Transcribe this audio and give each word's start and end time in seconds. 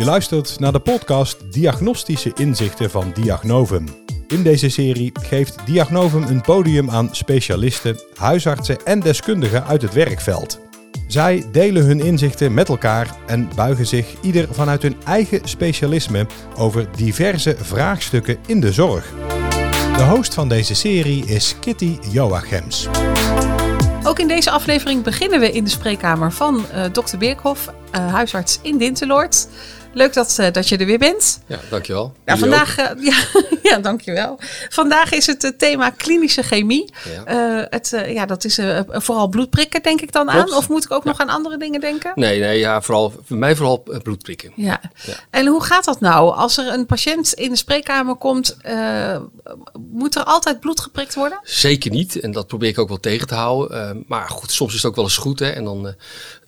Je 0.00 0.06
luistert 0.06 0.60
naar 0.60 0.72
de 0.72 0.80
podcast 0.80 1.52
Diagnostische 1.52 2.32
Inzichten 2.34 2.90
van 2.90 3.12
Diagnovum. 3.14 3.84
In 4.28 4.42
deze 4.42 4.68
serie 4.68 5.12
geeft 5.22 5.66
Diagnovum 5.66 6.22
een 6.22 6.40
podium 6.40 6.90
aan 6.90 7.08
specialisten, 7.12 8.00
huisartsen 8.14 8.84
en 8.84 9.00
deskundigen 9.00 9.64
uit 9.64 9.82
het 9.82 9.92
werkveld. 9.92 10.60
Zij 11.06 11.44
delen 11.52 11.84
hun 11.84 12.00
inzichten 12.00 12.54
met 12.54 12.68
elkaar 12.68 13.16
en 13.26 13.48
buigen 13.54 13.86
zich 13.86 14.14
ieder 14.22 14.48
vanuit 14.50 14.82
hun 14.82 14.96
eigen 15.04 15.40
specialisme 15.48 16.26
over 16.56 16.88
diverse 16.96 17.56
vraagstukken 17.58 18.38
in 18.46 18.60
de 18.60 18.72
zorg. 18.72 19.12
De 19.96 20.06
host 20.10 20.34
van 20.34 20.48
deze 20.48 20.74
serie 20.74 21.26
is 21.26 21.54
Kitty 21.58 21.98
Joachims. 22.10 22.88
Ook 24.02 24.18
in 24.18 24.28
deze 24.28 24.50
aflevering 24.50 25.02
beginnen 25.02 25.40
we 25.40 25.52
in 25.52 25.64
de 25.64 25.70
spreekkamer 25.70 26.32
van 26.32 26.64
uh, 26.74 26.84
dokter 26.92 27.18
Beerkhoff, 27.18 27.68
uh, 27.68 28.12
huisarts 28.12 28.58
in 28.62 28.78
Dinteloord. 28.78 29.48
Leuk 29.92 30.12
dat, 30.12 30.36
uh, 30.40 30.46
dat 30.52 30.68
je 30.68 30.76
er 30.76 30.86
weer 30.86 30.98
bent. 30.98 31.40
Ja, 31.46 31.60
dankjewel. 31.70 32.12
Ja, 32.26 32.38
vandaag, 32.38 32.78
uh, 32.78 33.04
ja, 33.10 33.24
ja, 33.62 33.78
dankjewel. 33.78 34.38
Vandaag 34.68 35.12
is 35.12 35.26
het 35.26 35.42
het 35.42 35.58
thema 35.58 35.90
klinische 35.90 36.42
chemie. 36.42 36.92
Ja. 37.24 37.58
Uh, 37.58 37.64
het, 37.70 38.02
ja, 38.06 38.26
dat 38.26 38.44
is 38.44 38.60
vooral 38.88 39.28
bloedprikken, 39.28 39.82
denk 39.82 40.00
ik 40.00 40.12
dan 40.12 40.26
Klopt. 40.26 40.50
aan. 40.50 40.56
Of 40.56 40.68
moet 40.68 40.84
ik 40.84 40.92
ook 40.92 41.04
ja. 41.04 41.10
nog 41.10 41.20
aan 41.20 41.28
andere 41.28 41.58
dingen 41.58 41.80
denken? 41.80 42.12
Nee, 42.14 42.40
nee 42.40 42.58
ja, 42.58 42.80
vooral, 42.80 43.14
voor 43.24 43.36
mij 43.36 43.56
vooral 43.56 43.82
bloedprikken. 44.02 44.52
Ja. 44.56 44.80
ja. 44.94 45.14
En 45.30 45.46
hoe 45.46 45.62
gaat 45.62 45.84
dat 45.84 46.00
nou? 46.00 46.34
Als 46.34 46.58
er 46.58 46.72
een 46.72 46.86
patiënt 46.86 47.32
in 47.32 47.50
de 47.50 47.56
spreekkamer 47.56 48.14
komt, 48.14 48.56
moet 49.90 50.16
er 50.16 50.24
altijd 50.24 50.60
bloed 50.60 50.80
geprikt 50.80 51.14
worden? 51.14 51.40
Zeker 51.42 51.90
niet. 51.90 52.20
En 52.20 52.32
dat 52.32 52.46
probeer 52.46 52.68
ik 52.68 52.78
ook 52.78 52.88
wel 52.88 53.00
tegen 53.00 53.26
te 53.26 53.34
houden. 53.34 54.04
maar 54.06 54.28
goed, 54.28 54.52
soms 54.52 54.74
is 54.74 54.82
het 54.82 54.90
ook 54.90 54.96
wel 54.96 55.04
eens 55.04 55.16
goed. 55.16 55.38
Hè? 55.38 55.50
En 55.50 55.64
dan 55.64 55.94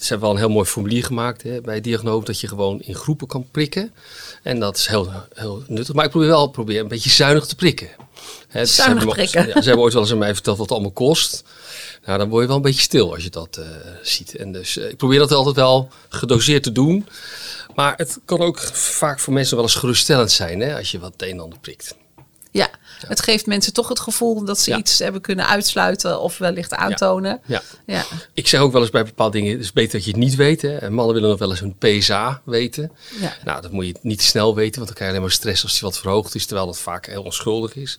ze 0.03 0.09
hebben 0.09 0.21
wel 0.21 0.31
een 0.31 0.43
heel 0.45 0.55
mooi 0.55 0.67
formulier 0.67 1.05
gemaakt 1.05 1.43
hè, 1.43 1.61
bij 1.61 1.81
Diagnose, 1.81 2.25
dat 2.25 2.41
je 2.41 2.49
gewoon 2.49 2.81
in 2.81 2.95
groepen 2.95 3.27
kan 3.33 3.51
prikken. 3.51 3.95
En 4.43 4.61
dat 4.61 4.77
is 4.77 4.87
heel, 4.87 5.13
heel 5.35 5.63
nuttig. 5.67 5.95
Maar 5.95 6.05
ik 6.05 6.11
probeer 6.11 6.29
wel 6.29 6.47
probeer 6.47 6.81
een 6.81 6.89
beetje 6.89 7.11
zuinig 7.11 7.47
te 7.47 7.55
prikken. 7.55 7.89
Hè, 8.49 8.67
zuinig 8.67 9.03
ze 9.03 9.09
prikken. 9.09 9.39
Hebben, 9.39 9.55
ja, 9.55 9.63
ze 9.63 9.67
hebben 9.67 9.85
ooit 9.85 9.93
wel 9.93 10.03
eens 10.03 10.13
aan 10.13 10.19
mij 10.19 10.35
verteld 10.35 10.57
wat 10.57 10.67
het 10.67 10.75
allemaal 10.75 10.95
kost. 10.95 11.45
Nou, 12.05 12.19
dan 12.19 12.29
word 12.29 12.43
je 12.43 12.49
wel 12.49 12.57
een 12.57 12.63
beetje 12.63 12.81
stil 12.81 13.15
als 13.15 13.25
je 13.25 13.31
dat 13.31 13.59
uh, 13.59 13.67
ziet. 14.03 14.37
En 14.37 14.53
dus 14.53 14.77
uh, 14.77 14.89
ik 14.89 14.97
probeer 14.97 15.19
dat 15.19 15.33
altijd 15.33 15.57
wel 15.57 15.89
gedoseerd 16.09 16.63
te 16.63 16.73
doen. 16.73 17.09
Maar 17.75 17.95
het 17.97 18.19
kan 18.25 18.41
ook 18.41 18.59
vaak 18.73 19.21
voor 19.21 19.33
mensen 19.33 19.57
wel 19.57 19.65
eens 19.65 19.75
geruststellend 19.75 20.31
zijn 20.31 20.61
hè, 20.61 20.77
als 20.77 20.91
je 20.91 20.99
wat 20.99 21.13
het 21.13 21.23
een 21.23 21.29
en 21.29 21.41
ander 21.41 21.59
prikt. 21.59 21.95
Ja, 22.51 22.71
het 23.09 23.23
geeft 23.23 23.47
mensen 23.47 23.73
toch 23.73 23.89
het 23.89 24.01
gevoel 24.01 24.45
dat 24.45 24.59
ze 24.59 24.77
iets 24.77 24.99
hebben 24.99 25.21
kunnen 25.21 25.47
uitsluiten 25.47 26.21
of 26.21 26.39
wellicht 26.39 26.75
aantonen. 26.75 27.41
Ja. 27.47 27.63
Ja. 27.87 28.05
Ik 28.35 28.49
zeg 28.49 28.61
ook 28.61 28.73
wel 28.73 28.81
eens 28.81 28.91
bij 28.91 29.05
bepaalde 29.05 29.39
dingen, 29.39 29.53
het 29.53 29.61
is 29.61 29.73
beter 29.73 29.93
dat 29.93 30.05
je 30.05 30.11
het 30.11 30.21
niet 30.21 30.35
weet. 30.35 30.63
Hè. 30.63 30.77
En 30.77 30.93
mannen 30.93 31.15
willen 31.15 31.31
nog 31.31 31.39
wel 31.39 31.51
eens 31.51 31.61
hun 31.61 31.77
PSA 31.79 32.41
weten. 32.45 32.93
Ja. 33.21 33.37
Nou, 33.45 33.63
dat 33.63 33.71
moet 33.71 33.87
je 33.87 33.95
niet 34.03 34.23
snel 34.23 34.55
weten, 34.55 34.75
want 34.75 34.87
dan 34.87 34.95
krijg 34.95 35.11
je 35.11 35.17
alleen 35.17 35.29
maar 35.29 35.37
stress 35.37 35.63
als 35.63 35.73
die 35.73 35.81
wat 35.83 35.99
verhoogd 35.99 36.35
is, 36.35 36.47
terwijl 36.47 36.67
dat 36.67 36.79
vaak 36.79 37.07
heel 37.07 37.23
onschuldig 37.23 37.77
is. 37.77 37.99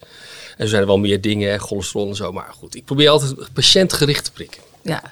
En 0.57 0.63
er 0.63 0.67
zijn 0.67 0.81
er 0.81 0.87
wel 0.87 0.97
meer 0.97 1.21
dingen, 1.21 1.51
hè, 1.51 1.59
cholesterol 1.59 2.09
en 2.09 2.15
zo. 2.15 2.31
Maar 2.31 2.53
goed, 2.57 2.75
ik 2.75 2.85
probeer 2.85 3.09
altijd 3.09 3.53
patiëntgericht 3.53 4.23
te 4.23 4.31
prikken. 4.31 4.61
Ja, 4.81 5.03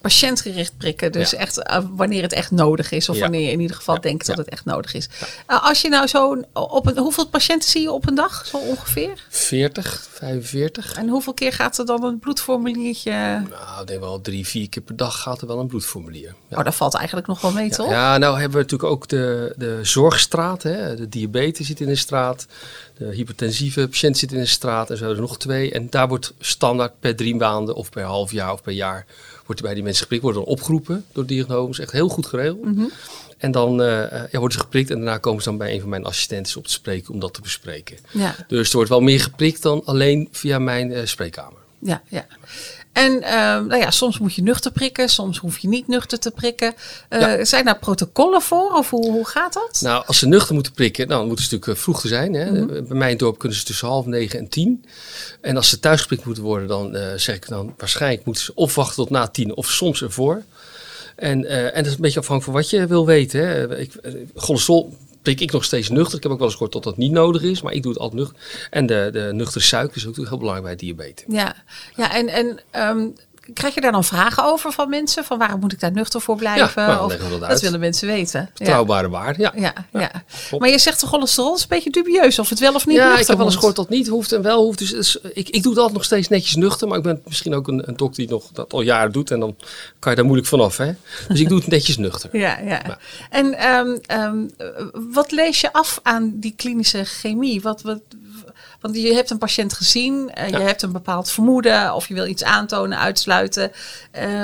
patiëntgericht 0.00 0.76
prikken. 0.76 1.12
Dus 1.12 1.30
Ja. 1.30 1.38
echt 1.38 1.58
uh, 1.58 1.78
wanneer 1.90 2.22
het 2.22 2.32
echt 2.32 2.50
nodig 2.50 2.90
is. 2.90 3.08
Of 3.08 3.14
Ja. 3.16 3.20
wanneer 3.22 3.40
je 3.40 3.50
in 3.50 3.60
ieder 3.60 3.76
geval 3.76 3.94
Ja. 3.94 4.00
denkt 4.00 4.26
dat 4.26 4.36
het 4.36 4.48
echt 4.48 4.64
nodig 4.64 4.94
is. 4.94 5.08
Uh, 5.48 5.64
als 5.68 5.80
je 5.80 5.88
nou 5.88 6.06
zo 6.06 6.42
op 6.52 6.86
een, 6.86 6.98
hoeveel 6.98 7.26
patiënten 7.28 7.70
zie 7.70 7.82
je 7.82 7.92
op 7.92 8.06
een 8.08 8.14
dag? 8.14 8.46
Zo 8.46 8.56
ongeveer? 8.56 9.26
40, 9.28 10.06
45. 10.12 10.94
En 10.96 11.08
hoeveel 11.08 11.34
keer 11.34 11.52
gaat 11.52 11.78
er 11.78 11.86
dan 11.86 12.04
een 12.04 12.18
bloedformuliertje? 12.18 13.10
Nou, 13.50 13.80
ik 13.80 13.86
denk 13.86 14.00
wel 14.00 14.20
drie, 14.20 14.46
vier 14.46 14.68
keer 14.68 14.82
per 14.82 14.96
dag 14.96 15.20
gaat 15.22 15.40
er 15.40 15.46
wel 15.46 15.58
een 15.58 15.66
bloedformulier. 15.66 16.34
Ja. 16.48 16.58
Oh, 16.58 16.64
dat 16.64 16.74
valt 16.74 16.94
eigenlijk 16.94 17.26
nog 17.26 17.40
wel 17.40 17.52
mee, 17.52 17.70
toch? 17.70 17.90
Ja, 17.90 18.18
nou 18.18 18.32
hebben 18.40 18.56
we 18.58 18.62
natuurlijk 18.62 18.90
ook 18.92 19.08
de, 19.08 19.54
de 19.56 19.78
zorgstraat. 19.82 20.62
Hè? 20.62 20.96
De 20.96 21.08
diabetes 21.08 21.66
zit 21.66 21.80
in 21.80 21.86
de 21.86 21.96
straat. 21.96 22.46
De 22.98 23.04
hypertensieve 23.14 23.88
patiënt 23.88 24.18
zit 24.18 24.32
in 24.32 24.38
de 24.38 24.46
straat. 24.46 24.90
En 24.90 24.96
zo 24.96 25.10
er 25.10 25.20
nog 25.20 25.38
twee. 25.38 25.72
En 25.72 25.90
daar 25.90 26.08
wordt 26.08 26.32
standaard 26.40 27.00
per 27.00 27.16
drie 27.16 27.34
maanden 27.34 27.74
of 27.74 27.90
per 27.90 28.04
half 28.04 28.32
jaar 28.32 28.52
of 28.52 28.62
per 28.62 28.72
jaar... 28.72 29.06
wordt 29.50 29.62
bij 29.62 29.74
die 29.74 29.82
mensen 29.82 30.02
geprikt. 30.02 30.22
Worden 30.22 30.42
dan 30.42 30.50
opgeroepen 30.50 31.04
door 31.12 31.26
diagnose. 31.26 31.82
Echt 31.82 31.92
heel 31.92 32.08
goed 32.08 32.26
geregeld. 32.26 32.64
Mhm. 32.64 32.84
En 33.38 33.50
dan 33.50 33.80
uh, 33.80 33.86
ja, 34.10 34.38
worden 34.38 34.52
ze 34.52 34.58
geprikt. 34.58 34.90
En 34.90 34.96
daarna 34.96 35.18
komen 35.18 35.42
ze 35.42 35.48
dan 35.48 35.58
bij 35.58 35.74
een 35.74 35.80
van 35.80 35.88
mijn 35.88 36.04
assistenten 36.04 36.56
op 36.56 36.64
te 36.64 36.72
spreken 36.72 37.14
om 37.14 37.20
dat 37.20 37.34
te 37.34 37.40
bespreken. 37.40 37.96
Ja. 38.10 38.34
Dus 38.48 38.68
er 38.68 38.74
wordt 38.74 38.90
wel 38.90 39.00
meer 39.00 39.20
geprikt 39.20 39.62
dan 39.62 39.82
alleen 39.84 40.28
via 40.30 40.58
mijn 40.58 40.90
uh, 40.90 41.00
spreekkamer. 41.04 41.58
Ja, 41.78 42.02
ja. 42.08 42.26
En 42.92 43.12
uh, 43.12 43.30
nou 43.30 43.76
ja, 43.76 43.90
soms 43.90 44.18
moet 44.18 44.34
je 44.34 44.42
nuchter 44.42 44.72
prikken, 44.72 45.08
soms 45.08 45.38
hoef 45.38 45.58
je 45.58 45.68
niet 45.68 45.88
nuchter 45.88 46.18
te 46.18 46.30
prikken. 46.30 46.74
Uh, 47.10 47.20
ja. 47.20 47.44
Zijn 47.44 47.64
daar 47.64 47.78
protocollen 47.78 48.42
voor 48.42 48.72
of 48.72 48.90
hoe, 48.90 49.10
hoe 49.10 49.26
gaat 49.26 49.52
dat? 49.52 49.80
Nou, 49.80 50.06
als 50.06 50.18
ze 50.18 50.26
nuchter 50.26 50.54
moeten 50.54 50.72
prikken, 50.72 51.08
dan 51.08 51.26
moeten 51.26 51.44
ze 51.44 51.54
natuurlijk 51.54 51.80
vroeg 51.80 52.00
te 52.00 52.08
zijn. 52.08 52.34
Hè. 52.34 52.50
Mm 52.50 52.56
-hmm. 52.56 52.66
Bij 52.66 52.96
mijn 52.96 53.16
dorp 53.16 53.38
kunnen 53.38 53.58
ze 53.58 53.64
tussen 53.64 53.88
half 53.88 54.06
negen 54.06 54.38
en 54.38 54.48
tien. 54.48 54.84
En 55.40 55.56
als 55.56 55.68
ze 55.68 55.80
thuis 55.80 56.00
geprikt 56.00 56.24
moeten 56.24 56.42
worden, 56.42 56.68
dan 56.68 56.96
uh, 56.96 57.02
zeg 57.16 57.36
ik 57.36 57.48
dan 57.48 57.74
waarschijnlijk 57.76 58.24
moeten 58.24 58.44
ze 58.44 58.54
of 58.54 58.74
wachten 58.74 58.96
tot 58.96 59.10
na 59.10 59.28
tien 59.28 59.56
of 59.56 59.70
soms 59.70 60.02
ervoor. 60.02 60.42
En, 61.16 61.46
en 61.46 61.74
dat 61.74 61.86
is 61.86 61.92
een 61.92 62.00
beetje 62.00 62.20
afhankelijk 62.20 62.44
van 62.44 62.52
wat 62.52 62.70
je 62.70 62.86
wil 62.86 63.06
weten. 63.06 63.48
Hè. 63.48 63.78
Ik, 63.78 63.92
cholesterol 64.34 64.96
prik 65.22 65.40
ik 65.40 65.52
nog 65.52 65.64
steeds 65.64 65.88
nuchter. 65.88 66.16
Ik 66.16 66.22
heb 66.22 66.32
ook 66.32 66.38
wel 66.38 66.46
eens 66.46 66.56
gehoord 66.56 66.72
dat 66.72 66.82
dat 66.82 66.96
niet 66.96 67.12
nodig 67.12 67.42
is, 67.42 67.62
maar 67.62 67.72
ik 67.72 67.82
doe 67.82 67.92
het 67.92 68.00
altijd 68.00 68.20
nuchter. 68.20 68.68
En 68.70 68.86
de, 68.86 69.08
de 69.12 69.30
nuchtere 69.32 69.64
suiker 69.64 69.96
is 69.96 70.06
ook 70.06 70.16
heel 70.16 70.38
belangrijk 70.38 70.62
bij 70.62 70.76
diabetes. 70.76 71.24
Ja, 71.28 71.56
ja 71.96 72.14
en, 72.14 72.28
en 72.28 72.60
um, 72.88 73.14
krijg 73.54 73.74
je 73.74 73.80
daar 73.80 73.92
dan 73.92 74.04
vragen 74.04 74.44
over 74.44 74.72
van 74.72 74.88
mensen? 74.88 75.24
Van 75.24 75.38
waarom 75.38 75.60
moet 75.60 75.72
ik 75.72 75.80
daar 75.80 75.92
nuchter 75.92 76.20
voor 76.20 76.36
blijven? 76.36 76.82
Ja, 76.82 77.04
of, 77.04 77.16
dat, 77.16 77.40
dat, 77.40 77.60
willen 77.60 77.80
mensen 77.80 78.08
weten. 78.08 78.50
Betrouwbare 78.58 79.06
ja. 79.06 79.10
waarde, 79.10 79.42
ja. 79.42 79.52
Ja, 79.56 79.72
ja. 79.92 80.10
Maar 80.58 80.68
je 80.68 80.78
zegt 80.78 81.00
de 81.00 81.06
cholesterol 81.06 81.54
is 81.54 81.62
een 81.62 81.68
beetje 81.68 81.90
dubieus 81.90 82.38
of 82.38 82.48
het 82.48 82.58
wel 82.58 82.74
of 82.74 82.86
niet 82.86 82.96
ja, 82.96 83.02
nuchter 83.02 83.20
ik 83.20 83.26
heb 83.26 83.36
wel 83.36 83.46
eens 83.46 83.54
gehoord 83.54 83.76
dat 83.76 83.88
het 83.88 83.94
niet 83.94 84.08
hoeft 84.08 84.32
en 84.32 84.42
wel 84.42 84.62
hoeft. 84.62 84.78
Dus, 84.78 84.90
dus 84.90 85.18
ik, 85.32 85.48
ik 85.48 85.62
doe 85.62 85.72
het 85.72 85.80
altijd 85.80 85.92
nog 85.92 86.04
steeds 86.04 86.28
netjes 86.28 86.54
nuchter. 86.54 86.88
Maar 86.88 86.98
ik 86.98 87.04
ben 87.04 87.20
misschien 87.24 87.54
ook 87.54 87.68
een, 87.68 87.88
een 87.88 87.96
dokter 87.96 88.22
die 88.22 88.32
nog 88.32 88.44
dat 88.52 88.72
al 88.72 88.80
jaren 88.80 89.12
doet. 89.12 89.30
En 89.30 89.40
dan 89.40 89.56
kan 89.98 90.10
je 90.10 90.16
daar 90.16 90.26
moeilijk 90.26 90.48
vanaf. 90.48 90.76
Hè? 90.76 90.92
Dus 91.28 91.40
ik 91.40 91.48
doe 91.48 91.58
het 91.58 91.68
netjes 91.76 91.96
nuchter. 91.96 92.36
Ja, 92.36 92.58
ja. 92.58 92.82
ja. 92.86 92.98
En 93.30 93.68
um, 93.68 94.00
um, 94.12 94.50
wat 95.12 95.30
lees 95.30 95.60
je 95.60 95.72
af 95.72 96.00
aan 96.02 96.32
die 96.34 96.54
klinische 96.56 97.04
chemie? 97.04 97.60
Wat, 97.60 97.82
wat, 97.82 98.00
want 98.80 98.96
je 98.96 99.14
hebt 99.14 99.30
een 99.30 99.38
patiënt 99.38 99.72
gezien, 99.72 100.30
uh, 100.38 100.48
ja. 100.48 100.58
je 100.58 100.64
hebt 100.64 100.82
een 100.82 100.92
bepaald 100.92 101.30
vermoeden 101.30 101.94
of 101.94 102.08
je 102.08 102.14
wil 102.14 102.26
iets 102.26 102.44
aantonen, 102.44 102.98
uitsluiten. 102.98 103.72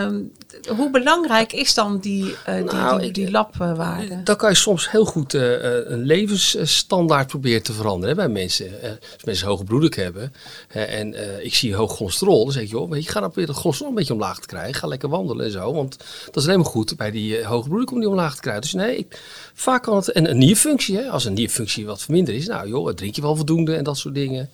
Um, 0.01 0.33
hoe 0.77 0.91
belangrijk 0.91 1.53
is 1.53 1.75
dan 1.75 1.99
die, 1.99 2.25
uh, 2.25 2.55
die, 2.55 2.65
nou, 2.65 3.01
die, 3.01 3.11
die 3.11 3.31
labwaarde? 3.31 4.23
Dan 4.23 4.37
kan 4.37 4.51
je 4.51 4.57
soms 4.57 4.91
heel 4.91 5.05
goed 5.05 5.35
uh, 5.35 5.43
een 5.91 6.03
levensstandaard 6.03 7.27
proberen 7.27 7.63
te 7.63 7.73
veranderen 7.73 8.17
hè, 8.17 8.23
bij 8.23 8.33
mensen. 8.33 8.71
als 8.83 9.25
mensen 9.25 9.47
hoge 9.47 9.65
bloeddruk 9.65 9.97
hebben 9.97 10.33
en 10.69 11.45
ik 11.45 11.55
zie 11.55 11.75
hoog 11.75 11.97
cholesterol, 11.97 12.45
dan 12.45 12.53
zeg 12.53 12.63
ik, 12.63 12.71
joh, 12.71 12.91
weet 12.91 13.05
je, 13.05 13.11
ga 13.11 13.21
dan 13.21 13.29
proberen 13.29 13.55
dat 13.55 13.63
cholesterol 13.63 13.91
een 13.91 13.97
beetje 13.97 14.13
omlaag 14.13 14.41
te 14.41 14.47
krijgen. 14.47 14.75
Ga 14.75 14.87
lekker 14.87 15.09
wandelen 15.09 15.45
en 15.45 15.53
zo, 15.53 15.73
want 15.73 15.97
dat 16.27 16.37
is 16.37 16.45
alleen 16.45 16.59
maar 16.59 16.71
goed 16.71 16.97
bij 16.97 17.11
die 17.11 17.45
hoge 17.45 17.69
bloeddruk 17.69 17.91
om 17.91 17.99
die 17.99 18.09
omlaag 18.09 18.35
te 18.35 18.41
krijgen. 18.41 18.63
Dus 18.63 18.73
nee, 18.73 18.97
ik, 18.97 19.21
vaak 19.55 19.83
kan 19.83 19.97
het, 19.97 20.09
en 20.13 20.31
een 20.31 20.39
nierfunctie, 20.39 20.97
hè, 20.97 21.09
als 21.09 21.25
een 21.25 21.35
nierfunctie 21.35 21.87
wat 21.87 22.03
verminderd 22.03 22.37
is, 22.37 22.47
nou 22.47 22.69
joh, 22.69 22.93
drink 22.93 23.15
je 23.15 23.23
wel 23.23 23.37
voldoende 23.37 23.77
en 23.77 23.85
dat 23.85 23.99
soort 23.99 24.15
dingen. 24.15 24.51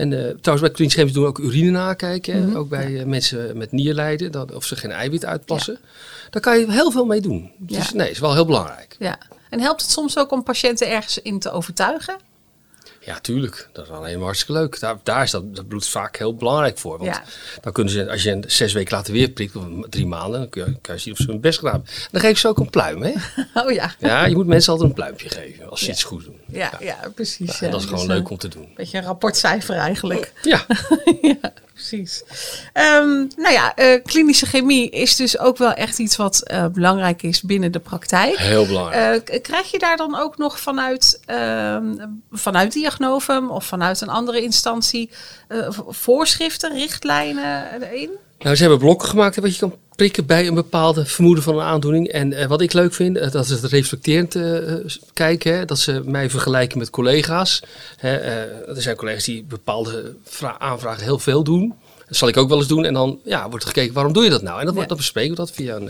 En 0.00 0.12
uh, 0.12 0.18
trouwens, 0.18 0.60
bij 0.60 0.70
klinische 0.70 1.12
doen 1.12 1.22
we 1.22 1.28
ook 1.28 1.38
urine 1.38 1.70
nakijken. 1.70 2.38
Mm 2.38 2.46
-hmm. 2.46 2.56
Ook 2.56 2.68
bij 2.68 2.90
uh, 2.90 3.04
mensen 3.04 3.56
met 3.56 3.72
nierlijden, 3.72 4.32
dat, 4.32 4.52
of 4.52 4.64
ze 4.64 4.76
geen 4.76 4.90
eiwit 4.90 5.24
uitplassen. 5.24 5.78
Ja. 5.82 5.88
Daar 6.30 6.42
kan 6.42 6.58
je 6.58 6.72
heel 6.72 6.90
veel 6.90 7.04
mee 7.04 7.20
doen. 7.20 7.50
Dus 7.58 7.88
ja. 7.88 7.96
nee, 7.96 8.10
is 8.10 8.18
wel 8.18 8.34
heel 8.34 8.46
belangrijk. 8.46 8.96
Ja. 8.98 9.18
En 9.50 9.60
helpt 9.60 9.82
het 9.82 9.90
soms 9.90 10.18
ook 10.18 10.32
om 10.32 10.42
patiënten 10.42 10.90
ergens 10.90 11.18
in 11.18 11.38
te 11.38 11.50
overtuigen? 11.50 12.16
Ja, 13.00 13.20
tuurlijk. 13.20 13.68
Dat 13.72 13.84
is 13.84 13.90
alleen 13.90 14.16
maar 14.16 14.24
hartstikke 14.24 14.52
leuk. 14.60 14.80
Daar, 14.80 14.96
daar 15.02 15.22
is 15.22 15.30
dat, 15.30 15.56
dat 15.56 15.68
bloed 15.68 15.88
vaak 15.88 16.16
heel 16.16 16.34
belangrijk 16.34 16.78
voor. 16.78 16.98
Want 16.98 17.10
ja. 17.10 17.22
dan 17.60 17.72
kunnen 17.72 17.92
ze, 17.92 18.10
als 18.10 18.22
je 18.22 18.30
een 18.30 18.44
zes 18.46 18.72
weken 18.72 18.96
later 18.96 19.12
weer 19.12 19.30
prikt, 19.30 19.56
of 19.56 19.64
drie 19.88 20.06
maanden, 20.06 20.40
dan 20.40 20.48
kun 20.48 20.64
je, 20.64 20.78
kan 20.80 20.94
je 20.94 21.00
zien 21.00 21.12
of 21.12 21.18
ze 21.18 21.26
hun 21.26 21.40
best 21.40 21.58
gedaan 21.58 21.74
hebben. 21.74 21.90
Dan 22.10 22.20
geef 22.20 22.38
ze 22.38 22.48
ook 22.48 22.58
een 22.58 22.70
pluim, 22.70 23.02
hè? 23.02 23.12
Oh 23.64 23.72
ja. 23.72 23.94
Ja, 23.98 24.24
je 24.24 24.34
moet 24.34 24.46
mensen 24.46 24.72
altijd 24.72 24.88
een 24.88 24.96
pluimpje 24.96 25.28
geven 25.28 25.70
als 25.70 25.80
ze 25.80 25.86
ja. 25.86 25.92
iets 25.92 26.04
goed 26.04 26.24
doen. 26.24 26.40
Ja, 26.46 26.72
ja. 26.80 26.86
ja 26.86 27.10
precies. 27.14 27.58
Ja, 27.58 27.70
dat 27.70 27.80
is 27.80 27.86
gewoon 27.86 28.06
dus, 28.06 28.16
leuk 28.16 28.30
om 28.30 28.38
te 28.38 28.48
doen. 28.48 28.62
Een 28.62 28.74
beetje 28.76 28.98
een 28.98 29.04
rapportcijfer 29.04 29.76
eigenlijk. 29.76 30.32
Ja. 30.42 30.66
precies. 31.88 32.22
Um, 32.74 33.30
nou 33.36 33.52
ja, 33.52 33.72
uh, 33.78 34.02
klinische 34.04 34.46
chemie 34.46 34.90
is 34.90 35.16
dus 35.16 35.38
ook 35.38 35.56
wel 35.56 35.72
echt 35.72 35.98
iets 35.98 36.16
wat 36.16 36.42
uh, 36.52 36.66
belangrijk 36.66 37.22
is 37.22 37.42
binnen 37.42 37.72
de 37.72 37.78
praktijk. 37.78 38.36
Heel 38.36 38.66
belangrijk. 38.66 39.30
Uh, 39.30 39.40
krijg 39.40 39.70
je 39.70 39.78
daar 39.78 39.96
dan 39.96 40.16
ook 40.16 40.38
nog 40.38 40.60
vanuit, 40.60 41.20
vanuit 42.32 42.72
Diagnovum 42.72 43.50
of 43.50 43.64
vanuit 43.64 44.00
een 44.00 44.08
andere 44.08 44.42
instantie 44.42 45.10
voorschriften, 45.88 46.72
richtlijnen 46.72 47.92
in? 47.92 48.10
Nou, 48.38 48.56
ze 48.56 48.62
hebben 48.62 48.80
blokken 48.80 49.08
gemaakt 49.08 49.36
wat 49.36 49.52
je 49.54 49.60
kan 49.60 49.74
prikken 50.00 50.26
bij 50.26 50.46
een 50.46 50.54
bepaalde 50.54 51.06
vermoeden 51.06 51.44
van 51.44 51.54
een 51.54 51.64
aandoening. 51.64 52.08
En 52.08 52.32
uh, 52.32 52.46
wat 52.46 52.60
ik 52.60 52.72
leuk 52.72 52.94
vind, 52.94 53.16
uh, 53.16 53.30
dat 53.30 53.44
is 53.44 53.50
het 53.50 53.64
reflecterend 53.64 54.34
uh, 54.34 54.76
kijken. 55.12 55.54
Hè, 55.54 55.64
dat 55.64 55.78
ze 55.78 56.02
mij 56.04 56.30
vergelijken 56.30 56.78
met 56.78 56.90
collega's. 56.90 57.62
Hè, 57.96 58.16
er 58.16 58.82
zijn 58.82 58.96
collega's 58.96 59.24
die 59.24 59.44
bepaalde 59.44 60.14
aanvragen 60.58 61.02
heel 61.02 61.18
veel 61.18 61.44
doen. 61.44 61.74
Dat 62.06 62.16
zal 62.16 62.28
ik 62.28 62.36
ook 62.36 62.48
wel 62.48 62.58
eens 62.58 62.66
doen. 62.66 62.84
En 62.84 62.94
dan 62.94 63.18
ja, 63.24 63.48
wordt 63.48 63.64
er 63.64 63.70
gekeken, 63.70 63.94
waarom 63.94 64.12
doe 64.12 64.24
je 64.24 64.30
dat 64.30 64.42
nou? 64.42 64.60
En 64.60 64.66
dan, 64.66 64.74
ja. 64.74 64.86
dan 64.86 64.96
bespreken 64.96 65.30
we 65.30 65.36
dat 65.36 65.50
via 65.50 65.76
een, 65.76 65.88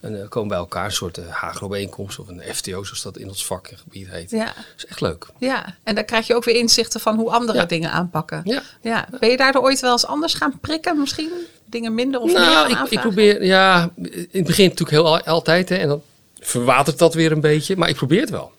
En 0.00 0.12
uh, 0.14 0.28
komen 0.28 0.48
bij 0.48 0.58
elkaar, 0.58 0.84
een 0.84 0.92
soort 0.92 1.18
hagro-bijeenkomst 1.28 2.18
of 2.18 2.28
een 2.28 2.42
FTO, 2.54 2.84
zoals 2.84 3.02
dat 3.02 3.16
in 3.16 3.28
ons 3.28 3.46
vakgebied 3.46 4.08
heet. 4.08 4.30
Ja. 4.30 4.44
Dat 4.44 4.54
is 4.76 4.86
echt 4.86 5.00
leuk. 5.00 5.26
Ja, 5.38 5.76
en 5.82 5.94
dan 5.94 6.04
krijg 6.04 6.26
je 6.26 6.34
ook 6.34 6.44
weer 6.44 6.56
inzichten 6.56 7.00
van 7.00 7.16
hoe 7.16 7.30
andere 7.30 7.58
Ja. 7.58 7.64
dingen 7.64 7.90
aanpakken. 7.90 8.40
Ja. 8.44 8.62
Ja. 8.82 9.08
Ben 9.20 9.30
je 9.30 9.36
daardoor 9.36 9.62
ooit 9.62 9.80
wel 9.80 9.92
eens 9.92 10.06
anders 10.06 10.34
gaan 10.34 10.58
prikken 10.60 10.98
misschien? 10.98 11.30
Dingen 11.70 11.94
minder 11.94 12.20
of 12.20 12.26
meer 12.26 12.40
nou, 12.40 12.72
gaan 12.72 12.84
ik, 12.86 12.92
ik 12.92 13.00
probeer, 13.00 13.44
ja, 13.44 13.90
in 13.96 14.28
het 14.30 14.44
begin 14.46 14.64
natuurlijk 14.64 14.90
heel 14.90 15.06
al- 15.06 15.22
altijd, 15.22 15.68
hè, 15.68 15.76
en 15.76 15.88
dan 15.88 16.02
verwatert 16.40 16.98
dat 16.98 17.14
weer 17.14 17.32
een 17.32 17.40
beetje, 17.40 17.76
maar 17.76 17.88
ik 17.88 17.96
probeer 17.96 18.20
het 18.20 18.30
wel. 18.30 18.52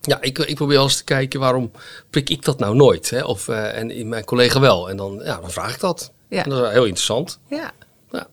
Ja, 0.00 0.18
ik, 0.20 0.38
ik 0.38 0.54
probeer 0.54 0.74
wel 0.76 0.84
eens 0.84 0.96
te 0.96 1.04
kijken 1.04 1.40
waarom 1.40 1.70
prik 2.10 2.30
ik 2.30 2.44
dat 2.44 2.58
nou 2.58 2.74
nooit, 2.76 3.10
hè? 3.10 3.24
Of, 3.24 3.48
eh, 3.48 3.78
en 3.78 3.90
in 3.90 4.08
mijn 4.08 4.24
collega 4.24 4.60
wel. 4.60 4.90
En 4.90 4.96
dan, 4.96 5.20
ja, 5.24 5.36
dan 5.40 5.50
vraag 5.50 5.74
ik 5.74 5.80
dat. 5.80 6.12
Ja. 6.28 6.44
En 6.44 6.50
dat 6.50 6.64
is 6.66 6.72
heel 6.72 6.84
interessant. 6.84 7.38
Ja. 7.48 7.70
Ja. 8.10 8.26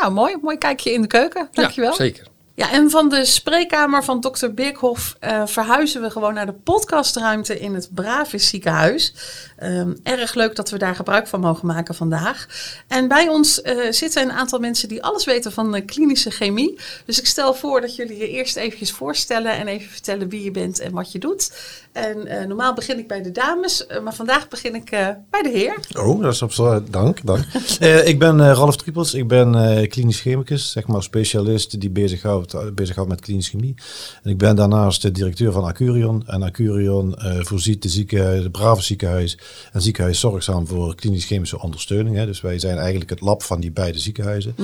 Nou, 0.00 0.12
mooi. 0.12 0.36
Mooi 0.42 0.58
kijkje 0.58 0.92
in 0.92 1.00
de 1.00 1.06
keuken. 1.06 1.48
Dankjewel. 1.52 1.90
Ja, 1.90 1.96
zeker. 1.96 2.26
Ja, 2.54 2.72
en 2.72 2.90
van 2.90 3.08
de 3.08 3.24
spreekkamer 3.24 4.04
van 4.04 4.20
dokter 4.20 4.54
Birkhoff 4.54 5.16
eh, 5.20 5.42
verhuizen 5.46 6.02
we 6.02 6.10
gewoon 6.10 6.34
naar 6.34 6.46
de 6.46 6.52
podcastruimte 6.52 7.60
in 7.60 7.74
het 7.74 7.88
Bravis 7.94 8.48
ziekenhuis. 8.48 9.14
Ehm, 9.56 9.92
erg 10.02 10.34
leuk 10.34 10.56
dat 10.56 10.70
we 10.70 10.78
daar 10.78 10.94
gebruik 10.94 11.26
van 11.26 11.40
mogen 11.40 11.66
maken 11.66 11.94
vandaag. 11.94 12.46
En 12.88 13.08
bij 13.08 13.28
ons 13.28 13.62
eh, 13.62 13.76
zitten 13.90 14.22
een 14.22 14.32
aantal 14.32 14.58
mensen 14.58 14.88
die 14.88 15.02
alles 15.02 15.24
weten 15.24 15.52
van 15.52 15.72
de 15.72 15.80
klinische 15.80 16.30
chemie. 16.30 16.78
Dus 17.04 17.18
ik 17.18 17.26
stel 17.26 17.54
voor 17.54 17.80
dat 17.80 17.96
jullie 17.96 18.18
je 18.18 18.28
eerst 18.28 18.56
eventjes 18.56 18.92
voorstellen 18.92 19.52
en 19.52 19.66
even 19.66 19.90
vertellen 19.90 20.28
wie 20.28 20.44
je 20.44 20.50
bent 20.50 20.80
en 20.80 20.92
wat 20.92 21.12
je 21.12 21.18
doet. 21.18 21.52
En 21.92 22.26
eh, 22.26 22.46
normaal 22.46 22.74
begin 22.74 22.98
ik 22.98 23.08
bij 23.08 23.22
de 23.22 23.30
dames, 23.30 23.86
maar 24.02 24.14
vandaag 24.14 24.48
begin 24.48 24.74
ik 24.74 24.90
bij 25.30 25.42
de 25.42 25.50
heer. 25.50 25.74
Oh, 25.96 26.22
dat 26.22 26.32
is 26.32 26.42
op 26.42 26.82
dank. 26.90 27.26
dank. 27.26 27.44
Ik 28.12 28.18
ben 28.18 28.54
Ralf 28.54 28.76
Triepels. 28.76 29.14
Ik 29.14 29.28
ben 29.28 29.88
klinisch 29.88 30.20
chemicus, 30.20 30.72
zeg 30.72 30.86
maar 30.86 31.02
specialist 31.02 31.80
die 31.80 31.90
bezighoudt 31.90 32.41
eh, 32.46 32.60
bezighoudt 32.74 33.10
met 33.10 33.20
klinische 33.20 33.50
chemie. 33.50 33.74
En 34.22 34.30
ik 34.30 34.38
ben 34.38 34.56
daarnaast 34.56 35.02
de 35.02 35.10
directeur 35.10 35.52
van 35.52 35.64
Acurion. 35.64 36.26
En 36.26 36.42
Acurion 36.42 37.16
eh, 37.16 37.40
voorziet 37.40 37.82
de 37.82 37.88
ziekenhuis, 37.88 38.42
de 38.42 38.50
Brave 38.50 38.82
ziekenhuis 38.82 39.38
en 39.72 39.82
ziekenhuis 39.82 40.20
zorgzaam 40.20 40.66
voor 40.66 40.94
klinisch 40.94 41.24
chemische 41.24 41.60
ondersteuning. 41.60 42.16
Hè. 42.16 42.26
Dus 42.26 42.40
wij 42.40 42.58
zijn 42.58 42.78
eigenlijk 42.78 43.10
het 43.10 43.20
lab 43.20 43.42
van 43.42 43.60
die 43.60 43.72
beide 43.72 43.98
ziekenhuizen. 43.98 44.54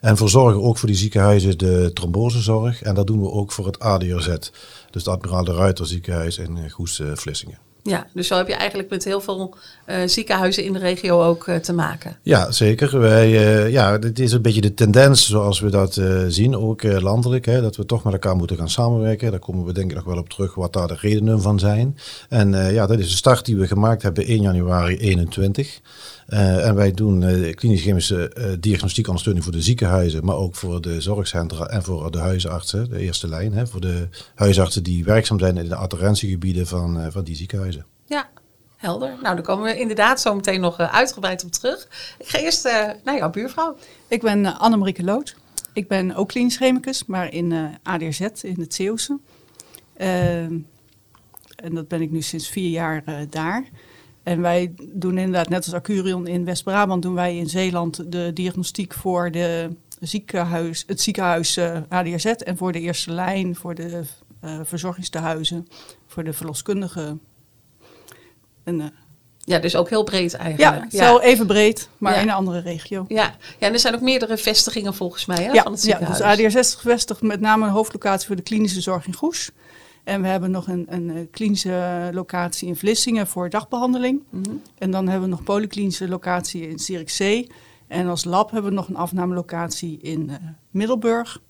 En 0.00 0.16
verzorgen 0.16 0.62
ook 0.62 0.78
voor 0.78 0.88
die 0.88 0.98
ziekenhuizen 0.98 1.58
de 1.58 1.90
trombosezorg. 1.94 2.82
En 2.82 2.94
dat 2.94 3.06
doen 3.06 3.20
we 3.20 3.30
ook 3.30 3.52
voor 3.52 3.66
het 3.66 3.78
ADRZ. 3.78 4.26
Dus 4.90 5.04
het 5.04 5.08
Admiraal 5.08 5.44
de 5.44 5.54
Ruiter 5.54 5.86
ziekenhuis 5.86 6.38
in 6.38 6.56
eh, 6.56 6.70
Goes 6.70 7.00
Vlissingen. 7.14 7.63
Ja, 7.86 8.06
dus 8.12 8.26
zo 8.26 8.36
heb 8.36 8.48
je 8.48 8.54
eigenlijk 8.54 8.90
met 8.90 9.04
heel 9.04 9.20
veel 9.20 9.54
eh, 9.84 9.96
ziekenhuizen 10.06 10.64
in 10.64 10.72
de 10.72 10.78
regio 10.78 11.22
ook 11.22 11.46
eh, 11.46 11.56
te 11.56 11.72
maken. 11.72 12.16
Ja, 12.22 12.50
zeker. 12.50 12.98
Wij, 12.98 13.24
eh, 13.24 13.70
ja, 13.70 13.98
dit 13.98 14.18
is 14.18 14.32
een 14.32 14.42
beetje 14.42 14.60
de 14.60 14.74
tendens 14.74 15.26
zoals 15.26 15.60
we 15.60 15.70
dat 15.70 16.00
zien, 16.28 16.56
ook 16.56 16.82
landelijk. 16.82 17.44
Hè, 17.44 17.60
dat 17.60 17.76
we 17.76 17.86
toch 17.86 18.04
met 18.04 18.12
elkaar 18.12 18.36
moeten 18.36 18.56
gaan 18.56 18.70
samenwerken. 18.70 19.30
Daar 19.30 19.40
komen 19.40 19.64
we 19.64 19.72
denk 19.72 19.90
ik 19.90 19.96
nog 19.96 20.04
wel 20.04 20.18
op 20.18 20.28
terug 20.28 20.54
wat 20.54 20.72
daar 20.72 20.88
de 20.88 20.96
redenen 21.00 21.40
van 21.40 21.58
zijn. 21.58 21.96
En 22.28 22.72
ja, 22.72 22.86
dat 22.86 22.98
is 22.98 23.10
de 23.10 23.16
start 23.16 23.44
die 23.44 23.56
we 23.56 23.66
gemaakt 23.66 24.02
hebben 24.02 24.26
1 24.26 24.42
januari 24.42 24.96
21. 24.96 25.80
Eh, 26.26 26.66
en 26.66 26.74
wij 26.74 26.92
doen 26.92 27.22
eh 27.22 27.54
klinisch-chemische 27.54 28.28
eh, 28.28 28.52
diagnostiek 28.60 29.06
ondersteuning 29.06 29.44
voor 29.44 29.54
de 29.54 29.62
ziekenhuizen, 29.62 30.24
maar 30.24 30.36
ook 30.36 30.54
voor 30.54 30.80
de 30.80 31.00
zorgcentra 31.00 31.66
en 31.66 31.82
voor 31.82 32.10
de 32.10 32.18
huisartsen, 32.18 32.90
de 32.90 32.98
eerste 32.98 33.28
lijn. 33.28 33.52
Hè, 33.52 33.66
voor 33.66 33.80
de 33.80 34.08
huisartsen 34.34 34.82
die 34.82 35.04
werkzaam 35.04 35.38
zijn 35.38 35.56
in 35.56 35.68
de 35.68 35.74
adherentiegebieden 35.74 36.66
van, 36.66 37.00
eh, 37.00 37.06
van 37.10 37.24
die 37.24 37.36
ziekenhuizen. 37.36 37.86
Ja, 38.06 38.28
helder. 38.76 39.08
Nou, 39.08 39.34
daar 39.34 39.44
komen 39.44 39.64
we 39.64 39.78
inderdaad 39.78 40.20
zo 40.20 40.34
meteen 40.34 40.60
nog 40.60 40.78
uitgebreid 40.78 41.44
op 41.44 41.52
terug. 41.52 41.88
Ik 42.18 42.28
ga 42.28 42.38
eerst 42.38 42.64
eh, 42.64 42.88
naar 43.04 43.16
jouw 43.16 43.30
buurvrouw. 43.30 43.76
Ik 44.08 44.22
ben 44.22 44.44
uh, 44.44 44.60
Annemarieke 44.60 45.04
Lood. 45.04 45.36
Ik 45.72 45.88
ben 45.88 46.14
ook 46.14 46.28
klinisch 46.28 46.56
chemicus, 46.56 47.06
maar 47.06 47.32
in 47.32 47.50
uh, 47.50 47.66
ADRZ, 47.82 48.20
in 48.20 48.60
het 48.60 48.74
Zeeuwse. 48.74 49.18
Uh, 49.96 50.42
en 51.56 51.74
dat 51.74 51.88
ben 51.88 52.00
ik 52.00 52.10
nu 52.10 52.22
sinds 52.22 52.48
vier 52.48 52.70
jaar 52.70 53.02
uh, 53.08 53.16
daar. 53.30 53.64
En 54.24 54.40
wij 54.40 54.74
doen 54.92 55.18
inderdaad, 55.18 55.48
net 55.48 55.64
als 55.64 55.74
Acurion 55.74 56.26
in 56.26 56.44
West-Brabant, 56.44 57.02
doen 57.02 57.14
wij 57.14 57.36
in 57.36 57.48
Zeeland 57.48 58.12
de 58.12 58.30
diagnostiek 58.32 58.94
voor 58.94 59.30
de 59.30 59.70
ziekenhuis, 60.00 60.84
het 60.86 61.00
ziekenhuis 61.00 61.56
uh, 61.56 61.76
ADRZ 61.88 62.24
en 62.24 62.56
voor 62.56 62.72
de 62.72 62.80
eerste 62.80 63.10
lijn, 63.10 63.56
voor 63.56 63.74
de 63.74 64.02
uh, 64.44 64.60
verzorgingstehuizen, 64.62 65.68
voor 66.06 66.24
de 66.24 66.32
verloskundigen. 66.32 67.20
En, 68.62 68.80
uh, 68.80 68.84
ja, 69.40 69.58
dus 69.58 69.76
ook 69.76 69.88
heel 69.88 70.04
breed 70.04 70.34
eigenlijk. 70.34 70.92
Ja, 70.92 71.06
zo 71.06 71.18
even 71.18 71.46
breed, 71.46 71.88
maar 71.98 72.14
ja. 72.14 72.20
in 72.20 72.28
een 72.28 72.34
andere 72.34 72.60
regio. 72.60 73.04
Ja. 73.08 73.34
ja, 73.58 73.66
en 73.66 73.72
er 73.72 73.78
zijn 73.78 73.94
ook 73.94 74.00
meerdere 74.00 74.36
vestigingen 74.36 74.94
volgens 74.94 75.26
mij 75.26 75.42
hè, 75.44 75.52
ja, 75.52 75.62
van 75.62 75.72
het 75.72 75.82
ja, 75.82 75.88
ziekenhuis. 75.88 76.18
dus 76.18 76.26
ADR 76.26 76.50
60 76.50 76.80
gevestigd 76.80 77.22
met 77.22 77.40
name 77.40 77.64
een 77.66 77.72
hoofdlocatie 77.72 78.26
voor 78.26 78.36
de 78.36 78.42
klinische 78.42 78.80
zorg 78.80 79.06
in 79.06 79.14
Goes. 79.14 79.50
En 80.04 80.22
we 80.22 80.28
hebben 80.28 80.50
nog 80.50 80.68
een, 80.68 80.86
een 80.88 81.28
klinische 81.30 82.10
locatie 82.12 82.68
in 82.68 82.76
Vlissingen 82.76 83.26
voor 83.26 83.50
dagbehandeling. 83.50 84.22
Mhm. 84.28 84.36
Mm 84.36 84.44
-hmm. 84.44 84.62
En 84.78 84.90
dan 84.90 85.08
hebben 85.08 85.28
we 85.28 85.34
nog 85.34 85.44
polyklinische 85.44 86.08
locatie 86.08 86.68
in 86.68 86.78
Zierikzee. 86.78 87.50
En 87.86 88.08
als 88.08 88.24
lab 88.24 88.50
hebben 88.50 88.70
we 88.70 88.76
nog 88.76 88.88
een 88.88 88.96
afnamelocatie 88.96 89.98
in 90.02 90.28
uh, 90.28 90.34
Middelburg. 90.70 91.40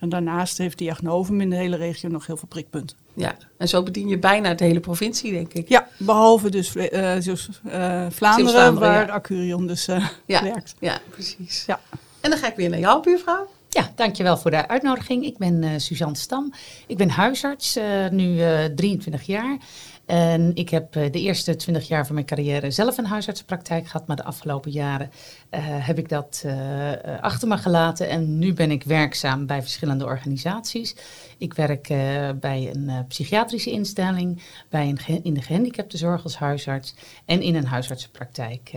En 0.00 0.08
daarnaast 0.08 0.58
heeft 0.58 0.78
Diagnovum 0.78 1.40
in 1.40 1.50
de 1.50 1.56
hele 1.56 1.76
regio 1.76 2.08
nog 2.08 2.26
heel 2.26 2.36
veel 2.36 2.48
prikpunten. 2.48 2.96
Ja, 3.14 3.36
en 3.58 3.68
zo 3.68 3.82
bedien 3.82 4.08
je 4.08 4.18
bijna 4.18 4.54
de 4.54 4.64
hele 4.64 4.80
provincie, 4.80 5.32
denk 5.32 5.52
ik. 5.52 5.68
Ja, 5.68 5.88
behalve 5.98 6.50
dus 6.50 6.74
uh, 6.74 7.14
dus, 7.14 7.26
uh, 7.66 7.72
Vlaanderen, 8.10 8.12
Vlaanderen, 8.12 8.74
waar 8.74 9.06
ja. 9.06 9.12
Acurion 9.12 9.66
dus 9.66 9.84
ja, 10.26 10.42
werkt. 10.42 10.74
Ja, 10.78 11.00
precies. 11.10 11.64
Ja. 11.66 11.80
En 12.20 12.30
dan 12.30 12.38
ga 12.38 12.46
ik 12.46 12.56
weer 12.56 12.70
naar 12.70 12.78
jouw 12.78 13.00
buurvrouw. 13.00 13.48
Ja, 13.74 13.92
dankjewel 13.94 14.36
voor 14.36 14.50
de 14.50 14.68
uitnodiging. 14.68 15.24
Ik 15.24 15.38
ben 15.38 15.62
uh, 15.62 15.70
Suzanne 15.76 16.16
Stam. 16.16 16.52
Ik 16.86 16.96
ben 16.96 17.10
huisarts, 17.10 17.76
uh, 17.76 18.08
nu 18.08 18.40
uh, 18.40 18.64
23 18.64 19.22
jaar. 19.22 19.58
En 20.06 20.50
ik 20.54 20.68
heb 20.68 20.96
uh, 20.96 21.12
de 21.12 21.20
eerste 21.20 21.56
20 21.56 21.88
jaar 21.88 22.06
van 22.06 22.14
mijn 22.14 22.26
carrière 22.26 22.70
zelf 22.70 22.98
een 22.98 23.06
huisartsenpraktijk 23.06 23.86
gehad. 23.86 24.06
Maar 24.06 24.16
de 24.16 24.24
afgelopen 24.24 24.70
jaren 24.70 25.10
uh, 25.50 25.60
heb 25.60 25.98
ik 25.98 26.08
dat 26.08 26.42
uh, 26.46 26.92
achter 27.20 27.48
me 27.48 27.56
gelaten. 27.58 28.08
En 28.08 28.38
nu 28.38 28.52
ben 28.52 28.70
ik 28.70 28.82
werkzaam 28.82 29.46
bij 29.46 29.62
verschillende 29.62 30.04
organisaties. 30.04 30.96
Ik 31.38 31.54
werk 31.54 31.86
bij 32.40 32.70
een 32.72 33.04
psychiatrische 33.08 33.70
instelling, 33.70 34.42
bij 34.68 34.88
een 34.88 35.22
in 35.22 35.34
de 35.34 35.42
gehandicaptenzorg 35.42 36.22
als 36.22 36.36
huisarts 36.36 36.94
en 37.24 37.42
in 37.42 37.54
een 37.54 37.66
huisartsenpraktijk. 37.66 38.72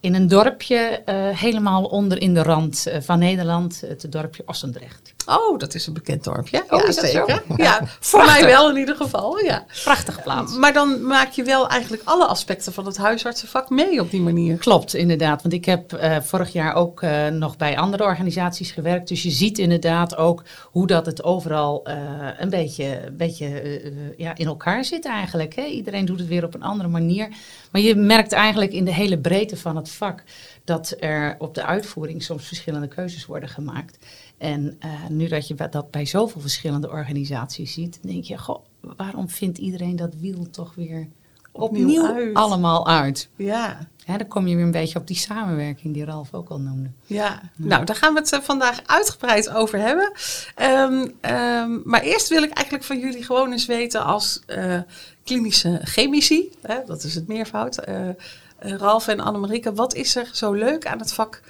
in 0.00 0.14
een 0.14 0.28
dorpje 0.28 1.02
helemaal 1.34 1.84
onder 1.84 2.20
in 2.20 2.34
de 2.34 2.42
rand 2.42 2.86
van 3.00 3.18
Nederland, 3.18 3.80
het 3.80 4.12
dorpje 4.12 4.42
Ossendrecht. 4.46 5.14
Oh, 5.28 5.58
dat 5.58 5.74
is 5.74 5.86
een 5.86 5.92
bekend 5.92 6.24
dorpje. 6.24 6.64
Oh, 6.68 6.80
ja, 6.86 6.92
zeker. 6.92 7.42
Ja, 7.56 7.80
voor 8.00 8.24
mij 8.24 8.44
wel 8.44 8.70
in 8.70 8.76
ieder 8.76 8.96
geval. 8.96 9.38
Ja. 9.38 9.64
Prachtige 9.84 10.20
plaats. 10.20 10.56
Maar 10.56 10.72
dan 10.72 11.06
maak 11.06 11.30
je 11.30 11.42
wel 11.42 11.68
eigenlijk 11.68 12.02
alle 12.04 12.26
aspecten 12.26 12.72
van 12.72 12.86
het 12.86 12.96
huisartsenvak 12.96 13.70
mee 13.70 14.00
op 14.00 14.10
die 14.10 14.20
manier. 14.20 14.56
Klopt, 14.56 14.94
inderdaad. 14.94 15.42
Want 15.42 15.54
ik 15.54 15.64
heb 15.64 15.92
uh, 15.92 16.16
vorig 16.20 16.52
jaar 16.52 16.74
ook 16.74 17.02
uh, 17.02 17.26
nog 17.26 17.56
bij 17.56 17.78
andere 17.78 18.04
organisaties 18.04 18.70
gewerkt. 18.70 19.08
Dus 19.08 19.22
je 19.22 19.30
ziet 19.30 19.58
inderdaad 19.58 20.16
ook 20.16 20.42
hoe 20.64 20.86
dat 20.86 21.06
het 21.06 21.24
overal 21.24 21.88
uh, 21.88 21.94
een 22.38 22.50
beetje, 22.50 23.06
een 23.06 23.16
beetje 23.16 23.82
ja, 24.16 24.36
in 24.36 24.46
elkaar 24.46 24.84
zit 24.84 25.06
eigenlijk. 25.06 25.54
Hè? 25.54 25.64
Iedereen 25.64 26.04
doet 26.04 26.18
het 26.18 26.28
weer 26.28 26.44
op 26.44 26.54
een 26.54 26.62
andere 26.62 26.88
manier. 26.88 27.28
Maar 27.70 27.80
je 27.80 27.94
merkt 27.94 28.32
eigenlijk 28.32 28.72
in 28.72 28.84
de 28.84 28.94
hele 28.94 29.18
breedte 29.18 29.56
van 29.56 29.76
het 29.76 29.90
vak 29.90 30.22
dat 30.64 30.96
er 31.00 31.36
op 31.38 31.54
de 31.54 31.64
uitvoering 31.64 32.22
soms 32.22 32.46
verschillende 32.46 32.88
keuzes 32.88 33.26
worden 33.26 33.48
gemaakt. 33.48 33.98
En 34.38 34.78
uh, 34.84 35.08
nu 35.08 35.28
dat 35.28 35.48
je 35.48 35.54
dat 35.70 35.90
bij 35.90 36.06
zoveel 36.06 36.40
verschillende 36.40 36.90
organisaties 36.90 37.72
ziet, 37.72 37.98
denk 38.02 38.24
je, 38.24 38.38
goh, 38.38 38.64
waarom 38.96 39.28
vindt 39.28 39.58
iedereen 39.58 39.96
dat 39.96 40.14
wiel 40.14 40.50
toch 40.50 40.74
weer 40.74 41.08
opnieuw, 41.52 41.86
opnieuw 41.86 42.06
uit. 42.06 42.34
allemaal 42.34 42.86
uit? 42.86 43.28
Ja. 43.36 43.78
ja. 44.06 44.16
Dan 44.16 44.28
kom 44.28 44.46
je 44.46 44.56
weer 44.56 44.64
een 44.64 44.70
beetje 44.70 44.98
op 44.98 45.06
die 45.06 45.16
samenwerking 45.16 45.94
die 45.94 46.04
Ralf 46.04 46.34
ook 46.34 46.48
al 46.48 46.60
noemde. 46.60 46.90
Ja, 47.06 47.24
ja. 47.24 47.40
nou 47.56 47.84
daar 47.84 47.96
gaan 47.96 48.14
we 48.14 48.20
het 48.20 48.32
uh, 48.32 48.40
vandaag 48.40 48.80
uitgebreid 48.86 49.50
over 49.50 49.78
hebben. 49.78 50.12
Um, 50.62 51.14
um, 51.32 51.82
maar 51.84 52.00
eerst 52.00 52.28
wil 52.28 52.42
ik 52.42 52.50
eigenlijk 52.50 52.86
van 52.86 52.98
jullie 52.98 53.24
gewoon 53.24 53.52
eens 53.52 53.66
weten 53.66 54.04
als 54.04 54.42
uh, 54.46 54.80
klinische 55.24 55.80
chemici, 55.82 56.50
hè, 56.62 56.78
dat 56.86 57.02
is 57.02 57.14
het 57.14 57.26
meervoud, 57.26 57.88
uh, 57.88 58.08
Ralf 58.58 59.08
en 59.08 59.20
Annemarieke, 59.20 59.74
wat 59.74 59.94
is 59.94 60.16
er 60.16 60.30
zo 60.32 60.52
leuk 60.52 60.86
aan 60.86 60.98
het 60.98 61.12
vak 61.12 61.42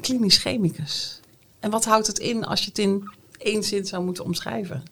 klinisch 0.00 0.38
chemicus? 0.38 1.19
En 1.60 1.70
wat 1.70 1.84
houdt 1.84 2.06
het 2.06 2.18
in 2.18 2.44
als 2.44 2.60
je 2.60 2.68
het 2.68 2.78
in 2.78 3.10
één 3.38 3.62
zin 3.62 3.86
zou 3.86 4.04
moeten 4.04 4.24
omschrijven? 4.24 4.82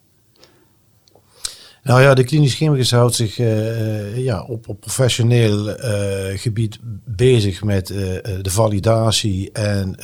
Nou 1.83 2.03
ja, 2.03 2.15
de 2.15 2.25
klinisch 2.25 2.55
chemicus 2.55 2.91
houdt 2.91 3.15
zich 3.15 3.39
uh, 3.39 4.19
ja, 4.19 4.43
op, 4.43 4.69
op 4.69 4.81
professioneel 4.81 5.69
uh, 5.69 6.39
gebied 6.39 6.79
bezig 7.05 7.63
met 7.63 7.87
de 7.87 8.51
validatie 8.51 9.53
en 9.53 9.97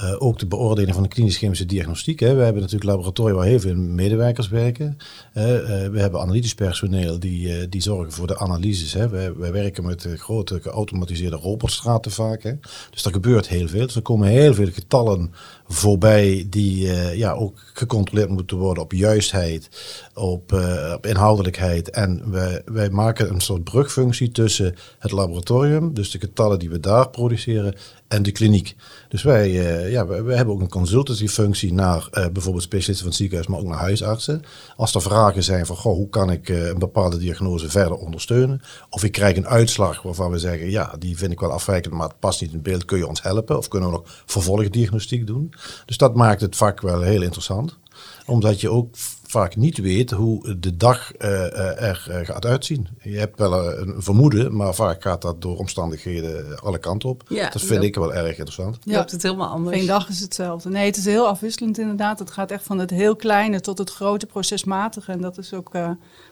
Uh, 0.00 0.14
ook 0.18 0.38
de 0.38 0.46
beoordeling 0.46 0.94
van 0.94 1.02
de 1.02 1.08
klinisch-chemische 1.08 1.66
diagnostiek. 1.66 2.20
Hè. 2.20 2.34
We 2.34 2.42
hebben 2.42 2.62
natuurlijk 2.62 2.90
laboratoria 2.90 3.34
waar 3.34 3.46
heel 3.46 3.60
veel 3.60 3.74
medewerkers 3.74 4.48
werken. 4.48 4.96
Uh, 4.98 5.44
we 5.88 6.00
hebben 6.00 6.20
analytisch 6.20 6.54
personeel 6.54 7.18
die, 7.18 7.68
die 7.68 7.82
zorgen 7.82 8.12
voor 8.12 8.26
de 8.26 8.38
analyses. 8.38 8.92
Hè. 8.92 9.08
Wij, 9.08 9.52
werken 9.52 9.84
met 9.84 10.06
grote 10.16 10.60
geautomatiseerde 10.60 11.36
robotstraten 11.36 12.10
vaak. 12.10 12.42
Hè. 12.42 12.52
Dus 12.90 13.04
er 13.04 13.12
gebeurt 13.12 13.48
heel 13.48 13.68
veel. 13.68 13.86
Dus 13.86 13.96
er 13.96 14.02
komen 14.02 14.28
heel 14.28 14.54
veel 14.54 14.70
getallen 14.70 15.32
voorbij 15.68 16.46
die 16.50 16.92
ja, 17.16 17.32
ook 17.32 17.58
gecontroleerd 17.74 18.28
moeten 18.28 18.56
worden 18.56 18.82
op 18.82 18.92
juistheid, 18.92 19.68
op, 20.14 20.52
op 20.94 21.06
inhoudelijkheid. 21.06 21.90
En 21.90 22.22
wij 22.64 22.90
maken 22.90 23.30
een 23.30 23.40
soort 23.40 23.64
brugfunctie 23.64 24.30
tussen 24.30 24.74
het 24.98 25.10
laboratorium, 25.10 25.94
dus 25.94 26.10
de 26.10 26.18
getallen 26.18 26.58
die 26.58 26.70
we 26.70 26.80
daar 26.80 27.10
produceren, 27.10 27.74
en 28.08 28.22
de 28.22 28.32
kliniek. 28.32 28.76
Dus 29.08 29.22
wij, 29.22 29.50
uh, 29.50 29.90
ja, 29.90 30.06
wij, 30.06 30.36
hebben 30.36 30.54
ook 30.54 30.60
een 30.60 30.68
consultancyfunctie 30.68 31.72
naar 31.72 32.08
uh, 32.12 32.26
bijvoorbeeld 32.32 32.64
specialisten 32.64 32.96
van 32.96 33.06
het 33.06 33.16
ziekenhuis, 33.16 33.48
maar 33.48 33.58
ook 33.58 33.66
naar 33.66 33.78
huisartsen. 33.78 34.42
Als 34.76 34.94
er 34.94 35.02
vragen 35.02 35.42
zijn 35.42 35.66
van, 35.66 35.76
goh, 35.76 35.94
hoe 35.94 36.08
kan 36.08 36.30
ik 36.30 36.48
uh, 36.48 36.66
een 36.66 36.78
bepaalde 36.78 37.18
diagnose 37.18 37.70
verder 37.70 37.96
ondersteunen? 37.96 38.62
Of 38.90 39.04
ik 39.04 39.12
krijg 39.12 39.36
een 39.36 39.46
uitslag 39.46 40.02
waarvan 40.02 40.30
we 40.30 40.38
zeggen, 40.38 40.70
ja, 40.70 40.94
die 40.98 41.16
vind 41.16 41.32
ik 41.32 41.40
wel 41.40 41.52
afwijkend, 41.52 41.94
maar 41.94 42.08
het 42.08 42.18
past 42.18 42.40
niet 42.40 42.52
in 42.52 42.62
beeld, 42.62 42.84
kun 42.84 42.98
je 42.98 43.06
ons 43.06 43.22
helpen? 43.22 43.58
Of 43.58 43.68
kunnen 43.68 43.90
we 43.90 43.96
nog 43.96 44.22
vervolgdiagnostiek 44.26 45.26
doen? 45.26 45.54
Dus 45.86 45.96
dat 45.96 46.14
maakt 46.14 46.40
het 46.40 46.56
vak 46.56 46.80
wel 46.80 47.00
heel 47.00 47.22
interessant 47.22 47.78
omdat 48.26 48.60
je 48.60 48.70
ook 48.70 48.94
vaak 49.34 49.56
niet 49.56 49.78
weet 49.78 50.10
hoe 50.10 50.58
de 50.58 50.76
dag 50.76 51.12
uh, 51.18 51.82
er 51.82 52.06
uh, 52.10 52.16
gaat 52.26 52.46
uitzien. 52.46 52.88
Je 53.02 53.18
hebt 53.18 53.38
wel 53.38 53.78
een 53.78 54.02
vermoeden, 54.02 54.56
maar 54.56 54.74
vaak 54.74 55.02
gaat 55.02 55.22
dat 55.22 55.42
door 55.42 55.58
omstandigheden 55.58 56.60
alle 56.60 56.78
kanten 56.78 57.08
op. 57.08 57.22
Ja, 57.28 57.50
dat 57.50 57.62
vind 57.62 57.82
ik 57.82 57.94
wel 57.94 58.14
erg 58.14 58.28
interessant. 58.28 58.78
Ja, 58.84 59.00
het 59.00 59.22
helemaal 59.22 59.48
anders. 59.48 59.76
Geen 59.76 59.86
dag 59.86 60.08
is 60.08 60.20
hetzelfde. 60.20 60.68
Nee, 60.68 60.86
het 60.86 60.96
is 60.96 61.04
heel 61.04 61.26
afwisselend 61.26 61.78
inderdaad. 61.78 62.18
Het 62.18 62.30
gaat 62.30 62.50
echt 62.50 62.64
van 62.64 62.78
het 62.78 62.90
heel 62.90 63.16
kleine 63.16 63.60
tot 63.60 63.78
het 63.78 63.90
grote 63.90 64.26
procesmatige. 64.26 65.12
En 65.12 65.20
dat 65.20 65.38
is 65.38 65.54
ook 65.54 65.70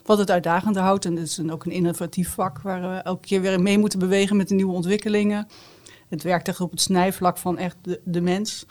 wat 0.04 0.18
het 0.18 0.30
uitdagende 0.30 0.80
houdt. 0.80 1.04
En 1.04 1.16
het 1.16 1.26
is 1.26 1.50
ook 1.50 1.64
een 1.64 1.72
innovatief 1.72 2.34
vak 2.34 2.60
waar 2.60 2.80
we 2.80 2.96
elke 2.96 3.26
keer 3.26 3.40
weer 3.40 3.62
mee 3.62 3.78
moeten 3.78 3.98
bewegen 3.98 4.36
met 4.36 4.48
de 4.48 4.54
nieuwe 4.54 4.74
ontwikkelingen. 4.74 5.46
Het 6.08 6.22
werkt 6.22 6.48
echt 6.48 6.60
op 6.60 6.70
het 6.70 6.80
snijvlak 6.80 7.38
van 7.38 7.58
echt 7.58 7.76
de, 7.82 8.00
de 8.04 8.20
mens. 8.20 8.66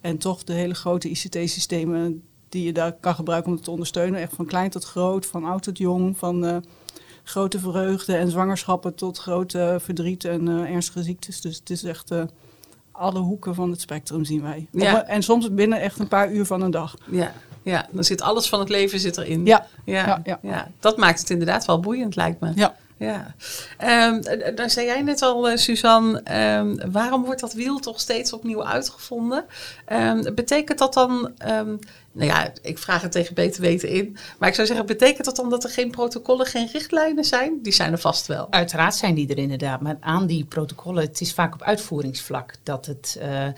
En 0.00 0.18
toch 0.18 0.44
de 0.44 0.52
hele 0.52 0.74
grote 0.74 1.08
ICT-systemen 1.08 2.22
die 2.50 2.64
je 2.64 2.72
daar 2.72 2.92
kan 2.92 3.14
gebruiken 3.14 3.50
om 3.50 3.56
het 3.56 3.64
te 3.64 3.70
ondersteunen. 3.70 4.20
Echt 4.20 4.34
van 4.34 4.46
klein 4.46 4.70
tot 4.70 4.84
groot, 4.84 5.26
van 5.26 5.44
oud 5.44 5.62
tot 5.62 5.78
jong, 5.78 6.18
van 6.18 6.44
uh, 6.44 6.56
grote 7.22 7.58
vreugde 7.58 8.16
en 8.16 8.30
zwangerschappen 8.30 8.94
tot 8.94 9.18
grote 9.18 9.78
verdriet 9.80 10.24
en 10.24 10.48
uh, 10.48 10.70
ernstige 10.70 11.02
ziektes. 11.02 11.40
Dus 11.40 11.56
het 11.56 11.70
is 11.70 11.84
echt 11.84 12.10
uh, 12.10 12.22
alle 12.92 13.18
hoeken 13.18 13.54
van 13.54 13.70
het 13.70 13.80
spectrum 13.80 14.24
zien 14.24 14.42
wij. 14.42 14.66
Ja. 14.70 15.06
en 15.06 15.22
soms 15.22 15.54
binnen 15.54 15.80
echt 15.80 15.98
een 15.98 16.08
paar 16.08 16.32
uur 16.32 16.44
van 16.44 16.62
een 16.62 16.70
dag. 16.70 16.96
Ja. 17.10 17.32
Ja, 17.62 17.86
dan 17.90 18.04
zit 18.04 18.22
alles 18.22 18.48
van 18.48 18.58
het 18.58 18.68
leven 18.68 19.00
zit 19.00 19.16
erin. 19.16 19.46
Ja. 19.46 19.66
Ja, 19.84 20.06
ja, 20.06 20.20
ja. 20.24 20.38
ja. 20.42 20.70
dat 20.80 20.96
maakt 20.96 21.20
het 21.20 21.30
inderdaad 21.30 21.64
wel 21.64 21.80
boeiend, 21.80 22.16
lijkt 22.16 22.40
me. 22.40 22.52
Ja. 22.54 22.76
Ja, 23.00 23.34
um, 24.08 24.22
daar 24.54 24.70
zei 24.70 24.86
jij 24.86 25.02
net 25.02 25.22
al, 25.22 25.58
Suzanne, 25.58 26.22
um, 26.58 26.92
waarom 26.92 27.24
wordt 27.24 27.40
dat 27.40 27.52
wiel 27.52 27.78
toch 27.78 28.00
steeds 28.00 28.32
opnieuw 28.32 28.64
uitgevonden? 28.64 29.44
Um, 29.92 30.34
betekent 30.34 30.78
dat 30.78 30.94
dan 30.94 31.30
nou 32.12 32.28
ja, 32.28 32.52
ik 32.62 32.78
vraag 32.78 33.02
het 33.02 33.12
tegen 33.12 33.34
beter 33.34 33.62
weten 33.62 33.88
in. 33.88 34.16
Maar 34.38 34.48
ik 34.48 34.54
zou 34.54 34.66
zeggen, 34.66 34.86
betekent 34.86 35.24
dat 35.24 35.36
dan 35.36 35.50
dat 35.50 35.64
er 35.64 35.70
geen 35.70 35.90
protocollen, 35.90 36.46
geen 36.46 36.68
richtlijnen 36.72 37.24
zijn? 37.24 37.58
Die 37.62 37.72
zijn 37.72 37.92
er 37.92 37.98
vast 37.98 38.26
wel. 38.26 38.46
Uiteraard 38.50 38.94
zijn 38.94 39.14
die 39.14 39.28
er 39.28 39.38
inderdaad. 39.38 39.80
Maar 39.80 39.96
aan 40.00 40.26
die 40.26 40.44
protocollen, 40.44 41.02
het 41.02 41.20
is 41.20 41.32
vaak 41.32 41.54
op 41.54 41.62
uitvoeringsvlak. 41.62 42.54
Dat 42.62 42.86
het, 42.86 43.18
uh, 43.22 43.48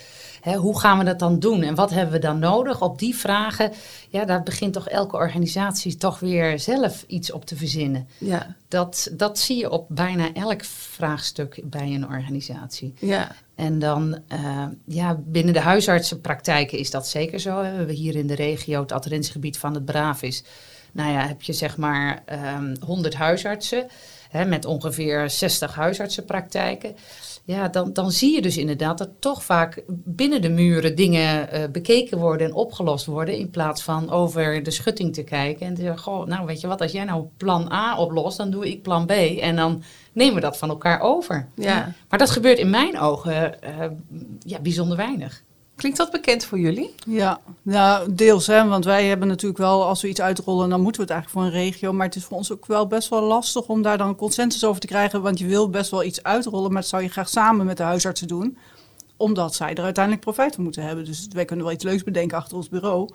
hè, 0.40 0.56
hoe 0.56 0.80
gaan 0.80 0.98
we 0.98 1.04
dat 1.04 1.18
dan 1.18 1.38
doen? 1.38 1.62
En 1.62 1.74
wat 1.74 1.90
hebben 1.90 2.12
we 2.12 2.20
dan 2.20 2.38
nodig? 2.38 2.82
Op 2.82 2.98
die 2.98 3.16
vragen, 3.16 3.72
ja, 4.08 4.24
daar 4.24 4.42
begint 4.42 4.72
toch 4.72 4.88
elke 4.88 5.16
organisatie 5.16 5.96
toch 5.96 6.20
weer 6.20 6.58
zelf 6.58 7.04
iets 7.06 7.32
op 7.32 7.44
te 7.44 7.56
verzinnen. 7.56 8.08
Ja. 8.18 8.56
Dat, 8.68 9.10
dat 9.12 9.38
zie 9.38 9.56
je 9.56 9.70
op 9.70 9.86
bijna 9.88 10.32
elk 10.32 10.64
vraagstuk 10.64 11.60
bij 11.64 11.94
een 11.94 12.08
organisatie. 12.08 12.94
Ja. 12.98 13.34
En 13.54 13.78
dan, 13.78 14.18
uh, 14.32 14.66
ja, 14.86 15.20
binnen 15.24 15.54
de 15.54 15.60
huisartsenpraktijken 15.60 16.78
is 16.78 16.90
dat 16.90 17.08
zeker 17.08 17.40
zo. 17.40 17.60
We 17.60 17.66
hebben 17.66 17.94
hier 17.94 18.16
in 18.16 18.26
de 18.26 18.34
regio 18.34 18.80
het 18.80 18.92
adherentiegebied 18.92 19.58
van 19.58 19.74
het 19.74 19.84
Bravis. 19.84 20.44
Nou 20.92 21.12
ja, 21.12 21.26
heb 21.26 21.42
je 21.42 21.52
zeg 21.52 21.76
maar 21.76 22.22
um, 22.32 22.38
ehm, 22.38 22.74
100 22.80 23.14
huisartsen 23.14 23.86
hè, 24.28 24.44
met 24.44 24.64
ongeveer 24.64 25.30
60 25.30 25.74
huisartsenpraktijken. 25.74 26.96
Ja, 27.44 27.68
dan, 27.68 27.92
dan 27.92 28.10
zie 28.10 28.34
je 28.34 28.42
dus 28.42 28.56
inderdaad 28.56 28.98
dat 28.98 29.10
toch 29.18 29.44
vaak 29.44 29.82
binnen 29.88 30.42
de 30.42 30.48
muren 30.48 30.96
dingen 30.96 31.48
uh, 31.52 31.64
bekeken 31.72 32.18
worden 32.18 32.46
en 32.46 32.54
opgelost 32.54 33.06
worden. 33.06 33.36
In 33.36 33.50
plaats 33.50 33.82
van 33.82 34.10
over 34.10 34.62
de 34.62 34.70
schutting 34.70 35.14
te 35.14 35.22
kijken 35.22 35.66
en 35.66 35.74
te 35.74 35.80
zeggen, 35.80 36.02
goh, 36.02 36.26
nou 36.26 36.46
weet 36.46 36.60
je 36.60 36.66
wat, 36.66 36.80
als 36.80 36.92
jij 36.92 37.04
nou 37.04 37.26
plan 37.36 37.72
A 37.72 37.98
oplost, 37.98 38.36
dan 38.36 38.50
doe 38.50 38.68
ik 38.68 38.82
plan 38.82 39.06
B. 39.06 39.10
En 39.10 39.56
dan 39.56 39.82
nemen 40.12 40.34
we 40.34 40.40
dat 40.40 40.58
van 40.58 40.68
elkaar 40.68 41.00
over. 41.00 41.48
Ja. 41.54 41.94
Maar 42.08 42.18
dat 42.18 42.30
gebeurt 42.30 42.58
in 42.58 42.70
mijn 42.70 42.98
ogen 42.98 43.54
uh, 43.64 43.86
ja, 44.38 44.58
bijzonder 44.58 44.96
weinig. 44.96 45.42
Klinkt 45.76 45.98
dat 45.98 46.10
bekend 46.10 46.44
voor 46.44 46.58
jullie? 46.58 46.94
Ja, 47.06 47.40
nou, 47.62 48.14
deels. 48.14 48.46
Hè, 48.46 48.68
want 48.68 48.84
wij 48.84 49.06
hebben 49.06 49.28
natuurlijk 49.28 49.60
wel, 49.60 49.84
als 49.84 50.02
we 50.02 50.08
iets 50.08 50.20
uitrollen, 50.20 50.68
dan 50.68 50.80
moeten 50.80 51.00
we 51.00 51.12
het 51.12 51.16
eigenlijk 51.16 51.46
voor 51.46 51.58
een 51.58 51.64
regio. 51.64 51.92
Maar 51.92 52.06
het 52.06 52.16
is 52.16 52.24
voor 52.24 52.36
ons 52.36 52.52
ook 52.52 52.66
wel 52.66 52.86
best 52.86 53.08
wel 53.08 53.22
lastig 53.22 53.66
om 53.66 53.82
daar 53.82 53.98
dan 53.98 54.16
consensus 54.16 54.64
over 54.64 54.80
te 54.80 54.86
krijgen. 54.86 55.22
Want 55.22 55.38
je 55.38 55.46
wil 55.46 55.70
best 55.70 55.90
wel 55.90 56.04
iets 56.04 56.22
uitrollen, 56.22 56.72
maar 56.72 56.80
dat 56.80 56.90
zou 56.90 57.02
je 57.02 57.08
graag 57.08 57.28
samen 57.28 57.66
met 57.66 57.76
de 57.76 57.82
huisartsen 57.82 58.28
doen. 58.28 58.58
Omdat 59.16 59.54
zij 59.54 59.74
er 59.74 59.84
uiteindelijk 59.84 60.24
profijt 60.24 60.54
van 60.54 60.64
moeten 60.64 60.82
hebben. 60.82 61.04
Dus 61.04 61.26
wij 61.32 61.44
kunnen 61.44 61.64
wel 61.64 61.74
iets 61.74 61.84
leuks 61.84 62.04
bedenken 62.04 62.36
achter 62.36 62.56
ons 62.56 62.68
bureau. 62.68 63.08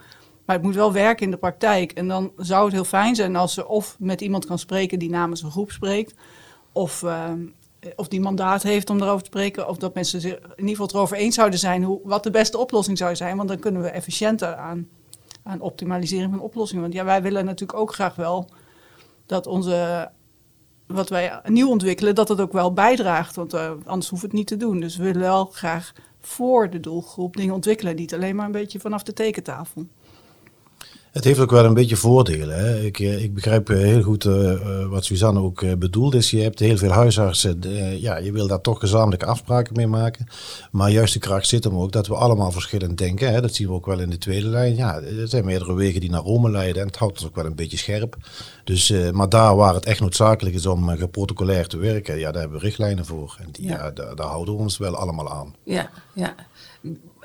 Maar 0.45 0.55
het 0.55 0.65
moet 0.65 0.75
wel 0.75 0.93
werken 0.93 1.25
in 1.25 1.31
de 1.31 1.37
praktijk. 1.37 1.91
En 1.91 2.07
dan 2.07 2.31
zou 2.37 2.63
het 2.65 2.73
heel 2.73 2.83
fijn 2.83 3.15
zijn 3.15 3.35
als 3.35 3.53
ze 3.53 3.67
of 3.67 3.95
met 3.99 4.21
iemand 4.21 4.45
kan 4.45 4.59
spreken 4.59 4.99
die 4.99 5.09
namens 5.09 5.41
een 5.41 5.51
groep 5.51 5.71
spreekt. 5.71 6.13
Of 6.71 7.03
ehm, 7.03 7.39
of 7.95 8.07
die 8.07 8.21
mandaat 8.21 8.63
heeft 8.63 8.89
om 8.89 9.01
erover 9.01 9.19
te 9.19 9.25
spreken. 9.25 9.67
Of 9.67 9.77
dat 9.77 9.93
mensen 9.93 10.21
zich 10.21 10.33
in 10.33 10.49
ieder 10.55 10.69
geval 10.69 10.89
erover 10.89 11.17
eens 11.17 11.35
zouden 11.35 11.59
zijn 11.59 11.83
hoe, 11.83 11.99
wat 12.03 12.23
de 12.23 12.31
beste 12.31 12.57
oplossing 12.57 12.97
zou 12.97 13.15
zijn. 13.15 13.37
Want 13.37 13.49
dan 13.49 13.59
kunnen 13.59 13.81
we 13.81 13.89
efficiënter 13.89 14.55
aan, 14.55 14.87
aan 15.43 15.61
optimalisering 15.61 16.31
van 16.31 16.41
oplossingen. 16.41 16.83
Want 16.83 16.93
ja, 16.93 17.05
wij 17.05 17.21
willen 17.21 17.45
natuurlijk 17.45 17.79
ook 17.79 17.93
graag 17.93 18.15
wel 18.15 18.49
dat 19.25 19.47
onze 19.47 20.09
wat 20.87 21.09
wij 21.09 21.39
nieuw 21.45 21.69
ontwikkelen, 21.69 22.15
dat 22.15 22.29
het 22.29 22.41
ook 22.41 22.51
wel 22.51 22.73
bijdraagt. 22.73 23.35
Want 23.35 23.53
uh, 23.53 23.71
anders 23.85 24.09
hoeven 24.09 24.27
het 24.27 24.37
niet 24.37 24.47
te 24.47 24.57
doen. 24.57 24.79
Dus 24.79 24.97
we 24.97 25.03
willen 25.03 25.21
wel 25.21 25.45
graag 25.45 25.93
voor 26.19 26.69
de 26.69 26.79
doelgroep 26.79 27.35
dingen 27.35 27.53
ontwikkelen. 27.53 27.95
Niet 27.95 28.13
alleen 28.13 28.35
maar 28.35 28.45
een 28.45 28.51
beetje 28.51 28.79
vanaf 28.79 29.03
de 29.03 29.13
tekentafel. 29.13 29.87
Het 31.17 31.25
heeft 31.25 31.39
ook 31.39 31.51
wel 31.51 31.65
een 31.65 31.73
beetje 31.73 31.95
voordelen. 31.95 32.59
Hè. 32.59 32.79
Ik, 32.79 32.99
eh, 32.99 33.23
ik 33.23 33.33
begrijp 33.33 33.69
eh, 33.69 33.77
heel 33.77 34.01
goed 34.01 34.25
uh, 34.25 34.85
wat 34.85 35.05
Suzanne 35.05 35.39
ook 35.39 35.79
bedoelt. 35.79 36.13
Is 36.13 36.31
je 36.31 36.41
hebt 36.41 36.59
heel 36.59 36.77
veel 36.77 36.91
huisartsen. 36.91 37.61
Uh, 37.65 38.01
ja, 38.01 38.17
je 38.17 38.31
wil 38.31 38.47
daar 38.47 38.61
toch 38.61 38.79
gezamenlijke 38.79 39.25
afspraken 39.25 39.75
mee 39.75 39.87
maken. 39.87 40.27
Maar 40.71 40.91
juist 40.91 41.13
de 41.13 41.19
kracht 41.19 41.47
zit 41.47 41.63
hem 41.63 41.77
ook 41.77 41.91
dat 41.91 42.07
we 42.07 42.15
allemaal 42.15 42.51
verschillend 42.51 42.97
denken. 42.97 43.31
Hè. 43.33 43.41
Dat 43.41 43.53
zien 43.53 43.67
we 43.67 43.73
ook 43.73 43.85
wel 43.85 43.99
in 43.99 44.09
de 44.09 44.17
tweede 44.17 44.47
lijn. 44.47 44.75
Ja, 44.75 45.01
er 45.01 45.27
zijn 45.27 45.45
meerdere 45.45 45.73
wegen 45.73 46.01
die 46.01 46.09
naar 46.09 46.21
Rome 46.21 46.49
leiden. 46.49 46.81
En 46.81 46.87
het 46.87 46.97
houdt 46.97 47.17
ons 47.17 47.27
ook 47.27 47.35
wel 47.35 47.45
een 47.45 47.55
beetje 47.55 47.77
scherp. 47.77 48.17
Dus, 48.63 48.93
maar 49.11 49.29
daar 49.29 49.55
waar 49.55 49.73
het 49.73 49.85
echt 49.85 49.99
noodzakelijk 49.99 50.55
is 50.55 50.65
om 50.65 50.89
geprotocolair 50.89 51.67
te 51.67 51.77
werken, 51.77 52.19
ja, 52.19 52.31
daar 52.31 52.41
hebben 52.41 52.59
we 52.59 52.65
richtlijnen 52.65 53.05
voor. 53.05 53.37
En 53.39 53.47
die, 53.51 53.65
ja. 53.67 53.91
daar, 53.91 54.15
daar 54.15 54.27
houden 54.27 54.55
we 54.55 54.61
ons 54.61 54.77
wel 54.77 54.95
allemaal 54.95 55.31
aan. 55.31 55.55
Ja, 55.63 55.89
ja. 56.13 56.35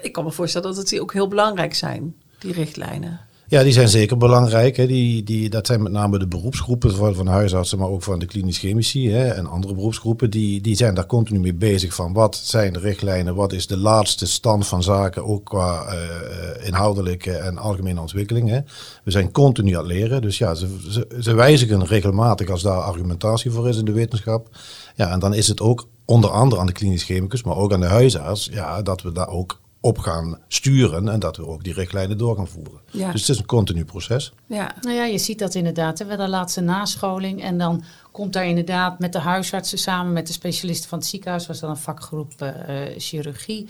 Ik 0.00 0.12
kan 0.12 0.24
me 0.24 0.32
voorstellen 0.32 0.68
dat 0.68 0.76
het 0.76 0.88
die 0.88 1.00
ook 1.00 1.12
heel 1.12 1.28
belangrijk 1.28 1.74
zijn, 1.74 2.14
die 2.38 2.52
richtlijnen. 2.52 3.20
Ja, 3.52 3.62
die 3.62 3.72
zijn 3.72 3.88
zeker 3.88 4.16
belangrijk. 4.16 4.76
Hè. 4.76 4.86
Die, 4.86 5.22
die, 5.22 5.50
dat 5.50 5.66
zijn 5.66 5.82
met 5.82 5.92
name 5.92 6.18
de 6.18 6.26
beroepsgroepen 6.26 6.94
van, 6.94 7.14
van 7.14 7.26
huisartsen, 7.26 7.78
maar 7.78 7.88
ook 7.88 8.02
van 8.02 8.18
de 8.18 8.26
klinisch 8.26 8.58
chemici 8.58 9.10
hè, 9.10 9.28
en 9.28 9.46
andere 9.46 9.74
beroepsgroepen. 9.74 10.30
Die, 10.30 10.60
die 10.60 10.76
zijn 10.76 10.94
daar 10.94 11.06
continu 11.06 11.40
mee 11.40 11.54
bezig 11.54 11.94
van 11.94 12.12
wat 12.12 12.36
zijn 12.36 12.72
de 12.72 12.78
richtlijnen, 12.78 13.34
wat 13.34 13.52
is 13.52 13.66
de 13.66 13.76
laatste 13.76 14.26
stand 14.26 14.66
van 14.66 14.82
zaken, 14.82 15.24
ook 15.24 15.44
qua 15.44 15.94
uh, 15.94 16.66
inhoudelijke 16.66 17.32
en 17.32 17.58
algemene 17.58 18.00
ontwikkeling. 18.00 18.48
Hè. 18.48 18.60
We 19.04 19.10
zijn 19.10 19.30
continu 19.30 19.72
aan 19.72 19.78
het 19.78 19.92
leren, 19.92 20.22
dus 20.22 20.38
ja, 20.38 20.54
ze, 20.54 20.66
ze, 20.90 21.06
ze 21.20 21.34
wijzigen 21.34 21.86
regelmatig 21.86 22.50
als 22.50 22.62
daar 22.62 22.80
argumentatie 22.80 23.50
voor 23.50 23.68
is 23.68 23.76
in 23.76 23.84
de 23.84 23.92
wetenschap. 23.92 24.48
Ja, 24.94 25.10
en 25.10 25.18
dan 25.18 25.34
is 25.34 25.48
het 25.48 25.60
ook 25.60 25.88
onder 26.04 26.30
andere 26.30 26.60
aan 26.60 26.66
de 26.66 26.72
klinisch 26.72 27.04
chemicus, 27.04 27.42
maar 27.42 27.56
ook 27.56 27.72
aan 27.72 27.80
de 27.80 27.86
huisarts, 27.86 28.48
ja, 28.52 28.82
dat 28.82 29.02
we 29.02 29.12
daar 29.12 29.28
ook 29.28 29.60
op 29.84 29.98
gaan 29.98 30.38
sturen 30.48 31.08
en 31.08 31.20
dat 31.20 31.36
we 31.36 31.46
ook 31.46 31.64
die 31.64 31.72
richtlijnen 31.72 32.18
door 32.18 32.36
gaan 32.36 32.48
voeren. 32.48 32.80
Dus 32.90 33.20
het 33.20 33.28
is 33.28 33.38
een 33.38 33.46
continu 33.46 33.84
proces. 33.84 34.32
Ja. 34.46 34.74
Nou 34.80 34.96
ja, 34.96 35.04
je 35.04 35.18
ziet 35.18 35.38
dat 35.38 35.54
inderdaad. 35.54 35.98
We 35.98 36.08
hadden 36.08 36.28
laatste 36.28 36.60
nascholing 36.60 37.42
en 37.42 37.58
dan 37.58 37.84
komt 38.10 38.32
daar 38.32 38.46
inderdaad 38.46 38.98
met 38.98 39.12
de 39.12 39.18
huisartsen 39.18 39.78
samen 39.78 40.12
met 40.12 40.26
de 40.26 40.32
specialisten 40.32 40.88
van 40.88 40.98
het 40.98 41.06
ziekenhuis, 41.06 41.46
was 41.46 41.60
dan 41.60 41.70
een 41.70 41.76
vakgroep 41.76 42.32
uh, 42.42 42.48
chirurgie, 42.96 43.68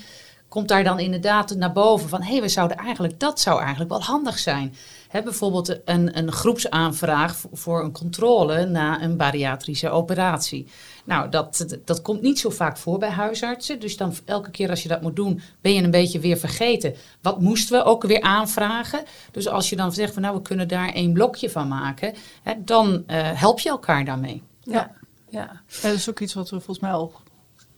komt 0.49 0.69
daar 0.69 0.85
dan 0.85 0.99
inderdaad 0.99 1.55
naar 1.55 1.73
boven 1.73 2.09
van... 2.09 2.23
hé, 2.23 2.33
hey, 2.33 2.41
we 2.41 2.49
zouden 2.49 2.77
eigenlijk, 2.77 3.21
dat 3.21 3.41
zou 3.41 3.61
eigenlijk 3.61 3.91
wel 3.91 4.03
handig 4.03 4.39
zijn. 4.39 4.75
Hè, 5.13 5.23
bijvoorbeeld 5.23 5.79
een, 5.85 6.19
een 6.19 6.33
groepsaanvraag 6.33 7.41
voor, 7.53 7.85
een 7.85 7.93
controle 7.93 8.67
na 8.67 9.03
een 9.03 9.17
bariatrische 9.17 9.89
operatie. 9.91 10.67
Nou, 11.05 11.29
dat, 11.29 11.79
dat 11.85 12.03
komt 12.03 12.23
niet 12.23 12.39
zo 12.39 12.51
vaak 12.51 12.77
voor 12.77 12.99
bij 12.99 13.11
huisartsen. 13.11 13.81
Dus 13.81 13.97
dan 13.97 14.15
elke 14.25 14.51
keer 14.51 14.71
als 14.71 14.83
je 14.83 14.89
dat 14.89 15.03
moet 15.03 15.17
doen, 15.17 15.41
ben 15.61 15.75
je 15.75 15.83
een 15.83 15.91
beetje 15.91 16.19
weer 16.19 16.37
vergeten. 16.37 16.95
Wat 17.23 17.41
moesten 17.41 17.79
we 17.79 17.85
ook 17.85 18.03
weer 18.03 18.21
aanvragen? 18.21 19.03
Dus 19.31 19.49
als 19.49 19.69
je 19.69 19.77
dan 19.77 19.93
zegt 19.93 20.13
van 20.13 20.23
nou, 20.23 20.37
we 20.37 20.43
kunnen 20.43 20.69
daar 20.69 20.93
één 20.93 21.13
blokje 21.13 21.51
van 21.51 21.69
maken, 21.69 22.15
hè, 22.43 22.53
dan 22.65 23.03
eh, 23.07 23.31
help 23.33 23.59
je 23.61 23.69
elkaar 23.69 24.05
daarmee. 24.05 24.43
Ja. 24.61 24.73
Ja. 24.73 25.01
Ja, 25.29 25.61
dat 25.83 25.93
is 25.93 26.11
ook 26.11 26.21
iets 26.21 26.35
wat 26.35 26.51
we 26.51 26.57
volgens 26.57 26.79
mij 26.79 26.93
al 26.93 27.13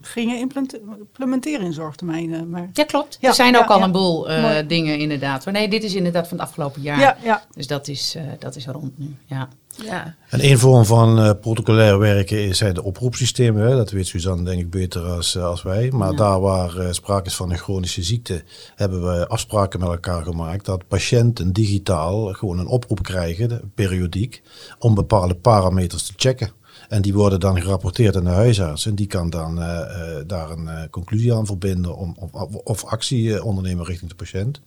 gingen 0.07 0.39
implementeren 0.39 1.67
in 1.67 1.73
zorgtermijnen. 1.73 2.51
Maar... 2.51 2.71
Ja, 2.73 2.85
klopt. 2.85 3.19
Ja, 3.21 3.29
er 3.29 3.35
zijn 3.35 3.57
ook 3.57 3.69
ja, 3.69 3.75
al 3.75 3.79
ja. 3.79 3.85
een 3.85 3.93
boel 3.93 4.31
eh, 4.31 4.69
dingen 4.69 4.99
inderdaad. 4.99 5.45
Maar 5.45 5.55
nee, 5.55 5.69
dit 5.69 5.85
is 5.85 5.95
inderdaad 5.95 6.29
van 6.29 6.39
het 6.39 6.47
afgelopen 6.47 6.83
jaar. 6.83 7.01
Ja, 7.01 7.17
ja. 7.23 7.45
Dus 7.55 7.67
dat 7.67 7.89
is, 7.89 8.15
eh, 8.15 8.23
dat 8.39 8.57
is 8.57 8.67
rond 8.67 8.99
nu. 8.99 9.17
Ja. 9.27 9.49
Ja. 9.83 10.15
En 10.29 10.41
één 10.41 10.59
vorm 10.59 10.85
van 10.85 11.19
eh, 11.19 11.31
protocolair 11.41 11.99
werken 11.99 12.45
is, 12.45 12.59
zijn 12.59 12.75
de 12.75 12.83
oproepsystemen. 12.83 13.67
Hè. 13.67 13.77
Dat 13.77 13.91
weet 13.91 14.07
Suzanne 14.07 14.45
denk 14.45 14.61
ik 14.61 14.71
beter 14.71 15.03
als, 15.03 15.39
als 15.39 15.63
wij. 15.63 15.91
Maar 15.91 16.11
Ja. 16.11 16.17
daar 16.17 16.41
waar 16.41 16.79
eh, 16.79 16.93
sprake 16.93 17.27
is 17.27 17.35
van 17.35 17.51
een 17.51 17.59
chronische 17.59 18.03
ziekte, 18.03 18.43
hebben 18.75 19.03
we 19.03 19.29
afspraken 19.29 19.81
met 19.81 19.89
elkaar 19.89 20.23
gemaakt 20.23 20.65
dat 20.65 20.89
patiënten 20.89 21.53
digitaal 21.53 22.33
gewoon 22.33 22.59
een 22.59 22.67
oproep 22.67 23.03
krijgen, 23.03 23.73
periodiek, 23.75 24.43
om 24.79 24.95
bepaalde 24.95 25.35
parameters 25.35 26.03
te 26.07 26.13
checken. 26.17 26.51
En 26.89 27.03
die 27.03 27.15
worden 27.15 27.41
dan 27.41 27.63
gerapporteerd 27.63 28.17
aan 28.17 28.25
de 28.25 28.31
huisarts. 28.31 28.87
En 28.87 28.95
die 28.95 29.07
kan 29.07 29.31
dan 29.31 29.63
eh, 29.63 29.81
eh, 29.81 30.25
daar 30.27 30.51
een 30.51 30.69
eh, 30.69 30.83
conclusie 30.91 31.35
aan 31.35 31.47
verbinden 31.47 31.97
om, 31.97 32.17
of, 32.19 32.55
of 32.55 32.85
actie 32.85 33.45
ondernemen 33.45 33.85
richting 33.85 34.11
de 34.11 34.17
patiënt. 34.17 34.61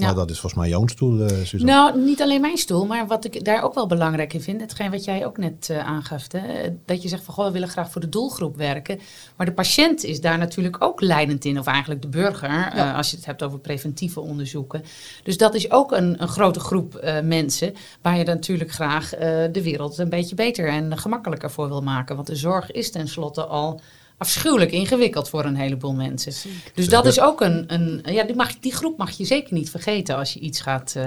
Ja. 0.00 0.06
Maar 0.06 0.14
dat 0.14 0.30
is 0.30 0.40
volgens 0.40 0.60
mij 0.60 0.70
jouw 0.70 0.86
stoel, 0.86 1.20
eh 1.20 1.28
Suzanne. 1.28 1.72
Nou, 1.72 2.00
niet 2.04 2.22
alleen 2.22 2.40
mijn 2.40 2.58
stoel, 2.58 2.86
maar 2.86 3.06
wat 3.06 3.24
ik 3.24 3.44
daar 3.44 3.62
ook 3.62 3.74
wel 3.74 3.86
belangrijk 3.86 4.32
in 4.32 4.40
vind, 4.40 4.60
hetgeen 4.60 4.90
wat 4.90 5.04
jij 5.04 5.26
ook 5.26 5.38
net 5.38 5.68
eh, 5.70 5.86
aangaf, 5.86 6.32
hè, 6.32 6.76
dat 6.84 7.02
je 7.02 7.08
zegt 7.08 7.24
van 7.24 7.34
goh, 7.34 7.46
we 7.46 7.52
willen 7.52 7.68
graag 7.68 7.90
voor 7.90 8.00
de 8.00 8.08
doelgroep 8.08 8.56
werken, 8.56 9.00
maar 9.36 9.46
de 9.46 9.52
patiënt 9.52 10.04
is 10.04 10.20
daar 10.20 10.38
natuurlijk 10.38 10.76
ook 10.78 11.00
leidend 11.00 11.44
in, 11.44 11.58
of 11.58 11.66
eigenlijk 11.66 12.02
de 12.02 12.08
burger, 12.08 12.72
eh, 12.72 12.96
als 12.96 13.10
je 13.10 13.16
het 13.16 13.26
hebt 13.26 13.42
over 13.42 13.58
preventieve 13.58 14.20
onderzoeken. 14.20 14.82
Dus 15.22 15.36
dat 15.36 15.54
is 15.54 15.70
ook 15.70 15.92
een, 15.92 16.22
een 16.22 16.28
grote 16.28 16.60
groep 16.60 16.94
eh, 16.94 17.20
mensen 17.20 17.74
waar 18.02 18.18
je 18.18 18.24
dan 18.24 18.34
natuurlijk 18.34 18.72
graag 18.72 19.14
eh, 19.14 19.20
de 19.52 19.62
wereld 19.62 19.98
een 19.98 20.08
beetje 20.08 20.34
beter 20.34 20.68
en 20.68 20.98
gemakkelijker 20.98 21.50
voor 21.50 21.68
wil 21.68 21.82
maken, 21.82 22.14
want 22.14 22.26
de 22.26 22.36
zorg 22.36 22.70
is 22.70 22.90
tenslotte 22.90 23.44
al 23.44 23.80
afschuwelijk 24.20 24.70
ingewikkeld 24.70 25.28
voor 25.28 25.44
een 25.44 25.56
heleboel 25.56 25.94
mensen. 25.94 26.32
Dus 26.74 26.88
dat 26.88 27.06
is 27.06 27.20
ook 27.20 27.40
een, 27.40 27.64
een 27.66 28.02
ja, 28.04 28.24
die, 28.24 28.36
mag, 28.36 28.58
die 28.58 28.74
groep 28.74 28.98
mag 28.98 29.10
je 29.10 29.24
zeker 29.24 29.54
niet 29.54 29.70
vergeten 29.70 30.16
als 30.16 30.32
je 30.32 30.40
iets 30.40 30.60
gaat, 30.60 30.94
eh, 30.96 31.04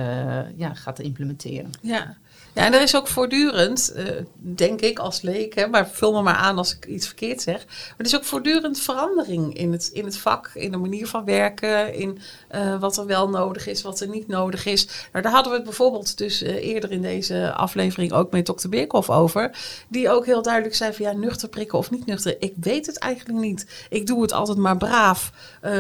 ja, 0.58 0.74
gaat 0.74 1.00
implementeren. 1.00 1.70
Ja. 1.82 2.18
Ja, 2.54 2.66
en 2.66 2.74
er 2.74 2.82
is 2.82 2.96
ook 2.96 3.08
voortdurend, 3.08 3.92
eh, 3.92 4.06
denk 4.36 4.82
ik 4.82 5.00
als 5.00 5.22
leek, 5.22 5.56
hè, 5.56 5.68
maar 5.68 5.90
vul 5.90 6.14
me 6.14 6.22
maar 6.22 6.36
aan 6.36 6.58
als 6.58 6.76
ik 6.76 6.86
iets 6.86 7.06
verkeerd 7.08 7.42
zeg. 7.42 7.66
Maar 7.66 7.96
er 7.98 8.06
is 8.06 8.16
ook 8.16 8.24
voortdurend 8.24 8.80
verandering 8.80 9.58
in 9.58 9.72
het, 9.72 9.90
in 9.94 10.06
het 10.06 10.18
vak, 10.18 10.52
in 10.54 10.72
de 10.72 10.78
manier 10.78 11.08
van 11.08 11.26
werken, 11.26 11.94
in 11.94 12.20
eh, 12.48 12.80
wat 12.80 12.98
er 12.98 13.06
wel 13.06 13.30
nodig 13.30 13.68
is, 13.68 13.82
wat 13.82 14.00
er 14.00 14.08
niet 14.08 14.28
nodig 14.28 14.66
is. 14.66 14.88
Nou, 15.12 15.24
daar 15.24 15.34
hadden 15.34 15.52
we 15.52 15.58
het 15.58 15.68
bijvoorbeeld 15.68 16.18
dus 16.18 16.42
eh, 16.42 16.56
eerder 16.56 16.92
in 16.92 17.02
deze 17.02 17.54
aflevering 17.54 18.12
ook 18.12 18.32
met 18.32 18.46
dokter 18.46 18.70
Beerkhoff 18.70 19.10
over. 19.10 19.58
Die 19.88 20.10
ook 20.10 20.26
heel 20.26 20.42
duidelijk 20.42 20.76
zei 20.76 20.94
van 20.94 21.06
ja, 21.06 21.12
nuchter 21.12 21.50
prikken 21.50 21.78
of 21.78 21.92
niet 21.92 22.06
nuchter. 22.06 22.36
Ik 22.40 22.54
weet 22.60 22.86
het 22.86 22.98
eigenlijk 22.98 23.40
niet. 23.40 23.88
Ik 23.90 24.08
doe 24.08 24.22
het 24.22 24.32
altijd 24.32 24.58
maar 24.58 24.78
braaf, 24.78 25.32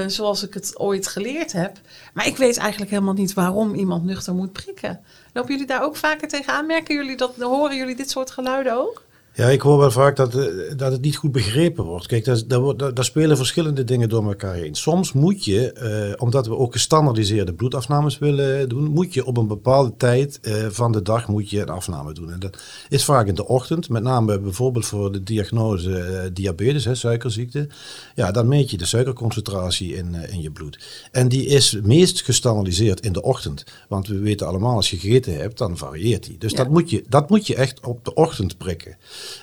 zoals 0.07 0.43
ik 0.43 0.53
het 0.53 0.79
ooit 0.79 1.07
geleerd 1.07 1.51
heb. 1.51 1.79
Maar 2.13 2.27
ik 2.27 2.37
weet 2.37 2.57
eigenlijk 2.57 2.91
helemaal 2.91 3.13
niet 3.13 3.33
waarom 3.33 3.73
iemand 3.73 4.03
nuchter 4.03 4.33
moet 4.33 4.51
prikken. 4.51 4.99
Lopen 5.33 5.51
jullie 5.51 5.67
daar 5.67 5.83
ook 5.83 5.95
vaker 5.95 6.27
tegenaan? 6.27 6.65
Merken 6.65 6.95
jullie 6.95 7.17
dat, 7.17 7.35
horen 7.35 7.75
jullie 7.75 7.95
dit 7.95 8.09
soort 8.09 8.31
geluiden 8.31 8.73
ook? 8.73 9.02
Ja, 9.35 9.49
ik 9.49 9.61
hoor 9.61 9.77
wel 9.77 9.91
vaak 9.91 10.15
dat, 10.15 10.35
eh, 10.35 10.45
dat 10.75 10.91
het 10.91 11.01
niet 11.01 11.15
goed 11.15 11.31
begrepen 11.31 11.83
wordt. 11.83 12.07
Kijk, 12.07 12.25
daar, 12.25 13.05
spelen 13.05 13.37
verschillende 13.37 13.83
dingen 13.83 14.09
door 14.09 14.27
elkaar 14.27 14.53
heen. 14.53 14.75
Soms 14.75 15.13
moet 15.13 15.45
je, 15.45 15.71
eh, 15.71 16.21
omdat 16.23 16.47
we 16.47 16.57
ook 16.57 16.71
gestandardiseerde 16.71 17.53
bloedafnames 17.53 18.17
willen 18.17 18.69
doen, 18.69 18.83
moet 18.83 19.13
je 19.13 19.25
op 19.25 19.37
een 19.37 19.47
bepaalde 19.47 19.93
tijd 19.97 20.39
eh, 20.41 20.53
van 20.69 20.91
de 20.91 21.01
dag 21.01 21.27
moet 21.27 21.49
je 21.49 21.61
een 21.61 21.69
afname 21.69 22.13
doen. 22.13 22.31
En 22.31 22.39
dat 22.39 22.57
is 22.89 23.05
vaak 23.05 23.27
in 23.27 23.35
de 23.35 23.47
ochtend, 23.47 23.89
met 23.89 24.03
name 24.03 24.39
bijvoorbeeld 24.39 24.85
voor 24.85 25.11
de 25.11 25.23
diagnose 25.23 26.29
diabetes, 26.33 26.85
hè, 26.85 26.95
suikerziekte. 26.95 27.67
Ja, 28.15 28.31
dan 28.31 28.47
meet 28.47 28.71
je 28.71 28.77
de 28.77 28.85
suikerconcentratie 28.85 29.95
in, 29.95 30.15
in 30.15 30.41
je 30.41 30.51
bloed. 30.51 30.79
En 31.11 31.27
die 31.27 31.45
is 31.45 31.79
meest 31.83 32.21
gestandardiseerd 32.21 32.99
in 32.99 33.13
de 33.13 33.21
ochtend. 33.21 33.63
Want 33.87 34.07
we 34.07 34.19
weten 34.19 34.47
allemaal, 34.47 34.75
als 34.75 34.89
je 34.89 34.97
gegeten 34.97 35.37
hebt, 35.37 35.57
dan 35.57 35.77
varieert 35.77 36.25
die. 36.25 36.37
Dus 36.37 36.51
Ja. 36.51 36.57
dat, 36.57 36.69
moet 36.69 36.89
je, 36.89 37.03
dat 37.09 37.29
moet 37.29 37.47
je 37.47 37.55
echt 37.55 37.85
op 37.85 38.05
de 38.05 38.13
ochtend 38.13 38.57
prikken. 38.57 38.97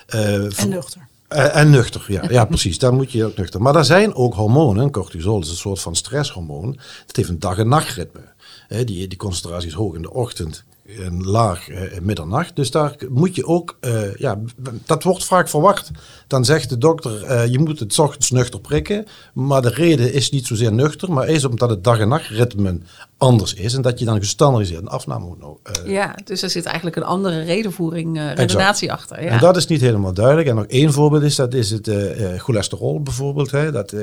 Eh, 0.07 0.59
En 0.61 0.69
nuchter. 0.69 1.07
eh, 1.27 1.55
en 1.55 1.69
nuchter, 1.69 2.05
ja, 2.07 2.23
ja 2.29 2.45
precies. 2.45 2.79
Dan 2.79 2.95
moet 2.95 3.11
je 3.11 3.25
ook 3.25 3.37
nuchter. 3.37 3.61
Maar 3.61 3.75
er 3.75 3.85
zijn 3.85 4.13
ook 4.15 4.33
hormonen. 4.33 4.91
Cortisol 4.91 5.41
is 5.41 5.49
een 5.49 5.55
soort 5.55 5.79
van 5.79 5.95
stresshormoon. 5.95 6.79
Het 7.07 7.15
heeft 7.15 7.29
een 7.29 7.39
dag- 7.39 7.57
en 7.57 7.67
nachtritme. 7.67 8.21
Hè, 8.67 8.83
die, 8.83 9.07
die 9.07 9.17
concentratie 9.17 9.67
is 9.67 9.73
hoog 9.73 9.95
in 9.95 10.01
de 10.01 10.13
ochtend 10.13 10.63
en 10.99 11.23
laag 11.23 11.69
eh, 11.69 11.95
in 11.95 12.05
middernacht. 12.05 12.55
Dus 12.55 12.71
daar 12.71 12.95
moet 13.09 13.35
je 13.35 13.45
ook, 13.45 13.77
eh, 13.79 14.15
ja, 14.15 14.39
dat 14.85 15.03
wordt 15.03 15.23
vaak 15.25 15.49
verwacht. 15.49 15.91
Dan 16.27 16.45
zegt 16.45 16.69
de 16.69 16.77
dokter, 16.77 17.23
eh, 17.23 17.45
je 17.47 17.59
moet 17.59 17.79
het 17.79 17.99
ochtends 17.99 18.31
nuchter 18.31 18.59
prikken. 18.59 19.05
Maar 19.33 19.61
de 19.61 19.69
reden 19.69 20.13
is 20.13 20.29
niet 20.29 20.45
zozeer 20.47 20.73
nuchter, 20.73 21.11
maar 21.11 21.27
is 21.27 21.45
omdat 21.45 21.69
het 21.69 21.83
dag- 21.83 21.99
en 21.99 22.07
nachtritme 22.07 22.79
anders 23.21 23.53
is. 23.53 23.73
En 23.73 23.81
dat 23.81 23.99
je 23.99 24.05
dan 24.05 24.19
gestandardiseerd 24.19 24.81
een 24.81 24.87
afname 24.87 25.25
moet 25.25 25.59
eh, 25.63 25.91
Ja, 25.91 26.15
dus 26.23 26.41
er 26.41 26.49
zit 26.49 26.65
eigenlijk 26.65 26.95
een 26.95 27.03
andere 27.03 27.41
redenvoering, 27.41 28.17
eh 28.17 28.33
redenatie 28.33 28.91
achter. 28.91 29.23
Ja. 29.23 29.29
en 29.29 29.39
dat 29.39 29.57
is 29.57 29.67
niet 29.67 29.81
helemaal 29.81 30.13
duidelijk. 30.13 30.47
En 30.47 30.55
nog 30.55 30.65
één 30.65 30.93
voorbeeld 30.93 31.23
is, 31.23 31.35
dat 31.35 31.53
is 31.53 31.71
het 31.71 31.87
eh, 31.87 32.39
cholesterol 32.39 33.01
bijvoorbeeld. 33.01 33.51
Hè? 33.51 33.71
Dat, 33.71 33.93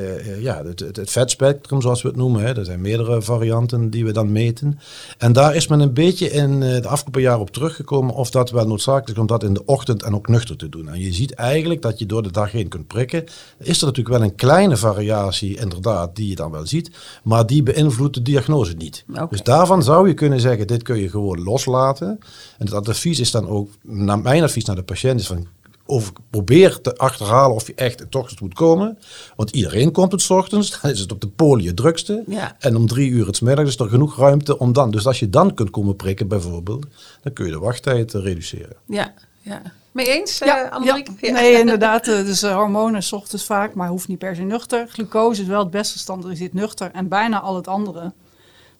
ja, 0.40 0.62
het, 0.64 0.80
het, 0.80 0.96
het 0.96 1.10
vetspectrum 1.10 1.80
zoals 1.80 2.02
we 2.02 2.08
het 2.08 2.16
noemen. 2.16 2.42
Hè? 2.42 2.58
Er 2.58 2.64
zijn 2.64 2.80
meerdere 2.80 3.22
varianten 3.22 3.90
die 3.90 4.04
we 4.04 4.12
dan 4.12 4.32
meten. 4.32 4.78
En 5.18 5.32
daar 5.32 5.54
is 5.54 5.66
men 5.66 5.80
een 5.80 5.94
beetje 5.94 6.30
in 6.30 6.60
de 6.60 6.88
afgelopen 6.88 7.22
jaren 7.22 7.40
op 7.40 7.50
teruggekomen 7.50 8.14
of 8.14 8.30
dat 8.30 8.50
wel 8.50 8.66
noodzakelijk 8.66 9.08
is 9.08 9.18
om 9.18 9.26
dat 9.26 9.42
in 9.42 9.54
de 9.54 9.64
ochtend 9.64 10.02
en 10.02 10.14
ook 10.14 10.28
nuchter 10.28 10.56
te 10.56 10.68
doen. 10.68 10.88
En 10.88 11.00
je 11.00 11.12
ziet 11.12 11.34
eigenlijk 11.34 11.82
dat 11.82 11.98
je 11.98 12.06
door 12.06 12.22
de 12.22 12.32
dag 12.32 12.52
heen 12.52 12.68
kunt 12.68 12.86
prikken. 12.86 13.24
Is 13.58 13.80
er 13.80 13.86
natuurlijk 13.86 14.16
wel 14.16 14.24
een 14.24 14.34
kleine 14.34 14.76
variatie 14.76 15.58
inderdaad 15.60 16.16
die 16.16 16.28
je 16.28 16.34
dan 16.34 16.50
wel 16.50 16.66
ziet. 16.66 16.90
Maar 17.22 17.46
die 17.46 17.62
beïnvloedt 17.62 18.14
de 18.14 18.22
diagnose 18.22 18.74
niet. 18.74 19.04
Dus 19.30 19.42
daarvan 19.42 19.82
zou 19.82 20.08
je 20.08 20.14
kunnen 20.14 20.40
zeggen, 20.40 20.66
dit 20.66 20.82
kun 20.82 20.98
je 20.98 21.08
gewoon 21.08 21.42
loslaten. 21.42 22.18
En 22.58 22.66
het 22.66 22.88
advies 22.88 23.20
is 23.20 23.30
dan 23.30 23.48
ook, 23.48 23.70
naar 23.82 24.18
mijn 24.18 24.42
advies 24.42 24.64
naar 24.64 24.76
de 24.76 24.82
patiënt 24.82 25.20
is 25.20 25.26
van, 25.26 25.46
of 25.86 26.12
probeer 26.30 26.80
te 26.80 26.96
achterhalen 26.96 27.56
of 27.56 27.66
je 27.66 27.74
echt 27.74 28.00
het 28.00 28.14
ochtends 28.14 28.40
moet 28.40 28.54
komen. 28.54 28.98
Want 29.36 29.50
iedereen 29.50 29.92
komt 29.92 30.12
het 30.12 30.22
's 30.22 30.30
ochtends, 30.30 30.80
dan 30.80 30.90
is 30.90 31.00
het 31.00 31.12
op 31.12 31.20
de 31.20 31.28
poli 31.28 31.66
het 31.66 31.76
drukste. 31.76 32.22
Ja. 32.26 32.56
En 32.58 32.76
om 32.76 32.86
drie 32.86 33.10
uur 33.10 33.26
het 33.26 33.36
's 33.36 33.40
middags 33.40 33.68
is 33.68 33.78
er 33.78 33.88
genoeg 33.88 34.16
ruimte 34.16 34.58
om 34.58 34.72
dan. 34.72 34.90
Dus 34.90 35.06
als 35.06 35.18
je 35.18 35.30
dan 35.30 35.54
kunt 35.54 35.70
komen 35.70 35.96
prikken 35.96 36.28
bijvoorbeeld, 36.28 36.86
dan 37.22 37.32
kun 37.32 37.44
je 37.44 37.52
de 37.52 37.58
wachttijd 37.58 38.14
eh, 38.14 38.22
reduceren. 38.22 38.76
Ja, 38.86 39.14
ja. 39.42 39.62
Mee 39.92 40.06
eens, 40.06 40.38
Ja, 40.38 40.78
ja. 40.82 41.02
Nee, 41.20 41.58
inderdaad. 41.58 42.08
eh, 42.08 42.24
Dus 42.24 42.42
eh, 42.42 42.54
hormonen 42.54 43.02
s 43.02 43.12
ochtends 43.12 43.44
vaak, 43.44 43.74
maar 43.74 43.88
hoeft 43.88 44.08
niet 44.08 44.18
per 44.18 44.36
se 44.36 44.42
nuchter. 44.42 44.86
Glucose 44.88 45.42
is 45.42 45.48
wel 45.48 45.58
het 45.60 45.70
beste 45.70 45.98
standaard, 45.98 46.52
nuchter. 46.52 46.90
En 46.92 47.08
bijna 47.08 47.40
al 47.40 47.56
het 47.56 47.68
andere, 47.68 48.12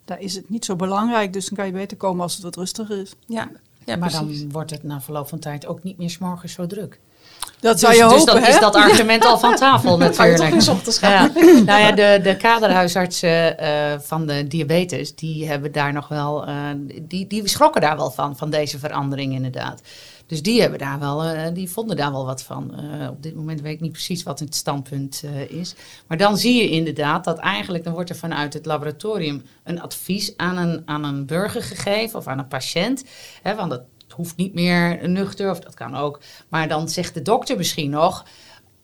daar 0.08 0.20
is 0.20 0.34
het 0.34 0.50
niet 0.50 0.64
zo 0.64 0.76
belangrijk. 0.76 1.32
Dus 1.32 1.46
dan 1.46 1.56
kan 1.56 1.66
je 1.66 1.72
beter 1.72 1.96
komen 1.96 2.22
als 2.22 2.34
het 2.34 2.42
wat 2.42 2.56
rustiger 2.56 3.00
is. 3.00 3.12
Ja, 3.26 3.48
ja 3.84 3.96
maar 3.96 4.10
precies. 4.10 4.40
dan 4.40 4.50
wordt 4.50 4.70
het 4.70 4.82
na 4.82 5.00
verloop 5.00 5.28
van 5.28 5.38
tijd 5.38 5.66
ook 5.66 5.82
niet 5.82 5.98
meer 5.98 6.10
's 6.10 6.18
morgens 6.18 6.52
zo 6.52 6.66
druk. 6.66 6.98
Dat 7.60 7.80
zou 7.80 7.92
dus, 7.92 8.02
je 8.02 8.08
dus 8.08 8.18
hopen, 8.18 8.34
dan 8.34 8.42
hè? 8.42 8.48
is 8.48 8.60
dat 8.60 8.74
argument 8.74 9.24
al 9.24 9.38
van 9.38 9.54
tafel 9.54 9.98
natuurlijk. 10.06 10.50
weer 10.50 10.62
's 10.62 10.68
ochtends 10.68 10.98
gaan? 10.98 11.30
Ja. 11.34 11.60
Nou 11.70 11.80
ja, 11.80 11.92
de, 11.92 12.20
de 12.22 12.36
kaderhuisartsen 12.36 13.58
eh, 13.58 13.98
van 13.98 14.26
de 14.26 14.46
diabetes, 14.46 15.14
die 15.14 15.46
hebben 15.46 15.72
daar 15.72 15.92
nog 15.92 16.08
wel, 16.08 16.46
eh, 16.46 16.54
die, 17.02 17.26
die 17.26 17.48
schrokken 17.48 17.80
daar 17.80 17.96
wel 17.96 18.10
van, 18.10 18.36
van 18.36 18.50
deze 18.50 18.78
verandering 18.78 19.34
inderdaad. 19.34 19.82
Dus 20.28 20.42
die, 20.42 20.60
hebben 20.60 20.78
daar 20.78 20.98
wel, 20.98 21.24
eh, 21.24 21.54
die 21.54 21.70
vonden 21.70 21.96
daar 21.96 22.12
wel 22.12 22.26
wat 22.26 22.42
van. 22.42 22.74
Eh, 22.74 23.08
op 23.08 23.22
dit 23.22 23.34
moment 23.34 23.60
weet 23.60 23.74
ik 23.74 23.80
niet 23.80 23.92
precies 23.92 24.22
wat 24.22 24.40
het 24.40 24.54
standpunt 24.54 25.22
eh, 25.24 25.50
is. 25.50 25.74
Maar 26.06 26.16
dan 26.16 26.38
zie 26.38 26.62
je 26.62 26.70
inderdaad 26.70 27.24
dat 27.24 27.38
eigenlijk, 27.38 27.84
dan 27.84 27.92
wordt 27.92 28.10
er 28.10 28.16
vanuit 28.16 28.54
het 28.54 28.66
laboratorium 28.66 29.42
een 29.64 29.80
advies 29.80 30.36
aan 30.36 30.56
een, 30.56 30.82
aan 30.84 31.04
een 31.04 31.26
burger 31.26 31.62
gegeven 31.62 32.18
of 32.18 32.26
aan 32.26 32.38
een 32.38 32.48
patiënt. 32.48 33.04
Hè, 33.42 33.54
want 33.54 33.70
dat 33.70 33.82
hoeft 34.14 34.36
niet 34.36 34.54
meer 34.54 35.08
nuchter 35.08 35.50
of 35.50 35.60
dat 35.60 35.74
kan 35.74 35.96
ook. 35.96 36.20
Maar 36.48 36.68
dan 36.68 36.88
zegt 36.88 37.14
de 37.14 37.22
dokter 37.22 37.56
misschien 37.56 37.90
nog, 37.90 38.24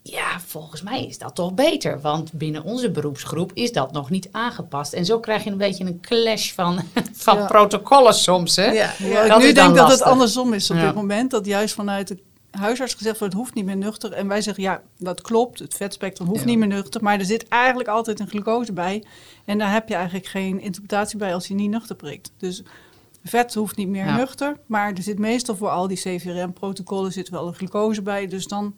ja, 0.06 0.40
volgens 0.46 0.82
mij 0.82 1.06
is 1.06 1.18
dat 1.18 1.34
toch 1.34 1.54
beter. 1.54 2.00
Want 2.00 2.32
binnen 2.32 2.62
onze 2.64 2.90
beroepsgroep 2.90 3.50
is 3.54 3.72
dat 3.72 3.92
nog 3.92 4.10
niet 4.10 4.28
aangepast. 4.32 4.92
En 4.92 5.04
zo 5.04 5.20
krijg 5.20 5.44
je 5.44 5.50
een 5.50 5.56
beetje 5.56 5.84
een 5.84 6.00
clash 6.00 6.52
van, 6.52 6.80
van 7.12 7.36
Ja. 7.36 7.46
protocollen 7.46 8.14
soms. 8.14 8.56
Hè? 8.56 8.64
Ja, 8.72 8.92
ja. 8.98 9.22
ik 9.22 9.28
Dat 9.28 9.38
nu 9.38 9.44
is 9.46 9.54
dan 9.54 9.64
denk 9.64 9.76
dat 9.76 9.90
het 9.90 10.02
andersom 10.02 10.52
is 10.52 10.70
op 10.70 10.76
Ja. 10.76 10.86
dit 10.86 10.94
moment. 10.94 11.30
Dat 11.30 11.46
juist 11.46 11.74
vanuit 11.74 12.08
de 12.08 12.18
huisarts 12.50 12.94
gezegd 12.94 13.18
van 13.18 13.26
het 13.26 13.36
hoeft 13.36 13.54
niet 13.54 13.64
meer 13.64 13.76
nuchter. 13.76 14.12
En 14.12 14.28
wij 14.28 14.42
zeggen 14.42 14.62
ja, 14.62 14.82
dat 14.98 15.20
klopt. 15.20 15.58
Het 15.58 15.74
vetspectrum 15.74 16.26
hoeft 16.28 16.40
Ja. 16.40 16.46
niet 16.46 16.58
meer 16.58 16.68
nuchter. 16.68 17.02
Maar 17.02 17.18
er 17.18 17.24
zit 17.24 17.48
eigenlijk 17.48 17.88
altijd 17.88 18.20
een 18.20 18.28
glucose 18.28 18.72
bij. 18.72 19.04
En 19.44 19.58
daar 19.58 19.72
heb 19.72 19.88
je 19.88 19.94
eigenlijk 19.94 20.26
geen 20.26 20.60
interpretatie 20.60 21.18
bij 21.18 21.34
als 21.34 21.46
je 21.48 21.54
niet 21.54 21.70
nuchter 21.70 21.96
prikt. 21.96 22.32
Dus 22.38 22.62
vet 23.24 23.54
hoeft 23.54 23.76
niet 23.76 23.88
meer 23.88 24.04
Ja. 24.06 24.16
nuchter. 24.16 24.56
Maar 24.66 24.92
er 24.92 25.02
zit 25.02 25.18
meestal 25.18 25.56
voor 25.56 25.68
al 25.68 25.88
die 25.88 25.96
CVRM-protocollen 25.96 27.12
zit 27.12 27.28
wel 27.28 27.46
een 27.46 27.54
glucose 27.54 28.02
bij. 28.02 28.26
Dus 28.26 28.46
dan 28.46 28.74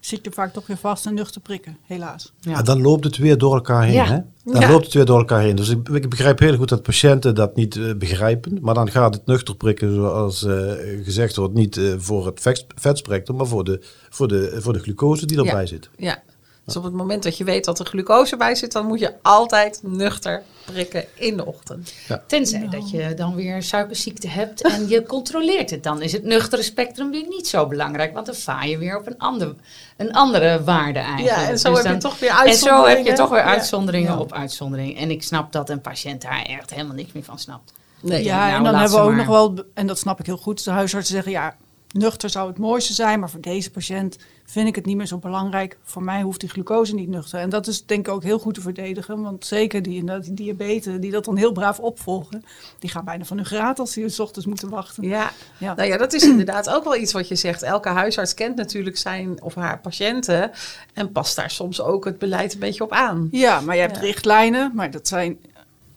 zit 0.00 0.24
je 0.24 0.30
vaak 0.30 0.52
toch 0.52 0.66
weer 0.66 0.76
vast 0.76 1.06
aan 1.06 1.14
nuchter 1.14 1.40
prikken, 1.40 1.76
helaas. 1.82 2.32
Ja. 2.40 2.50
Ja, 2.50 2.62
dan 2.62 2.82
loopt 2.82 3.04
het 3.04 3.16
weer 3.16 3.38
door 3.38 3.54
elkaar 3.54 3.82
heen. 3.84 3.92
Ja. 3.92 4.06
Hè? 4.06 4.18
Dan 4.52 4.60
Ja. 4.60 4.68
loopt 4.70 4.84
het 4.84 4.94
weer 4.94 5.04
door 5.04 5.18
elkaar 5.18 5.40
heen. 5.40 5.56
Dus 5.56 5.68
ik, 5.68 5.88
ik 5.88 6.08
begrijp 6.08 6.38
heel 6.38 6.56
goed 6.56 6.68
dat 6.68 6.82
patiënten 6.82 7.34
dat 7.34 7.56
niet 7.56 7.76
eh, 7.76 7.94
begrijpen. 7.94 8.58
Maar 8.60 8.74
dan 8.74 8.90
gaat 8.90 9.14
het 9.14 9.26
nuchter 9.26 9.56
prikken, 9.56 9.94
zoals 9.94 10.44
eh, 10.44 10.72
gezegd 11.02 11.36
wordt, 11.36 11.54
niet 11.54 11.76
eh, 11.76 11.84
voor 11.96 12.26
het 12.26 12.40
vet- 12.40 12.66
vetspectrum, 12.74 13.36
maar 13.36 13.46
voor 13.46 13.64
de, 13.64 13.80
voor, 14.10 14.28
de, 14.28 14.56
voor 14.58 14.72
de 14.72 14.78
glucose 14.78 15.26
die 15.26 15.38
erbij 15.38 15.60
Ja. 15.60 15.66
zit. 15.66 15.88
Ja. 15.96 16.22
Dus 16.64 16.76
op 16.76 16.82
het 16.84 16.92
moment 16.92 17.22
dat 17.22 17.36
je 17.36 17.44
weet 17.44 17.64
dat 17.64 17.78
er 17.78 17.86
glucose 17.86 18.36
bij 18.36 18.54
zit, 18.54 18.72
dan 18.72 18.86
moet 18.86 18.98
je 19.00 19.12
altijd 19.22 19.80
nuchter 19.82 20.42
prikken 20.64 21.04
in 21.14 21.36
de 21.36 21.46
ochtend. 21.46 21.94
Tenzij 22.26 22.68
dat 22.70 22.90
je 22.90 23.14
dan 23.14 23.34
weer 23.34 23.62
suikerziekte 23.62 24.28
hebt 24.28 24.62
en 24.62 24.88
je 24.88 25.02
controleert 25.14 25.70
het. 25.70 25.82
Dan 25.82 26.02
is 26.02 26.12
het 26.12 26.24
nuchtere 26.24 26.62
spectrum 26.62 27.10
weer 27.10 27.26
niet 27.28 27.48
zo 27.48 27.66
belangrijk. 27.66 28.14
Want 28.14 28.26
dan 28.26 28.34
vaar 28.34 28.68
je 28.68 28.78
weer 28.78 28.98
op 28.98 29.06
een, 29.06 29.18
ander, 29.18 29.54
een 29.96 30.12
andere 30.12 30.62
waarde 30.64 30.98
eigenlijk. 30.98 31.36
Ja, 31.36 31.48
en 31.48 31.58
zo 31.58 31.74
Dus 31.74 31.82
heb 31.82 31.92
je 31.92 31.98
toch 32.00 32.18
weer 32.18 32.30
En 32.30 32.36
uitzonderingen. 32.36 32.90
zo 32.90 32.96
heb 32.96 33.06
je 33.06 33.12
toch 33.22 33.30
weer 33.30 33.42
uitzonderingen 33.42 34.12
Ja. 34.12 34.18
op 34.18 34.32
uitzonderingen. 34.32 34.96
En 34.96 35.10
ik 35.10 35.22
snap 35.22 35.52
dat 35.52 35.70
een 35.70 35.80
patiënt 35.80 36.22
daar 36.22 36.42
echt 36.42 36.70
helemaal 36.70 36.94
niks 36.96 37.12
meer 37.12 37.24
van 37.24 37.38
snapt. 37.38 37.72
Nee. 38.00 38.24
ja, 38.24 38.46
nou, 38.46 38.56
en 38.56 38.64
dan 38.64 38.74
hebben 38.74 38.98
we 38.98 39.04
ook 39.04 39.08
maar. 39.08 39.16
nog 39.16 39.26
wel, 39.26 39.64
en 39.74 39.86
dat 39.86 39.98
snap 39.98 40.20
ik 40.20 40.26
heel 40.26 40.36
goed, 40.36 40.64
de 40.64 40.70
huisartsen 40.70 41.14
zeggen 41.14 41.32
ja, 41.32 41.56
nuchter 41.92 42.30
zou 42.30 42.48
het 42.48 42.58
mooiste 42.58 42.92
zijn, 42.92 43.20
maar 43.20 43.30
voor 43.30 43.40
deze 43.40 43.70
patiënt 43.70 44.16
vind 44.46 44.68
ik 44.68 44.74
het 44.74 44.86
niet 44.86 44.96
meer 44.96 45.06
zo 45.06 45.18
belangrijk. 45.18 45.78
Voor 45.82 46.02
mij 46.02 46.22
hoeft 46.22 46.40
die 46.40 46.48
glucose 46.48 46.94
niet 46.94 47.08
nuchter. 47.08 47.38
En 47.40 47.50
dat 47.50 47.66
is 47.66 47.86
denk 47.86 48.06
ik 48.06 48.12
ook 48.12 48.22
heel 48.22 48.38
goed 48.38 48.54
te 48.54 48.60
verdedigen, 48.60 49.22
want 49.22 49.46
zeker 49.46 49.82
die, 49.82 49.96
inderdaad 49.98 50.24
die 50.24 50.34
diabetes, 50.34 51.00
die 51.00 51.10
dat 51.10 51.24
dan 51.24 51.36
heel 51.36 51.52
braaf 51.52 51.78
opvolgen, 51.78 52.44
die 52.78 52.90
gaan 52.90 53.04
bijna 53.04 53.24
van 53.24 53.36
hun 53.36 53.46
graad 53.46 53.78
als 53.78 53.92
die 53.92 54.08
s 54.08 54.18
ochtends 54.18 54.46
moeten 54.48 54.68
wachten. 54.68 55.02
Ja. 55.08 55.30
Ja. 55.58 55.74
nou 55.74 55.88
ja, 55.88 55.96
dat 55.96 56.12
is 56.12 56.22
inderdaad 56.22 56.70
ook 56.70 56.84
wel 56.84 56.96
iets 56.96 57.12
wat 57.12 57.28
je 57.28 57.34
zegt. 57.34 57.62
Elke 57.62 57.88
huisarts 57.88 58.34
kent 58.34 58.56
natuurlijk 58.56 58.96
zijn 58.96 59.42
of 59.42 59.54
haar 59.54 59.80
patiënten 59.80 60.50
en 60.94 61.12
past 61.12 61.36
daar 61.36 61.50
soms 61.50 61.80
ook 61.80 62.04
het 62.04 62.18
beleid 62.18 62.52
een 62.54 62.58
beetje 62.60 62.84
op 62.84 62.92
aan. 62.92 63.28
Ja, 63.30 63.60
maar 63.60 63.74
je 63.74 63.80
hebt 63.80 63.96
Ja. 63.96 64.00
richtlijnen, 64.02 64.70
maar 64.74 64.90
dat 64.90 65.08
zijn 65.08 65.38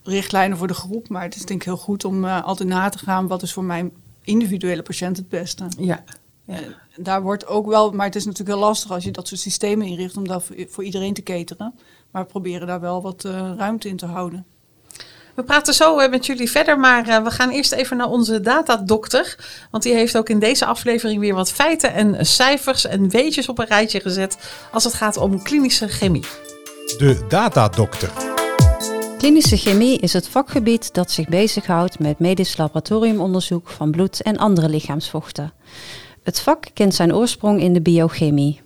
richtlijnen 0.04 0.58
voor 0.58 0.68
de 0.68 0.74
groep. 0.74 1.10
Maar 1.10 1.24
het 1.24 1.36
is 1.36 1.46
denk 1.46 1.60
ik 1.60 1.66
heel 1.66 1.78
goed 1.78 2.06
om 2.06 2.26
eh, 2.26 2.44
altijd 2.44 2.70
na 2.70 2.90
te 2.90 2.98
gaan 2.98 3.28
wat 3.28 3.42
is 3.42 3.54
voor 3.54 3.64
mijn 3.64 3.92
individuele 4.24 4.82
patiënt 4.82 5.18
het 5.18 5.30
beste. 5.30 5.66
Ja. 5.78 6.04
Ja, 6.48 6.60
daar 6.96 7.22
wordt 7.22 7.48
ook 7.48 7.68
wel, 7.68 7.92
maar 7.92 8.06
het 8.06 8.16
is 8.16 8.26
natuurlijk 8.26 8.58
heel 8.58 8.68
lastig 8.68 8.92
als 8.92 9.04
je 9.04 9.12
dat 9.12 9.28
soort 9.28 9.40
systemen 9.40 9.88
inricht 9.88 10.18
om 10.18 10.28
dat 10.28 10.44
voor, 10.70 10.84
iedereen 10.84 11.14
te 11.14 11.24
cateren. 11.24 11.74
Maar 12.12 12.22
we 12.22 12.30
proberen 12.30 12.68
daar 12.68 12.80
wel 12.80 13.02
wat 13.02 13.26
eh, 13.26 13.52
ruimte 13.58 13.88
in 13.88 13.98
te 13.98 14.06
houden. 14.06 14.46
We 15.36 15.44
praten 15.44 15.74
zo 15.74 16.00
eh, 16.00 16.10
met 16.10 16.26
jullie 16.26 16.52
verder, 16.52 16.80
maar 16.80 17.08
eh, 17.08 17.24
we 17.24 17.32
gaan 17.32 17.50
eerst 17.50 17.72
even 17.72 17.98
naar 17.98 18.10
onze 18.10 18.42
datadokter. 18.42 19.38
Want 19.72 19.84
die 19.84 19.94
heeft 19.94 20.18
ook 20.18 20.30
in 20.30 20.40
deze 20.40 20.66
aflevering 20.66 21.20
weer 21.20 21.34
wat 21.34 21.52
feiten 21.52 21.94
en 21.94 22.26
cijfers 22.26 22.86
en 22.86 23.10
weetjes 23.10 23.50
op 23.50 23.60
een 23.60 23.66
rijtje 23.66 24.00
gezet 24.00 24.38
als 24.72 24.84
het 24.84 24.94
gaat 24.94 25.18
om 25.18 25.44
klinische 25.44 25.88
chemie. 25.88 26.26
De 26.98 27.26
datadokter. 27.28 28.12
Klinische 29.18 29.58
chemie 29.58 30.00
is 30.00 30.14
het 30.14 30.28
vakgebied 30.28 30.94
dat 30.94 31.12
zich 31.12 31.28
bezighoudt 31.28 32.00
met 32.00 32.20
medisch 32.20 32.58
laboratoriumonderzoek 32.58 33.70
van 33.70 33.92
bloed 33.92 34.22
en 34.22 34.38
andere 34.38 34.70
lichaamsvochten. 34.70 35.54
Het 36.28 36.40
vak 36.40 36.66
kent 36.74 36.96
zijn 36.96 37.16
oorsprong 37.16 37.62
in 37.62 37.74
de 37.74 37.82
biochemie. 37.82 38.62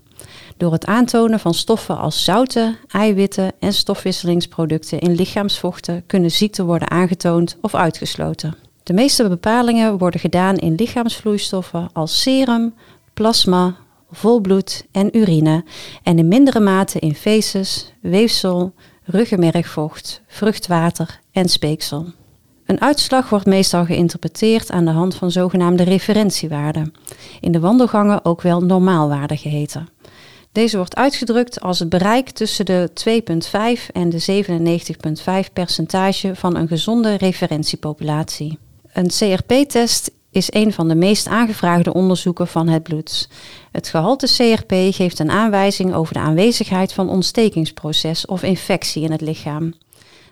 Door 0.58 0.71
het 0.71 0.86
aantonen 0.86 1.39
van 1.39 1.54
stoffen 1.54 1.97
als 1.97 2.24
zouten, 2.24 2.78
eiwitten 2.88 3.52
en 3.60 3.74
stofwisselingsproducten 3.74 5.00
in 5.00 5.15
lichaamsvochten 5.15 6.04
kunnen 6.06 6.32
ziekten 6.32 6.65
worden 6.65 6.89
aangetoond 6.89 7.58
of 7.62 7.76
uitgesloten. 7.76 8.56
De 8.84 8.93
meeste 8.93 9.28
bepalingen 9.30 9.97
worden 9.97 10.19
gedaan 10.19 10.58
in 10.58 10.76
lichaamsvloeistoffen 10.76 11.89
als 11.93 12.21
serum, 12.21 12.74
plasma, 13.13 13.76
volbloed 14.12 14.86
en 14.91 15.17
urine 15.17 15.63
en 16.04 16.17
in 16.17 16.28
mindere 16.28 16.60
mate 16.60 17.00
in 17.00 17.15
feces, 17.15 17.93
weefsel, 18.00 18.74
ruggenmergvocht, 19.04 20.21
vruchtwater 20.28 21.19
en 21.32 21.50
speeksel. 21.50 22.06
Een 22.71 22.81
uitslag 22.81 23.29
wordt 23.29 23.45
meestal 23.45 23.86
geïnterpreteerd 23.86 24.71
aan 24.71 24.86
de 24.86 24.91
hand 24.91 25.15
van 25.15 25.31
zogenaamde 25.31 25.84
referentiewaarden, 25.84 26.93
in 27.41 27.51
de 27.51 27.60
wandelgangen 27.60 28.25
ook 28.25 28.41
wel 28.41 28.62
normaalwaarde 28.62 29.38
geheten. 29.38 29.88
Deze 30.51 30.77
wordt 30.77 30.95
uitgedrukt 30.95 31.62
als 31.62 31.79
het 31.79 31.89
bereik 31.89 32.29
tussen 32.29 32.65
de 32.65 32.89
2,5 33.88 33.91
en 33.93 34.10
de 34.10 34.45
97,5 35.47 35.53
percentage 35.53 36.36
van 36.36 36.55
een 36.55 36.67
gezonde 36.67 37.13
referentiepopulatie. 37.17 38.57
Een 38.93 39.07
CRP-test 39.07 40.12
is 40.29 40.53
een 40.53 40.73
van 40.73 40.88
de 40.88 40.95
meest 40.95 41.27
aangevraagde 41.27 41.93
onderzoeken 41.93 42.47
van 42.47 42.67
het 42.67 42.84
bloed. 42.84 43.29
Het 43.71 43.88
gehalte 43.88 44.27
CRP 44.27 44.73
geeft 44.93 45.19
een 45.19 45.31
aanwijzing 45.31 45.93
over 45.93 46.13
de 46.13 46.19
aanwezigheid 46.19 46.93
van 46.93 47.10
ontstekingsproces 47.10 48.25
of 48.25 48.43
infectie 48.43 49.03
in 49.03 49.12
het 49.12 49.21
lichaam. 49.21 49.73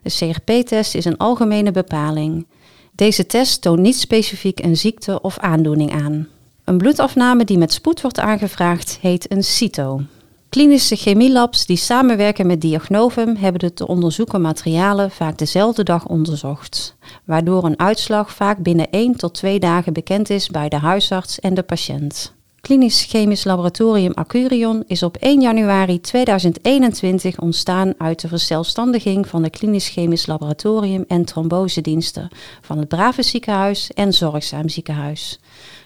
De 0.02 0.10
CRP-test 0.10 0.96
is 0.96 1.06
een 1.06 1.18
algemene 1.18 1.72
bepaling. 1.72 2.48
Deze 2.96 3.26
test 3.26 3.62
toont 3.62 3.80
niet 3.80 3.96
specifiek 3.96 4.60
een 4.60 4.78
ziekte 4.78 5.22
of 5.22 5.38
aandoening 5.38 5.92
aan. 5.92 6.28
Een 6.64 6.78
bloedafname 6.78 7.44
die 7.46 7.58
met 7.58 7.74
spoed 7.74 8.02
wordt 8.02 8.20
aangevraagd 8.20 8.98
heet 9.02 9.32
een 9.32 9.44
CITO. 9.44 10.02
Klinische 10.50 10.96
chemielabs 10.96 11.66
die 11.66 11.78
samenwerken 11.78 12.48
met 12.48 12.62
Diagnovum 12.62 13.36
hebben 13.36 13.60
de 13.60 13.74
te 13.74 13.88
onderzoeken 13.88 14.42
materialen 14.42 15.12
vaak 15.12 15.38
dezelfde 15.38 15.84
dag 15.84 16.06
onderzocht, 16.06 16.96
waardoor 17.26 17.64
een 17.64 17.80
uitslag 17.80 18.34
vaak 18.34 18.58
binnen 18.58 18.90
1 18.90 19.16
tot 19.16 19.34
2 19.34 19.60
dagen 19.60 19.94
bekend 19.94 20.30
is 20.30 20.48
bij 20.48 20.70
de 20.70 20.78
huisarts 20.78 21.40
en 21.40 21.54
de 21.54 21.64
patiënt. 21.64 22.34
Klinisch 22.62 23.06
Chemisch 23.06 23.43
Laboratorium 23.43 24.12
Accurion 24.13 24.84
is 24.88 25.04
op 25.04 25.17
1 25.17 25.41
januari 25.41 26.02
2021 26.02 27.39
ontstaan 27.39 27.93
uit 27.98 28.22
de 28.22 28.28
verzelfstandiging 28.28 29.28
van 29.28 29.41
de 29.41 29.50
Klinisch 29.50 29.89
Chemisch 29.89 30.26
Laboratorium 30.26 31.06
en 31.08 31.26
trombosediensten 31.26 32.30
van 32.62 32.78
het 32.78 32.88
Brave 32.88 33.22
Ziekenhuis 33.22 33.91
en 33.91 34.13
Zorgzaam 34.13 34.69
Ziekenhuis. 34.69 35.39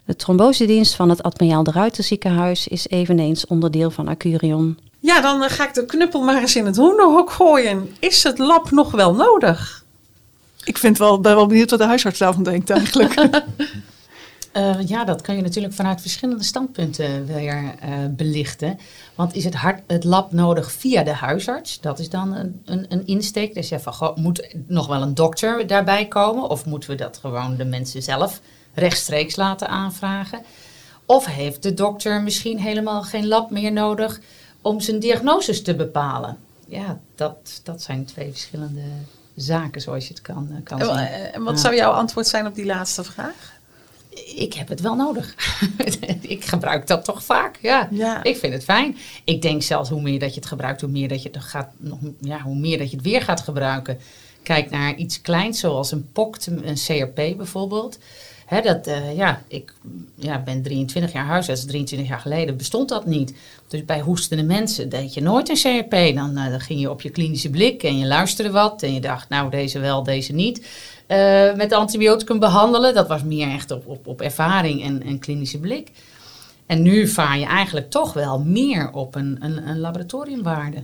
De 0.05 0.15
trombosedienst 0.15 0.95
van 0.95 1.09
het 1.09 1.23
Admiraal 1.23 1.63
de 1.63 1.71
Ruiter 1.71 2.03
Ziekenhuis 2.03 2.67
is 2.67 2.87
eveneens 2.87 3.47
onderdeel 3.47 3.91
van 3.91 4.07
Accurion. 4.07 4.77
Ja, 4.99 5.21
dan 5.21 5.43
eh, 5.43 5.49
ga 5.49 5.67
ik 5.67 5.73
de 5.73 5.85
knuppel 5.85 6.21
maar 6.21 6.41
eens 6.41 6.55
in 6.55 6.65
het 6.65 6.75
hoenderhok 6.75 7.31
gooien. 7.31 7.95
Is 7.99 8.23
het 8.23 8.37
lab 8.37 8.71
nog 8.71 8.91
wel 8.91 9.15
nodig? 9.15 9.83
Ik 10.63 10.77
vind 10.77 10.97
wel, 10.97 11.19
ben 11.19 11.35
wel 11.35 11.47
benieuwd 11.47 11.69
wat 11.69 11.79
de 11.79 11.85
huisarts 11.85 12.19
daarvan 12.19 12.43
denkt 12.43 12.69
eigenlijk. 12.69 13.15
Eh, 14.53 14.87
ja, 14.87 15.03
dat 15.05 15.21
kan 15.21 15.35
je 15.35 15.41
natuurlijk 15.41 15.73
vanuit 15.73 16.01
verschillende 16.01 16.43
standpunten 16.43 17.25
weer 17.25 17.73
eh, 17.79 17.89
belichten. 18.09 18.79
Want 19.15 19.35
is 19.35 19.43
het, 19.43 19.53
hart, 19.53 19.81
het 19.87 20.03
lab 20.03 20.31
nodig 20.31 20.71
via 20.71 21.03
de 21.03 21.13
huisarts? 21.13 21.79
Dat 21.81 21.99
is 21.99 22.09
dan 22.09 22.33
een, 22.35 22.61
een, 22.65 22.85
een 22.89 23.07
insteek. 23.07 23.53
Dus 23.53 23.69
je 23.69 23.79
van, 23.79 23.93
goh, 23.93 24.15
moet 24.17 24.47
nog 24.67 24.87
wel 24.87 25.01
een 25.01 25.13
dokter 25.13 25.67
daarbij 25.67 26.07
komen? 26.07 26.49
Of 26.49 26.65
moeten 26.65 26.89
we 26.89 26.95
dat 26.95 27.17
gewoon 27.17 27.55
de 27.55 27.65
mensen 27.65 28.01
zelf 28.03 28.41
rechtstreeks 28.73 29.35
laten 29.35 29.67
aanvragen? 29.69 30.41
Of 31.05 31.25
heeft 31.25 31.63
de 31.63 31.73
dokter 31.73 32.21
misschien 32.21 32.59
helemaal 32.59 33.01
geen 33.03 33.27
lab 33.27 33.49
meer 33.49 33.71
nodig 33.71 34.19
om 34.61 34.79
zijn 34.79 34.99
diagnoses 34.99 35.61
te 35.61 35.75
bepalen? 35.75 36.37
Ja, 36.67 36.99
dat, 37.15 37.61
dat 37.63 37.81
zijn 37.81 38.05
twee 38.05 38.31
verschillende 38.31 38.81
zaken 39.35 39.81
zoals 39.81 40.07
je 40.07 40.13
het 40.13 40.21
kan, 40.21 40.47
eh, 40.51 40.57
kan 40.63 40.79
En, 40.79 40.85
zien. 40.85 40.97
en 41.33 41.43
wat 41.43 41.53
Ja. 41.55 41.59
zou 41.59 41.75
jouw 41.75 41.91
antwoord 41.91 42.27
zijn 42.27 42.47
op 42.47 42.55
die 42.55 42.65
laatste 42.65 43.03
vraag? 43.03 43.51
Ik 44.35 44.53
heb 44.53 44.67
het 44.67 44.81
wel 44.81 44.95
nodig. 44.95 45.35
ik 46.21 46.45
gebruik 46.45 46.87
dat 46.87 47.05
toch 47.05 47.23
vaak. 47.23 47.57
Ja. 47.61 47.87
Ja. 47.91 48.23
Ik 48.23 48.37
vind 48.37 48.53
het 48.53 48.63
fijn. 48.63 48.97
Ik 49.23 49.41
denk 49.41 49.61
zelfs 49.61 49.89
hoe 49.89 50.01
meer 50.01 50.19
dat 50.19 50.33
je 50.33 50.39
het 50.39 50.49
gebruikt, 50.49 50.81
hoe 50.81 50.89
meer 50.89 51.07
dat 51.07 51.23
je 51.23 51.29
het 51.31 51.43
gaat, 51.43 51.69
nog, 51.77 51.99
ja, 52.19 52.41
hoe 52.41 52.55
meer 52.55 52.77
dat 52.77 52.89
je 52.89 52.95
het 52.95 53.05
weer 53.05 53.21
gaat 53.21 53.41
gebruiken. 53.41 53.99
Kijk 54.43 54.69
naar 54.69 54.95
iets 54.95 55.21
kleins 55.21 55.59
zoals 55.59 55.91
een 55.91 56.11
POCT, 56.11 56.45
een 56.45 56.75
CRP 56.75 57.37
bijvoorbeeld. 57.37 57.99
Dat, 58.61 58.87
eh, 58.87 59.15
ja, 59.15 59.41
ik 59.47 59.73
ja, 60.15 60.39
ben 60.39 60.61
23 60.61 61.11
jaar 61.11 61.25
huisarts, 61.25 61.65
23 61.65 62.07
jaar 62.07 62.19
geleden 62.19 62.57
bestond 62.57 62.89
dat 62.89 63.05
niet. 63.05 63.33
Dus 63.67 63.85
bij 63.85 63.99
hoestende 63.99 64.43
mensen 64.43 64.89
deed 64.89 65.13
je 65.13 65.21
nooit 65.21 65.49
een 65.49 65.55
CRP. 65.55 66.15
Dan, 66.15 66.37
eh, 66.37 66.49
dan 66.49 66.59
ging 66.59 66.79
je 66.79 66.89
op 66.89 67.01
je 67.01 67.09
klinische 67.09 67.49
blik 67.49 67.83
en 67.83 67.97
je 67.97 68.05
luisterde 68.05 68.51
wat. 68.51 68.83
En 68.83 68.93
je 68.93 69.01
dacht, 69.01 69.29
nou 69.29 69.49
deze 69.49 69.79
wel, 69.79 70.03
deze 70.03 70.33
niet. 70.33 70.67
Eh, 71.07 71.53
met 71.53 71.71
antibioticum 71.73 72.39
behandelen, 72.39 72.93
dat 72.93 73.07
was 73.07 73.23
meer 73.23 73.49
echt 73.49 73.71
op, 73.71 73.87
op, 73.87 74.07
op 74.07 74.21
ervaring 74.21 74.83
en, 74.83 75.03
en 75.03 75.19
klinische 75.19 75.59
blik. 75.59 75.91
En 76.65 76.81
nu 76.81 77.07
vaar 77.07 77.39
je 77.39 77.45
eigenlijk 77.45 77.89
toch 77.89 78.13
wel 78.13 78.39
meer 78.39 78.91
op 78.91 79.15
een, 79.15 79.37
een, 79.39 79.67
een 79.67 79.79
laboratoriumwaarde. 79.79 80.83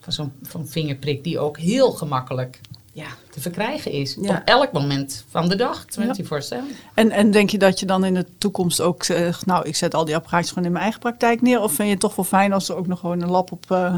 Van 0.00 0.12
zo'n 0.12 0.32
van 0.42 0.66
vingerprik 0.68 1.24
die 1.24 1.38
ook 1.38 1.58
heel 1.58 1.90
gemakkelijk 1.90 2.60
ja, 2.92 3.06
te 3.30 3.40
verkrijgen 3.40 3.92
is. 3.92 4.16
Ja. 4.20 4.30
Op 4.30 4.42
elk 4.44 4.72
moment 4.72 5.24
van 5.30 5.48
de 5.48 5.56
dag, 5.56 5.84
24-7. 5.84 6.56
En, 6.94 7.10
en 7.10 7.30
denk 7.30 7.50
je 7.50 7.58
dat 7.58 7.80
je 7.80 7.86
dan 7.86 8.04
in 8.04 8.14
de 8.14 8.26
toekomst 8.38 8.80
ook 8.80 9.04
zegt, 9.04 9.46
nou, 9.46 9.68
ik 9.68 9.76
zet 9.76 9.94
al 9.94 10.04
die 10.04 10.14
apparaatjes 10.14 10.48
gewoon 10.48 10.64
in 10.64 10.72
mijn 10.72 10.84
eigen 10.84 11.00
praktijk 11.00 11.42
neer? 11.42 11.60
Of 11.60 11.72
vind 11.72 11.88
je 11.88 11.94
het 11.94 12.00
toch 12.00 12.16
wel 12.16 12.24
fijn 12.24 12.52
als 12.52 12.68
er 12.68 12.76
ook 12.76 12.86
nog 12.86 13.00
gewoon 13.00 13.20
een 13.22 13.30
lab 13.30 13.52
op, 13.52 13.70
eh, 13.70 13.94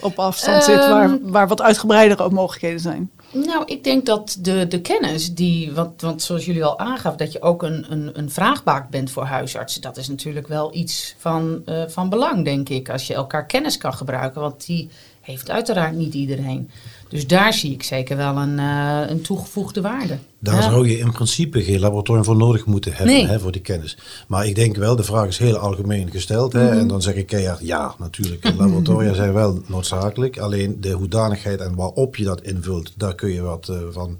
op 0.00 0.18
afstand 0.18 0.64
zit, 0.64 0.76
waar, 0.76 1.10
Ehm. 1.10 1.30
waar 1.30 1.48
wat 1.48 1.62
uitgebreidere 1.62 2.30
mogelijkheden 2.30 2.80
zijn? 2.80 3.10
Nou, 3.32 3.64
ik 3.66 3.84
denk 3.84 4.06
dat 4.06 4.36
de, 4.40 4.66
de 4.68 4.80
kennis 4.80 5.34
die, 5.34 5.72
want, 5.72 6.22
zoals 6.22 6.44
jullie 6.44 6.64
al 6.64 6.78
aangaven, 6.78 7.18
dat 7.18 7.32
je 7.32 7.42
ook 7.42 7.62
een, 7.62 7.86
een, 7.92 8.10
een 8.18 8.30
vraagbaak 8.30 8.90
bent 8.90 9.10
voor 9.10 9.24
huisartsen. 9.24 9.80
Dat 9.80 9.96
is 9.96 10.08
natuurlijk 10.08 10.48
wel 10.48 10.74
iets 10.74 11.14
van, 11.18 11.62
eh, 11.64 11.82
van 11.88 12.08
belang, 12.08 12.44
denk 12.44 12.68
ik. 12.68 12.90
Als 12.90 13.06
je 13.06 13.14
elkaar 13.14 13.46
kennis 13.46 13.76
kan 13.76 13.94
gebruiken, 13.94 14.40
want 14.40 14.66
die 14.66 14.88
heeft 15.22 15.50
uiteraard 15.50 15.96
niet 15.96 16.14
iedereen. 16.14 16.70
Dus 17.08 17.26
daar 17.26 17.52
zie 17.52 17.72
ik 17.72 17.82
zeker 17.82 18.16
wel 18.16 18.36
een, 18.36 18.58
eh, 18.58 19.00
een 19.08 19.20
toegevoegde 19.22 19.80
waarde. 19.80 20.18
Daar 20.38 20.54
Ja. 20.54 20.62
zou 20.62 20.88
je 20.88 20.98
in 20.98 21.12
principe 21.12 21.62
geen 21.62 21.80
laboratorium 21.80 22.24
voor 22.24 22.36
nodig 22.36 22.64
moeten 22.66 22.92
hebben 22.92 23.14
Nee. 23.14 23.26
hè, 23.26 23.40
voor 23.40 23.52
die 23.52 23.60
kennis. 23.60 23.96
Maar 24.26 24.46
ik 24.46 24.54
denk 24.54 24.76
wel, 24.76 24.96
de 24.96 25.02
vraag 25.02 25.28
is 25.28 25.38
heel 25.38 25.56
algemeen 25.56 26.10
gesteld. 26.10 26.52
Hè, 26.52 26.68
En 26.70 26.88
dan 26.88 27.02
zeg 27.02 27.14
ik 27.14 27.26
keihard 27.26 27.60
ja, 27.62 27.94
natuurlijk. 27.98 28.52
Laboratoria 28.58 29.14
zijn 29.14 29.32
wel 29.32 29.62
noodzakelijk. 29.66 30.38
Alleen 30.38 30.80
de 30.80 30.90
hoedanigheid 30.90 31.60
en 31.60 31.74
waarop 31.74 32.16
je 32.16 32.24
dat 32.24 32.42
invult, 32.42 32.92
daar 32.96 33.14
kun 33.14 33.30
je 33.32 33.40
wat 33.40 33.68
eh, 33.68 33.76
van 33.90 34.18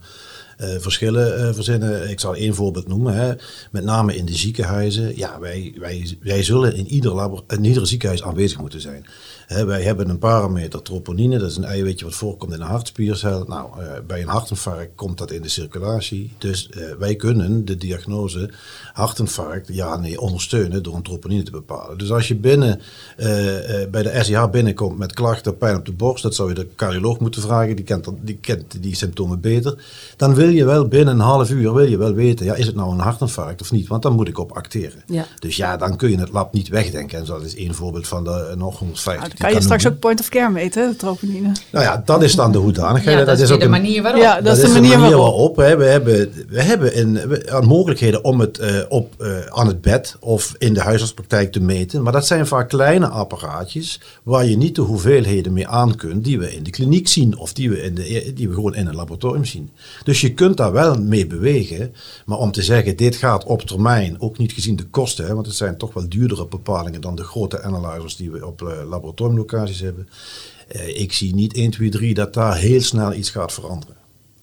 eh, 0.57 0.69
verschillen 0.79 1.55
verzinnen. 1.55 2.11
Ik 2.11 2.21
zal 2.21 2.35
één 2.35 2.55
voorbeeld 2.55 2.89
noemen. 2.89 3.15
Hè. 3.15 3.33
Met 3.71 3.85
name 3.85 4.17
in 4.17 4.25
de 4.25 4.35
ziekenhuizen. 4.37 5.17
Ja, 5.17 5.39
wij, 5.41 5.75
wij, 5.79 6.17
wij 6.21 6.43
zullen 6.43 6.77
in 6.77 6.87
ieder, 6.87 7.15
labor, 7.15 7.43
in 7.49 7.65
ieder 7.65 7.87
ziekenhuis 7.87 8.23
aanwezig 8.23 8.59
moeten 8.61 8.81
zijn. 8.81 9.07
Wij 9.53 9.83
hebben 9.83 10.09
een 10.09 10.19
parameter 10.19 10.83
troponine, 10.83 11.39
dat 11.39 11.51
is 11.51 11.57
een 11.57 11.65
eiwitje 11.65 12.05
wat 12.05 12.15
voorkomt 12.15 12.53
in 12.53 12.61
een 12.61 12.67
hartspiercel. 12.67 13.45
Nou, 13.49 13.81
eh, 13.81 13.91
bij 14.07 14.23
een 14.23 14.29
hartinfarct 14.29 14.91
komt 14.95 15.19
dat 15.19 15.31
in 15.31 15.43
de 15.43 15.49
circulatie. 15.49 16.33
Dus 16.39 16.69
eh, 16.69 16.83
wij 16.99 17.17
kunnen 17.17 17.65
de 17.65 17.77
diagnose 17.77 18.51
hartinfarct 18.93 19.69
ja 19.73 19.97
nee 19.97 20.21
ondersteunen 20.21 20.83
door 20.83 20.95
een 20.95 21.03
troponine 21.03 21.43
te 21.43 21.51
bepalen. 21.51 21.99
Dus 21.99 22.13
als 22.13 22.29
je 22.29 22.35
binnen 22.35 22.81
eh, 23.17 23.27
bij 23.91 24.03
de 24.03 24.19
SIH 24.23 24.51
binnenkomt 24.51 24.99
met 24.99 25.13
klachten, 25.13 25.57
pijn 25.57 25.77
op 25.77 25.87
de 25.87 25.93
borst, 25.93 26.23
dat 26.23 26.35
zou 26.35 26.49
je 26.49 26.55
de 26.55 26.69
cardioloog 26.77 27.19
moeten 27.19 27.43
vragen, 27.43 27.77
die 27.77 27.85
kent, 27.85 28.09
die 28.21 28.37
kent 28.37 28.83
die 28.83 28.95
symptomen 28.95 29.41
beter. 29.41 29.85
Dan 30.17 30.35
wil 30.35 30.49
je 30.49 30.65
wel 30.65 30.89
binnen 30.89 31.15
een 31.15 31.21
half 31.21 31.51
uur 31.51 31.75
wil 31.75 31.87
je 31.87 31.97
wel 31.97 32.15
weten, 32.15 32.47
ja, 32.47 32.55
is 32.55 32.67
het 32.67 32.75
nou 32.75 32.93
een 32.93 32.99
hartinfarct 32.99 33.61
of 33.61 33.73
niet? 33.73 33.89
Want 33.89 34.03
dan 34.03 34.13
moet 34.13 34.29
ik 34.29 34.39
op 34.39 34.53
acteren. 34.53 35.03
Ja. 35.07 35.27
Dus 35.39 35.57
ja, 35.57 35.77
dan 35.77 35.97
kun 35.97 36.11
je 36.11 36.19
het 36.19 36.33
lab 36.33 36.53
niet 36.53 36.69
wegdenken. 36.69 37.19
En 37.19 37.25
dat 37.25 37.43
is 37.43 37.57
één 37.57 37.75
voorbeeld 37.75 38.09
van 38.09 38.25
de 38.25 38.55
nog 38.57 38.79
150. 38.79 39.42
Kan 39.43 39.51
je 39.51 39.57
kan 39.57 39.65
straks 39.65 39.83
noemen. 39.83 40.01
ook 40.01 40.07
point 40.07 40.21
of 40.21 40.29
care 40.29 40.51
meten, 40.51 40.91
de 40.91 40.97
troponine. 40.97 41.53
Nou 41.73 41.85
ja, 41.85 42.03
dat 42.05 42.23
is 42.23 42.35
dan 42.35 42.53
de 42.53 42.59
hoedanigheid. 42.59 43.19
Ja, 43.19 43.25
dat, 43.25 43.39
is 43.39 43.51
ook 43.51 43.61
de 43.61 43.69
manier 43.69 44.03
waarop. 44.03 44.23
Ja, 44.23 44.41
dat 44.41 44.57
is 44.57 44.63
de 44.73 44.81
manier 44.81 44.99
waarop. 45.17 45.57
hè. 45.57 45.77
We 45.77 45.85
hebben, 45.85 46.33
we 46.49 46.63
hebben 46.63 46.99
een, 46.99 47.29
we- 47.29 47.61
mogelijkheden 47.67 48.25
om 48.25 48.41
het 48.41 48.59
eh, 48.59 48.77
op, 48.89 49.15
eh, 49.19 49.39
aan 49.49 49.67
het 49.67 49.81
bed 49.81 50.17
of 50.21 50.55
in 50.59 50.75
de 50.75 50.81
huisartspraktijk 50.81 51.53
te 51.53 51.61
meten. 51.61 52.03
Maar 52.03 52.13
dat 52.13 52.27
zijn 52.27 52.47
vaak 52.47 52.69
kleine 52.69 53.07
apparaatjes 53.09 54.01
waar 54.23 54.47
je 54.47 54.57
niet 54.57 54.75
de 54.75 54.83
hoeveelheden 54.83 55.53
mee 55.53 55.69
aan 55.69 55.97
kunt 55.97 56.25
die 56.25 56.39
we 56.39 56.55
in 56.55 56.63
de 56.63 56.71
kliniek 56.71 57.09
zien 57.09 57.39
of 57.39 57.53
die 57.53 57.71
we, 57.71 57.83
in 57.83 57.95
de, 57.95 58.33
die 58.35 58.49
we 58.49 58.55
gewoon 58.55 58.75
in 58.75 58.87
een 58.87 58.95
laboratorium 58.95 59.45
zien. 59.45 59.71
Dus 60.05 60.21
je 60.21 60.35
kunt 60.35 60.57
daar 60.57 60.73
wel 60.73 60.95
mee 61.01 61.27
bewegen. 61.27 61.95
Maar 62.27 62.39
om 62.39 62.53
te 62.53 62.63
zeggen, 62.63 62.97
dit 62.97 63.17
gaat 63.17 63.45
op 63.45 63.63
termijn, 63.63 64.17
ook 64.21 64.39
niet 64.39 64.53
gezien 64.53 64.77
de 64.77 64.85
kosten, 64.85 65.27
hè, 65.27 65.35
want 65.35 65.47
het 65.47 65.55
zijn 65.55 65.77
toch 65.77 65.95
wel 65.95 66.09
duurdere 66.09 66.47
bepalingen 66.47 67.01
dan 67.01 67.15
de 67.15 67.23
grote 67.25 67.63
analyzers 67.63 68.17
die 68.17 68.31
we 68.31 68.47
op 68.47 68.63
eh, 68.63 68.69
laboratoriumlocaties 69.37 69.81
hebben. 69.81 70.09
Eh, 70.69 71.01
ik 71.01 71.13
zie 71.13 71.35
niet 71.35 71.55
1, 71.57 71.71
2, 71.71 71.89
3 71.91 72.15
dat 72.15 72.35
daar 72.35 72.57
heel 72.57 72.81
snel 72.81 73.13
iets 73.13 73.31
gaat 73.31 73.53
veranderen. 73.53 73.97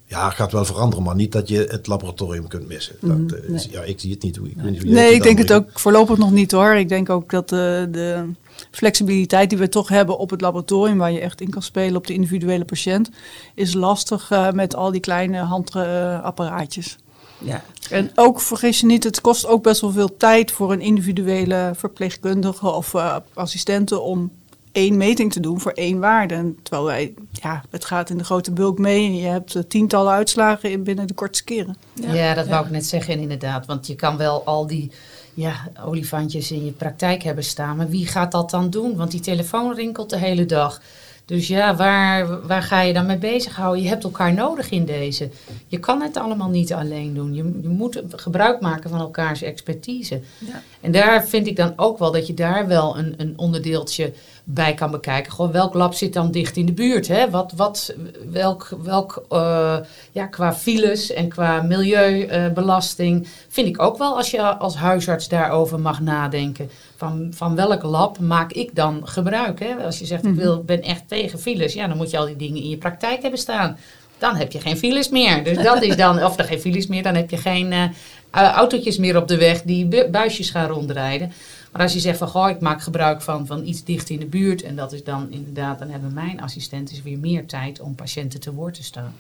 Ja, 0.05 0.25
het 0.25 0.33
gaat 0.35 0.51
wel 0.51 0.65
veranderen, 0.65 1.03
maar 1.03 1.15
niet 1.15 1.31
dat 1.31 1.47
je 1.49 1.65
het 1.69 1.87
laboratorium 1.87 2.47
kunt 2.47 2.67
missen. 2.67 2.95
Dat, 3.01 3.39
eh, 3.39 3.49
is- 3.55 3.67
Ja, 3.71 3.81
ik 3.81 3.99
zie 3.99 4.11
het 4.11 4.23
niet. 4.23 4.35
Hoe, 4.35 4.47
ik 4.47 4.55
weet 4.55 4.71
niet 4.71 4.81
hoe 4.81 4.91
jij 4.91 5.01
Nee, 5.03 5.13
ik 5.13 5.23
denk 5.23 5.37
het 5.37 5.53
ook 5.53 5.79
voorlopig 5.79 6.17
nog 6.17 6.31
niet 6.31 6.51
hoor. 6.51 6.73
Ik 6.75 6.89
denk 6.89 7.09
ook 7.09 7.29
dat 7.29 7.49
de, 7.49 7.87
de 7.91 8.23
flexibiliteit 8.71 9.49
die 9.49 9.59
we 9.59 9.69
toch 9.69 9.89
hebben 9.89 10.17
op 10.17 10.29
het 10.29 10.41
laboratorium, 10.41 10.97
waar 10.97 11.11
je 11.11 11.19
echt 11.19 11.41
in 11.41 11.49
kan 11.49 11.61
spelen 11.61 11.95
op 11.95 12.07
de 12.07 12.13
individuele 12.13 12.65
patiënt, 12.65 13.09
is 13.55 13.73
lastig 13.73 14.31
eh, 14.31 14.51
met 14.51 14.75
al 14.75 14.91
die 14.91 15.01
kleine 15.01 15.37
handapparaatjes. 15.39 16.97
Ja. 17.37 17.63
En 17.89 18.11
ook, 18.15 18.41
vergis 18.41 18.79
je 18.79 18.85
niet, 18.85 19.03
het 19.03 19.21
kost 19.21 19.47
ook 19.47 19.63
best 19.63 19.81
wel 19.81 19.91
veel 19.91 20.17
tijd 20.17 20.51
voor 20.51 20.71
een 20.71 20.81
individuele 20.81 21.71
verpleegkundige 21.75 22.67
of 22.67 22.93
eh, 22.93 23.15
assistente 23.33 23.99
om 23.99 24.31
één 24.71 24.97
meting 24.97 25.31
te 25.31 25.39
doen 25.39 25.59
voor 25.59 25.71
één 25.71 25.99
waarde. 25.99 26.33
En 26.33 26.57
terwijl 26.63 26.85
wij, 26.85 27.13
ja, 27.31 27.63
het 27.69 27.85
gaat 27.85 28.09
in 28.09 28.17
de 28.17 28.23
grote 28.23 28.51
bulk 28.51 28.77
mee 28.77 29.05
en 29.05 29.15
je 29.15 29.27
hebt 29.27 29.55
eh, 29.55 29.63
tientallen 29.67 30.13
uitslagen 30.13 30.71
in 30.71 30.83
binnen 30.83 31.07
de 31.07 31.13
kortste 31.13 31.43
keren. 31.43 31.77
Ja, 31.93 32.33
dat 32.33 32.47
wou 32.47 32.65
ik 32.65 32.71
net 32.71 32.85
zeggen 32.85 33.19
inderdaad. 33.19 33.65
Want 33.65 33.87
je 33.87 33.95
kan 33.95 34.17
wel 34.17 34.45
al 34.45 34.67
die 34.67 34.91
ja, 35.33 35.69
olifantjes 35.83 36.51
in 36.51 36.65
je 36.65 36.71
praktijk 36.71 37.23
hebben 37.23 37.43
staan. 37.43 37.77
Maar 37.77 37.89
wie 37.89 38.07
gaat 38.07 38.31
dat 38.31 38.49
dan 38.49 38.69
doen? 38.69 38.95
Want 38.95 39.11
die 39.11 39.19
telefoon 39.19 39.75
rinkelt 39.75 40.09
de 40.09 40.17
hele 40.17 40.45
dag. 40.45 40.81
Dus 41.29 41.47
ja, 41.47 41.75
waar, 41.75 42.47
waar 42.47 42.63
ga 42.63 42.81
je 42.81 42.93
dan 42.93 43.05
mee 43.05 43.17
bezighouden? 43.17 43.83
Je 43.83 43.89
hebt 43.89 44.03
elkaar 44.03 44.33
nodig 44.33 44.69
in 44.69 44.85
deze. 44.85 45.29
Je 45.67 45.79
kan 45.79 46.01
het 46.01 46.17
allemaal 46.17 46.49
niet 46.49 46.73
alleen 46.73 47.13
doen. 47.13 47.33
Je, 47.33 47.59
je 47.61 47.67
moet 47.67 48.01
gebruik 48.15 48.61
maken 48.61 48.89
van 48.89 48.99
elkaars 48.99 49.41
expertise. 49.41 50.21
Ja. 50.37 50.61
En 50.81 50.91
daar 50.91 51.27
vind 51.27 51.47
ik 51.47 51.55
dan 51.55 51.73
ook 51.75 51.97
wel 51.97 52.11
dat 52.11 52.27
je 52.27 52.33
daar 52.33 52.67
wel 52.67 52.97
een, 52.97 53.13
een 53.17 53.33
onderdeeltje 53.35 54.13
bij 54.43 54.73
kan 54.73 54.91
bekijken. 54.91 55.31
Gewoon 55.31 55.51
welk 55.51 55.73
lab 55.73 55.93
zit 55.93 56.13
dan 56.13 56.31
dicht 56.31 56.57
in 56.57 56.65
de 56.65 56.73
buurt? 56.73 57.07
Hè? 57.07 57.29
Wat, 57.29 57.53
wat, 57.55 57.95
welk, 58.31 58.69
welk 58.83 59.23
eh, 59.29 59.77
ja, 60.11 60.25
qua 60.25 60.53
files 60.53 61.11
en 61.13 61.27
qua 61.27 61.61
milieubelasting 61.61 63.27
vind 63.47 63.67
ik 63.67 63.81
ook 63.81 63.97
wel 63.97 64.17
als 64.17 64.31
je 64.31 64.41
als 64.41 64.75
huisarts 64.75 65.27
daarover 65.27 65.79
mag 65.79 65.99
nadenken. 66.01 66.69
Van, 66.95 67.27
van 67.35 67.55
welk 67.55 67.83
lab 67.83 68.19
maak 68.19 68.51
ik 68.51 68.75
dan 68.75 69.07
gebruik? 69.07 69.59
Hè? 69.59 69.75
Als 69.85 69.99
je 69.99 70.05
zegt 70.05 70.25
ik 70.25 70.35
wil, 70.35 70.63
ben 70.63 70.81
echt 70.81 71.03
tegen 71.07 71.39
files, 71.39 71.73
ja, 71.73 71.87
dan 71.87 71.97
moet 71.97 72.09
je 72.09 72.17
al 72.17 72.25
die 72.25 72.35
dingen 72.35 72.61
in 72.61 72.69
je 72.69 72.77
praktijk 72.77 73.21
hebben 73.21 73.39
staan. 73.39 73.77
Dan 74.17 74.35
heb 74.35 74.51
je 74.51 74.59
geen 74.59 74.77
files 74.77 75.09
meer. 75.09 75.43
Dus 75.43 75.63
dat 75.63 75.81
is 75.81 75.95
dan, 75.95 76.23
of 76.23 76.37
er 76.37 76.43
geen 76.43 76.59
files 76.59 76.87
meer, 76.87 77.03
dan 77.03 77.15
heb 77.15 77.29
je 77.29 77.37
geen 77.37 77.71
eh, 77.71 77.83
autootjes 78.31 78.97
meer 78.97 79.17
op 79.17 79.27
de 79.27 79.37
weg 79.37 79.61
die 79.61 79.85
bu- 79.85 80.07
buisjes 80.09 80.49
gaan 80.49 80.67
rondrijden. 80.69 81.31
Maar 81.71 81.81
als 81.81 81.93
je 81.93 81.99
zegt 81.99 82.17
van, 82.17 82.27
goh, 82.27 82.49
ik 82.49 82.59
maak 82.59 82.81
gebruik 82.81 83.21
van, 83.21 83.45
van 83.45 83.65
iets 83.65 83.83
dicht 83.83 84.09
in 84.09 84.19
de 84.19 84.25
buurt. 84.25 84.61
En 84.61 84.75
dat 84.75 84.93
is 84.93 85.03
dan 85.03 85.27
inderdaad, 85.31 85.79
dan 85.79 85.89
hebben 85.89 86.13
mijn 86.13 86.41
assistenten 86.41 87.03
weer 87.03 87.17
meer 87.17 87.45
tijd 87.45 87.79
om 87.79 87.95
patiënten 87.95 88.39
te 88.39 88.53
woord 88.53 88.73
te 88.73 88.83
staan. 88.83 89.13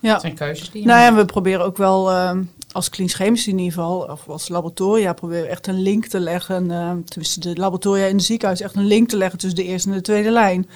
Ja. 0.00 0.12
Dat 0.12 0.20
zijn 0.20 0.34
keuzes 0.34 0.70
die 0.70 0.80
je 0.80 0.86
Nou 0.86 1.00
ja, 1.00 1.06
en 1.06 1.16
we 1.16 1.24
proberen 1.24 1.64
ook 1.64 1.76
wel 1.76 2.10
ehm, 2.10 2.42
als 2.72 2.88
klinisch 2.90 3.14
chemisch 3.14 3.46
in 3.46 3.58
ieder 3.58 3.72
geval, 3.72 3.98
of 4.00 4.28
als 4.28 4.48
laboratoria, 4.48 5.12
proberen 5.12 5.42
we 5.42 5.48
echt 5.48 5.66
een 5.66 5.82
link 5.82 6.06
te 6.06 6.20
leggen. 6.20 6.70
eh 6.70 6.90
tussen 7.04 7.40
de 7.40 7.56
laboratoria 7.56 8.06
in 8.06 8.16
het 8.16 8.24
ziekenhuis, 8.24 8.60
echt 8.60 8.76
een 8.76 8.86
link 8.86 9.08
te 9.08 9.16
leggen 9.16 9.38
tussen 9.38 9.58
de 9.58 9.64
eerste 9.64 9.88
en 9.88 9.94
de 9.94 10.00
tweede 10.00 10.30
lijn. 10.30 10.68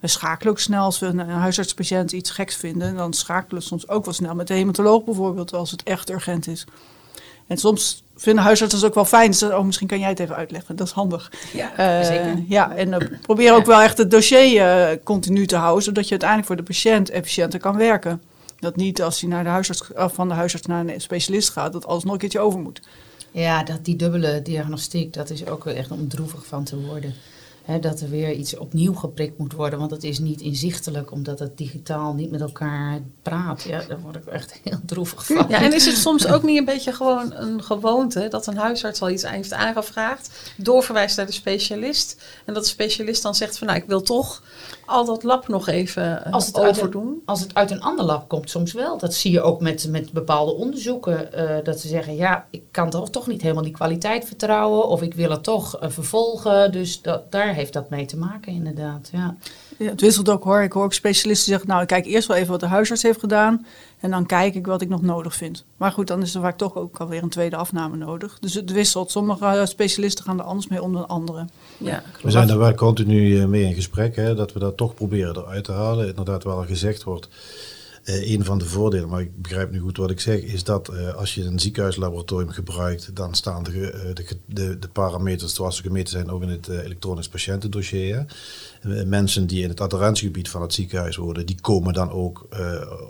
We 0.00 0.08
schakelen 0.08 0.52
ook 0.52 0.58
snel 0.58 0.82
als 0.84 0.98
we 0.98 1.06
een, 1.06 1.18
een 1.18 1.28
huisartspatiënt 1.28 2.12
iets 2.12 2.30
geks 2.30 2.56
vinden. 2.56 2.96
Dan 2.96 3.12
schakelen 3.12 3.60
we 3.60 3.66
soms 3.66 3.88
ook 3.88 4.04
wel 4.04 4.14
snel 4.14 4.34
met 4.34 4.46
de 4.46 4.54
hematoloog 4.54 5.04
bijvoorbeeld, 5.04 5.52
als 5.54 5.70
het 5.70 5.82
echt 5.82 6.10
urgent 6.10 6.46
is. 6.46 6.64
En 7.50 7.56
soms 7.56 8.02
vinden 8.16 8.44
huisartsen 8.44 8.78
het 8.78 8.88
ook 8.88 8.94
wel 8.94 9.04
fijn. 9.04 9.52
Oh, 9.52 9.64
misschien 9.64 9.86
kan 9.86 9.98
jij 9.98 10.08
het 10.08 10.18
even 10.18 10.36
uitleggen. 10.36 10.76
Dat 10.76 10.86
is 10.86 10.92
handig. 10.92 11.32
Ja, 11.52 11.76
Eh, 11.76 12.06
zeker. 12.06 12.42
Ja, 12.48 12.74
en 12.74 12.88
uh, 12.88 12.96
probeer 13.22 13.54
ook 13.54 13.66
wel 13.66 13.80
echt 13.80 13.98
het 13.98 14.10
dossier 14.10 14.62
eh, 14.62 14.96
continu 15.04 15.46
te 15.46 15.56
houden, 15.56 15.82
zodat 15.84 16.04
je 16.04 16.10
uiteindelijk 16.10 16.48
voor 16.48 16.56
de 16.56 16.62
patiënt 16.62 17.10
efficiënter 17.10 17.60
kan 17.60 17.76
werken. 17.76 18.22
Dat 18.58 18.76
niet 18.76 19.02
als 19.02 19.20
hij 19.20 19.30
naar 19.30 19.44
de 19.44 19.50
huisarts, 19.50 19.90
van 19.94 20.28
de 20.28 20.34
huisarts 20.34 20.66
naar 20.66 20.86
een 20.86 21.00
specialist 21.00 21.50
gaat, 21.50 21.72
dat 21.72 21.86
alles 21.86 22.04
nog 22.04 22.12
een 22.12 22.18
keertje 22.18 22.40
over 22.40 22.60
moet. 22.60 22.80
Ja, 23.30 23.62
dat, 23.62 23.84
die 23.84 23.96
dubbele 23.96 24.42
diagnostiek, 24.42 25.12
dat 25.12 25.30
is 25.30 25.46
ook 25.46 25.66
echt 25.66 25.90
om 25.90 26.08
droevig 26.08 26.46
van 26.46 26.64
te 26.64 26.80
worden. 26.80 27.14
Hè, 27.70 27.78
dat 27.78 28.00
er 28.00 28.10
weer 28.10 28.32
iets 28.32 28.56
opnieuw 28.56 28.94
geprikt 28.94 29.38
moet 29.38 29.52
worden, 29.52 29.78
want 29.78 29.90
het 29.90 30.04
is 30.04 30.18
niet 30.18 30.40
inzichtelijk, 30.40 31.12
omdat 31.12 31.38
het 31.38 31.58
digitaal 31.58 32.14
niet 32.14 32.30
met 32.30 32.40
elkaar 32.40 33.00
praat. 33.22 33.62
Ja, 33.62 33.82
daar 33.88 34.00
word 34.00 34.16
ik 34.16 34.26
echt 34.26 34.60
heel 34.64 34.78
droevig 34.86 35.26
van. 35.26 35.46
Ja, 35.48 35.62
en 35.62 35.72
is 35.74 35.86
het 35.86 35.96
soms 35.96 36.26
ook 36.26 36.42
niet 36.42 36.58
een 36.58 36.64
beetje 36.64 36.92
gewoon 36.92 37.32
een 37.34 37.62
gewoonte 37.62 38.26
dat 38.28 38.46
een 38.46 38.56
huisarts 38.56 39.02
al 39.02 39.10
iets 39.10 39.28
heeft 39.30 39.52
aangevraagd, 39.52 40.52
doorverwijst 40.56 41.16
naar 41.16 41.26
de 41.26 41.32
specialist 41.32 42.22
en 42.44 42.54
dat 42.54 42.62
de 42.62 42.68
specialist 42.68 43.22
dan 43.22 43.34
zegt 43.34 43.58
van 43.58 43.66
nou 43.66 43.78
ik 43.78 43.86
wil 43.86 44.02
toch 44.02 44.42
al 44.86 45.04
dat 45.04 45.22
lab 45.22 45.48
nog 45.48 45.68
even 45.68 46.24
eh, 46.24 46.32
Als 46.32 46.46
het, 46.46 46.58
uit 46.58 46.76
overdoen? 46.78 47.06
een, 47.06 47.22
als 47.24 47.40
het 47.40 47.54
uit 47.54 47.70
een 47.70 47.80
ander 47.80 48.04
lab 48.04 48.28
komt, 48.28 48.50
soms 48.50 48.72
wel. 48.72 48.98
Dat 48.98 49.14
zie 49.14 49.30
je 49.30 49.42
ook 49.42 49.60
met, 49.60 49.88
met 49.90 50.12
bepaalde 50.12 50.52
onderzoeken. 50.54 51.32
eh, 51.32 51.64
dat 51.64 51.80
ze 51.80 51.88
zeggen, 51.88 52.16
ja, 52.16 52.46
ik 52.50 52.62
kan 52.70 52.90
toch, 52.90 53.10
toch 53.10 53.26
niet 53.26 53.42
helemaal 53.42 53.62
die 53.62 53.72
kwaliteit 53.72 54.24
vertrouwen. 54.24 54.88
Of 54.88 55.02
ik 55.02 55.14
wil 55.14 55.30
het 55.30 55.42
toch 55.42 55.78
eh, 55.78 55.90
vervolgen. 55.90 56.72
Dus 56.72 57.02
dat, 57.02 57.32
daar 57.32 57.54
heeft 57.60 57.72
dat 57.72 57.90
mee 57.90 58.06
te 58.06 58.16
maken, 58.16 58.52
inderdaad. 58.52 59.08
Ja. 59.12 59.36
Ja, 59.78 59.90
het 59.90 60.00
wisselt 60.00 60.28
ook 60.28 60.44
hoor. 60.44 60.62
Ik 60.62 60.72
hoor 60.72 60.84
ook 60.84 60.92
specialisten 60.92 61.48
zeggen, 61.48 61.68
nou 61.68 61.82
ik 61.82 61.88
kijk 61.88 62.06
eerst 62.06 62.28
wel 62.28 62.36
even 62.36 62.50
wat 62.50 62.60
de 62.60 62.66
huisarts 62.66 63.02
heeft 63.02 63.20
gedaan. 63.20 63.66
En 64.00 64.10
dan 64.10 64.26
kijk 64.26 64.54
ik 64.54 64.66
wat 64.66 64.82
ik 64.82 64.88
nog 64.88 65.02
nodig 65.02 65.34
vind. 65.34 65.64
Maar 65.76 65.92
goed, 65.92 66.06
dan 66.06 66.22
is 66.22 66.34
er 66.34 66.40
vaak 66.40 66.56
toch 66.58 66.74
ook 66.74 66.98
alweer 66.98 67.22
een 67.22 67.28
tweede 67.28 67.56
afname 67.56 67.96
nodig. 67.96 68.38
Dus 68.40 68.54
het 68.54 68.70
wisselt. 68.70 69.10
Sommige 69.10 69.46
eh, 69.46 69.66
specialisten 69.66 70.24
gaan 70.24 70.38
er 70.38 70.44
anders 70.44 70.68
mee 70.68 70.82
om 70.82 70.92
dan 70.92 71.08
anderen. 71.08 71.50
Ja, 71.78 72.02
We 72.22 72.30
zijn 72.30 72.46
daar 72.46 72.58
wel 72.58 72.74
continu 72.74 73.40
eh, 73.40 73.46
mee 73.46 73.64
in 73.64 73.74
gesprek, 73.74 74.16
hè, 74.16 74.34
dat 74.34 74.52
we 74.52 74.58
dat 74.58 74.76
toch 74.76 74.94
proberen 74.94 75.36
eruit 75.36 75.64
te 75.64 75.72
halen. 75.72 76.08
Inderdaad, 76.08 76.44
wel 76.44 76.64
gezegd 76.64 77.02
wordt. 77.02 77.28
Uh, 78.04 78.30
een 78.30 78.44
van 78.44 78.58
de 78.58 78.64
voordelen, 78.64 79.08
maar 79.08 79.20
ik 79.20 79.42
begrijp 79.42 79.70
nu 79.70 79.78
goed 79.78 79.96
wat 79.96 80.10
ik 80.10 80.20
zeg, 80.20 80.40
is 80.40 80.64
dat 80.64 80.90
uh, 80.92 81.14
als 81.14 81.34
je 81.34 81.44
een 81.44 81.58
ziekenhuislaboratorium 81.58 82.50
gebruikt, 82.50 83.16
dan 83.16 83.34
staan 83.34 83.62
de, 83.62 84.10
de, 84.14 84.36
de, 84.46 84.78
de 84.78 84.88
parameters 84.88 85.54
zoals 85.54 85.76
ze 85.76 85.82
gemeten 85.82 86.10
zijn 86.12 86.30
ook 86.30 86.42
in 86.42 86.48
het 86.48 86.68
elektronisch 86.68 87.28
patiëntendossier. 87.28 88.24
Mensen 89.06 89.46
die 89.46 89.62
in 89.62 89.68
het 89.68 89.80
adherentiegebied 89.80 90.48
van 90.48 90.62
het 90.62 90.74
ziekenhuis 90.74 91.16
wonen, 91.16 91.46
die 91.46 91.60
komen 91.60 91.92
dan 91.92 92.10
ook 92.10 92.48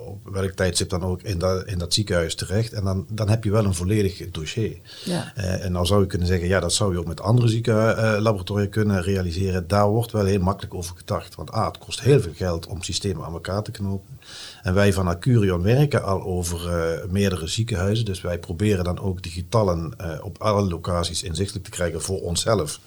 op 0.05 0.33
welk 0.33 0.51
tijdstip 0.51 0.89
dan 0.89 1.03
ook 1.03 1.21
in 1.21 1.39
dat, 1.39 1.67
in 1.67 1.77
dat 1.77 1.93
ziekenhuis 1.93 2.35
terecht. 2.35 2.73
En 2.73 2.83
dan, 2.83 3.05
dan 3.09 3.29
heb 3.29 3.43
je 3.43 3.51
wel 3.51 3.65
een 3.65 3.73
volledig 3.73 4.31
dossier. 4.31 4.77
Ja. 5.05 5.35
en 5.35 5.71
nou 5.71 5.85
zou 5.85 6.01
je 6.01 6.07
kunnen 6.07 6.27
zeggen, 6.27 6.47
ja, 6.47 6.59
dat 6.59 6.73
zou 6.73 6.93
je 6.93 6.99
ook 6.99 7.07
met 7.07 7.21
andere 7.21 7.47
ziekenlaboratoria 7.47 8.67
kunnen 8.67 9.01
realiseren. 9.01 9.67
Daar 9.67 9.87
wordt 9.87 10.11
wel 10.11 10.25
heel 10.25 10.39
makkelijk 10.39 10.73
over 10.73 10.97
gedacht. 10.97 11.35
Want 11.35 11.53
A, 11.53 11.67
het 11.67 11.77
kost 11.77 12.01
heel 12.01 12.21
veel 12.21 12.33
geld 12.35 12.67
om 12.67 12.81
systemen 12.81 13.25
aan 13.25 13.33
elkaar 13.33 13.63
te 13.63 13.71
knopen. 13.71 14.19
En 14.61 14.73
wij 14.73 14.93
van 14.93 15.07
Acurion 15.07 15.61
werken 15.61 16.03
al 16.03 16.23
over 16.23 16.65
uh, 16.65 17.11
meerdere 17.11 17.47
ziekenhuizen. 17.47 18.05
Dus 18.05 18.21
wij 18.21 18.39
proberen 18.39 18.83
dan 18.83 18.99
ook 18.99 19.23
die 19.23 19.31
getallen 19.31 19.93
uh, 20.01 20.17
op 20.21 20.37
alle 20.41 20.61
locaties 20.61 21.23
inzichtelijk 21.23 21.65
te 21.65 21.71
krijgen 21.71 22.01
voor 22.01 22.21
onszelf. 22.21 22.79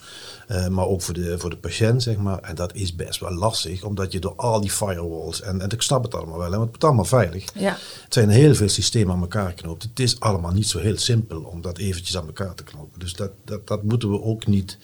Uh, 0.51 0.67
maar 0.67 0.85
ook 0.85 1.01
voor 1.01 1.13
de, 1.13 1.39
voor 1.39 1.49
de 1.49 1.57
patiënt, 1.57 2.03
zeg 2.03 2.17
maar. 2.17 2.39
En 2.39 2.55
dat 2.55 2.73
is 2.73 2.95
best 2.95 3.19
wel 3.19 3.33
lastig, 3.33 3.83
omdat 3.83 4.11
je 4.11 4.19
door 4.19 4.35
al 4.35 4.61
die 4.61 4.71
firewalls... 4.71 5.41
En, 5.41 5.61
en 5.61 5.69
ik 5.69 5.81
snap 5.81 6.03
het 6.03 6.15
allemaal 6.15 6.37
wel, 6.37 6.51
hè, 6.51 6.57
want 6.57 6.71
het 6.71 6.81
is 6.81 6.87
allemaal 6.87 7.05
veilig. 7.05 7.45
Ja. 7.53 7.77
Het 8.03 8.13
zijn 8.13 8.29
heel 8.29 8.55
veel 8.55 8.69
systemen 8.69 9.13
aan 9.13 9.21
elkaar 9.21 9.49
geknoopt. 9.49 9.83
Het 9.83 9.99
is 9.99 10.19
allemaal 10.19 10.51
niet 10.51 10.67
zo 10.67 10.79
heel 10.79 10.97
simpel 10.97 11.41
om 11.41 11.61
dat 11.61 11.77
eventjes 11.77 12.17
aan 12.17 12.25
elkaar 12.25 12.55
te 12.55 12.63
knopen. 12.63 12.99
Dus 12.99 13.13
dat, 13.13 13.31
dat, 13.43 13.67
dat 13.67 13.83
moeten 13.83 14.11
we 14.11 14.21
ook 14.21 14.47
niet 14.47 14.77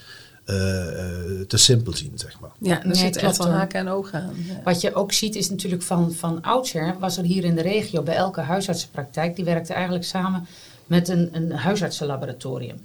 te 1.48 1.58
simpel 1.58 1.96
zien, 1.96 2.12
zeg 2.16 2.40
maar. 2.40 2.52
Ja, 2.60 2.84
er 2.84 2.96
zit 2.96 3.18
echt 3.18 3.38
wel 3.38 3.48
haken 3.48 3.80
en 3.80 3.88
ogen 3.88 4.22
aan. 4.22 4.36
Wat 4.64 4.82
je 4.82 4.94
ook 4.94 5.12
ziet 5.12 5.36
is 5.36 5.50
natuurlijk 5.50 5.84
van, 5.84 6.14
van 6.14 6.42
oudsher, 6.42 6.96
was 7.00 7.18
er 7.18 7.24
hier 7.24 7.44
in 7.44 7.56
de 7.56 7.62
regio 7.62 8.02
bij 8.02 8.16
elke 8.16 8.42
huisartsenpraktijk, 8.42 9.36
die 9.36 9.46
werkte 9.46 9.74
eigenlijk 9.74 10.06
samen 10.06 10.48
met 10.86 11.10
een, 11.10 11.30
een 11.32 11.52
huisartsenlaboratorium. 11.52 12.82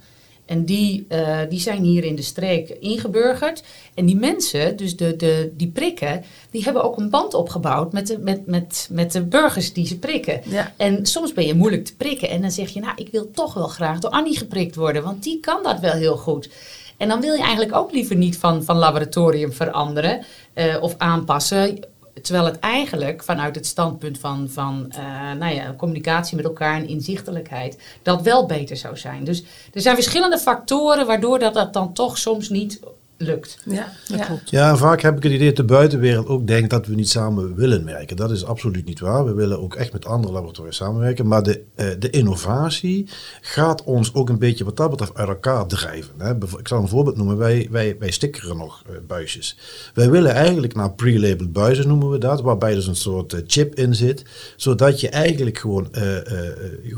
En 0.47 0.65
die, 0.65 1.05
uh, 1.09 1.39
die 1.49 1.59
zijn 1.59 1.83
hier 1.83 2.03
in 2.03 2.15
de 2.15 2.21
streek 2.21 2.69
ingeburgerd. 2.69 3.63
En 3.93 4.05
die 4.05 4.15
mensen, 4.15 4.77
dus 4.77 4.95
de, 4.95 5.15
de, 5.15 5.51
die 5.57 5.67
prikken, 5.67 6.23
die 6.51 6.63
hebben 6.63 6.83
ook 6.83 6.97
een 6.97 7.09
band 7.09 7.33
opgebouwd 7.33 7.93
met 7.93 8.07
de, 8.07 8.19
met, 8.19 8.45
met, 8.45 8.87
met 8.91 9.11
de 9.11 9.23
burgers 9.23 9.73
die 9.73 9.87
ze 9.87 9.99
prikken. 9.99 10.41
Ja. 10.43 10.73
En 10.77 11.05
soms 11.05 11.33
ben 11.33 11.45
je 11.45 11.53
moeilijk 11.53 11.85
te 11.85 11.95
prikken. 11.95 12.29
En 12.29 12.41
dan 12.41 12.51
zeg 12.51 12.69
je, 12.69 12.79
nou, 12.79 12.93
ik 12.95 13.09
wil 13.11 13.31
toch 13.31 13.53
wel 13.53 13.67
graag 13.67 13.99
door 13.99 14.11
Annie 14.11 14.37
geprikt 14.37 14.75
worden, 14.75 15.03
want 15.03 15.23
die 15.23 15.39
kan 15.39 15.63
dat 15.63 15.79
wel 15.79 15.93
heel 15.93 16.17
goed. 16.17 16.49
En 16.97 17.07
dan 17.07 17.21
wil 17.21 17.33
je 17.33 17.41
eigenlijk 17.41 17.75
ook 17.75 17.91
liever 17.91 18.15
niet 18.15 18.37
van, 18.37 18.63
van 18.63 18.77
laboratorium 18.77 19.53
veranderen 19.53 20.25
uh, 20.55 20.77
of 20.81 20.95
aanpassen. 20.97 21.79
Terwijl 22.21 22.45
het 22.45 22.59
eigenlijk 22.59 23.23
vanuit 23.23 23.55
het 23.55 23.65
standpunt 23.65 24.19
van, 24.19 24.49
van 24.49 24.93
uh, 24.97 25.31
nou 25.39 25.53
ja, 25.53 25.73
communicatie 25.77 26.35
met 26.35 26.45
elkaar 26.45 26.75
en 26.75 26.87
inzichtelijkheid, 26.87 27.77
dat 28.01 28.21
wel 28.21 28.45
beter 28.45 28.77
zou 28.77 28.97
zijn. 28.97 29.23
Dus 29.23 29.43
er 29.73 29.81
zijn 29.81 29.95
verschillende 29.95 30.37
factoren 30.37 31.05
waardoor 31.05 31.39
dat, 31.39 31.53
dat 31.53 31.73
dan 31.73 31.93
toch 31.93 32.17
soms 32.17 32.49
niet 32.49 32.79
lukt. 33.17 33.57
Ja, 33.65 33.91
dat 34.07 34.19
ja. 34.19 34.25
klopt. 34.25 34.49
Ja, 34.49 34.69
en 34.69 34.77
vaak 34.77 35.01
heb 35.01 35.17
ik 35.17 35.23
het 35.23 35.31
idee 35.31 35.47
dat 35.47 35.55
de 35.55 35.73
buitenwereld 35.73 36.27
ook 36.27 36.47
denkt 36.47 36.69
dat 36.69 36.87
we 36.87 36.95
niet 36.95 37.09
samen 37.09 37.55
willen 37.55 37.85
werken. 37.85 38.15
Dat 38.15 38.31
is 38.31 38.45
absoluut 38.45 38.85
niet 38.85 38.99
waar. 38.99 39.25
We 39.25 39.33
willen 39.33 39.61
ook 39.61 39.75
echt 39.75 39.93
met 39.93 40.05
andere 40.05 40.33
laboratoria 40.33 40.71
samenwerken. 40.71 41.27
Maar 41.27 41.43
de, 41.43 41.63
uh, 41.75 41.87
de 41.99 42.09
innovatie 42.09 43.09
gaat 43.41 43.83
ons 43.83 44.13
ook 44.13 44.29
een 44.29 44.39
beetje 44.39 44.63
wat 44.63 44.77
dat 44.77 44.89
betreft 44.89 45.15
uit 45.15 45.27
elkaar 45.27 45.67
drijven. 45.67 46.13
Hè. 46.17 46.35
Ik 46.57 46.67
zal 46.67 46.81
een 46.81 46.87
voorbeeld 46.87 47.17
noemen. 47.17 47.37
Wij, 47.37 47.67
wij, 47.71 47.95
wij 47.99 48.11
stickeren 48.11 48.57
nog 48.57 48.83
uh, 48.89 48.95
buisjes. 49.07 49.57
Wij 49.93 50.09
willen 50.09 50.31
eigenlijk 50.33 50.75
naar 50.75 50.93
pre-labeled 50.93 51.53
buizen 51.53 51.87
noemen 51.87 52.09
we 52.09 52.17
dat. 52.17 52.41
Waarbij 52.41 52.73
dus 52.73 52.87
een 52.87 52.95
soort 52.95 53.33
uh, 53.33 53.39
chip 53.47 53.75
in 53.75 53.95
zit. 53.95 54.25
Zodat 54.55 54.99
je 54.99 55.09
eigenlijk 55.09 55.57
gewoon, 55.57 55.89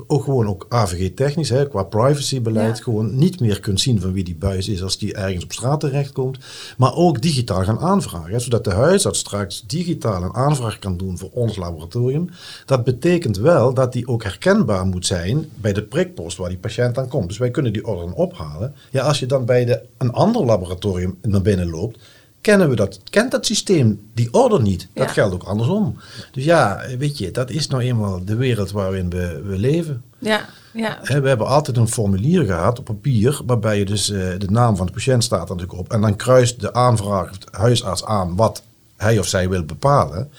ook 0.08 0.24
gewoon 0.24 0.48
ook 0.48 0.66
AVG 0.70 1.14
technisch, 1.14 1.50
hè, 1.50 1.68
qua 1.68 1.84
privacybeleid, 1.84 2.78
ja. 2.78 2.84
gewoon 2.84 3.18
niet 3.18 3.40
meer 3.40 3.60
kunt 3.60 3.82
zien 3.82 4.02
van 4.02 4.14
wie 4.14 4.24
die 4.24 4.36
buis 4.36 4.68
is 4.68 4.84
als 4.84 4.98
die 4.98 5.14
ergens 5.14 5.44
op 5.44 5.52
straat 5.52 5.80
terecht 5.80 6.09
komt, 6.12 6.38
maar 6.78 6.96
ook 6.96 7.22
digitaal 7.22 7.64
gaan 7.64 7.80
aanvragen. 7.80 8.42
zodat 8.42 8.64
de 8.64 8.72
huisarts 8.72 9.20
straks 9.20 9.64
digitaal 9.68 10.24
een 10.24 10.34
aanvraag 10.34 10.80
kan 10.80 10.98
doen 10.98 11.18
voor 11.18 11.30
ons 11.34 11.56
laboratorium. 11.56 12.30
Dat 12.66 12.84
betekent 12.84 13.38
wel 13.38 13.74
dat 13.74 13.94
die 13.94 14.08
ook 14.08 14.24
herkenbaar 14.24 14.86
moet 14.86 15.06
zijn 15.06 15.50
bij 15.56 15.74
de 15.74 15.84
prikpost 15.84 16.38
waar 16.38 16.50
die 16.50 16.58
patiënt 16.58 16.98
aan 16.98 17.08
komt. 17.08 17.28
Dus 17.28 17.38
wij 17.38 17.52
kunnen 17.52 17.74
die 17.74 17.88
order 17.88 18.14
ophalen. 18.14 18.74
Ja, 18.90 19.04
als 19.04 19.20
je 19.20 19.26
dan 19.26 19.46
bij 19.46 19.66
de, 19.66 19.82
een 19.98 20.12
ander 20.12 20.46
laboratorium 20.46 21.18
naar 21.22 21.42
binnen 21.42 21.70
loopt, 21.70 22.00
kennen 22.42 22.70
we 22.70 22.76
dat, 22.76 23.00
kent 23.10 23.32
dat 23.32 23.46
systeem 23.46 24.10
die 24.14 24.34
order 24.34 24.62
niet. 24.62 24.88
Dat 24.94 25.12
geldt 25.12 25.34
ook 25.34 25.44
andersom. 25.44 25.98
Dus 26.32 26.44
ja, 26.44 26.82
weet 26.98 27.18
je, 27.18 27.32
dat 27.32 27.50
is 27.50 27.68
nou 27.68 27.84
eenmaal 27.84 28.26
de 28.26 28.36
wereld 28.36 28.72
waarin 28.72 29.10
we, 29.10 29.42
we 29.46 29.58
leven. 29.58 30.04
Ja, 30.20 30.50
ja. 30.74 31.00
we 31.02 31.28
hebben 31.28 31.48
altijd 31.48 31.78
een 31.78 31.88
formulier 31.88 32.46
gehad 32.46 32.80
op 32.80 32.86
papier, 32.86 33.42
waarbij 33.46 33.78
je 33.78 33.86
dus 33.86 34.10
uh, 34.10 34.18
de 34.38 34.52
naam 34.52 34.76
van 34.76 34.86
de 34.86 34.92
patiënt 34.92 35.24
staat 35.24 35.50
natuurlijk 35.50 35.80
op. 35.80 35.92
En 35.92 36.02
dan 36.02 36.16
kruist 36.16 36.60
de 36.60 36.74
aanvraag, 36.74 37.38
de 37.38 37.48
huisarts 37.52 38.06
aan 38.06 38.36
wat 38.36 38.64
hij 38.98 39.20
of 39.20 39.28
zij 39.28 39.50
wil 39.50 39.64
bepalen. 39.64 40.30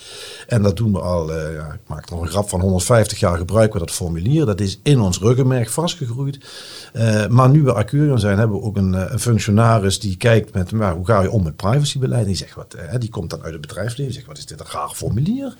En 0.46 0.62
dat 0.62 0.76
doen 0.76 0.92
we 0.92 1.00
al, 1.00 1.30
uh, 1.30 1.54
ja, 1.54 1.72
ik 1.72 1.80
maak 1.86 2.10
nog 2.10 2.20
een 2.20 2.28
grap 2.28 2.48
van 2.48 2.60
150 2.60 3.18
jaar 3.18 3.36
gebruiken 3.36 3.80
we 3.80 3.86
dat 3.86 3.94
formulier. 3.94 4.46
Dat 4.46 4.60
is 4.60 4.80
in 4.82 5.00
ons 5.00 5.18
ruggenmerk 5.18 5.70
vastgegroeid. 5.70 6.38
Uh, 6.92 7.26
maar 7.26 7.48
nu 7.48 7.62
we 7.62 7.72
Accurion 7.72 8.18
zijn, 8.18 8.38
hebben 8.38 8.56
we 8.56 8.62
ook 8.62 8.76
een, 8.76 9.18
functionaris 9.18 10.00
die 10.00 10.16
kijkt 10.16 10.54
met 10.54 10.72
maar, 10.72 10.94
hoe 10.94 11.06
ga 11.06 11.22
je 11.22 11.30
om 11.30 11.42
met 11.42 11.56
privacybeleid. 11.56 12.26
Die, 12.26 12.36
zegt 12.36 12.54
wat, 12.54 12.76
die 12.98 13.10
komt 13.10 13.30
dan 13.30 13.42
uit 13.42 13.52
het 13.52 13.60
bedrijfsleven 13.60 14.06
en 14.06 14.12
zegt 14.12 14.26
wat 14.26 14.38
is 14.38 14.46
dit 14.46 14.60
een 14.60 14.66
graag 14.66 14.96
formulier. 14.96 15.56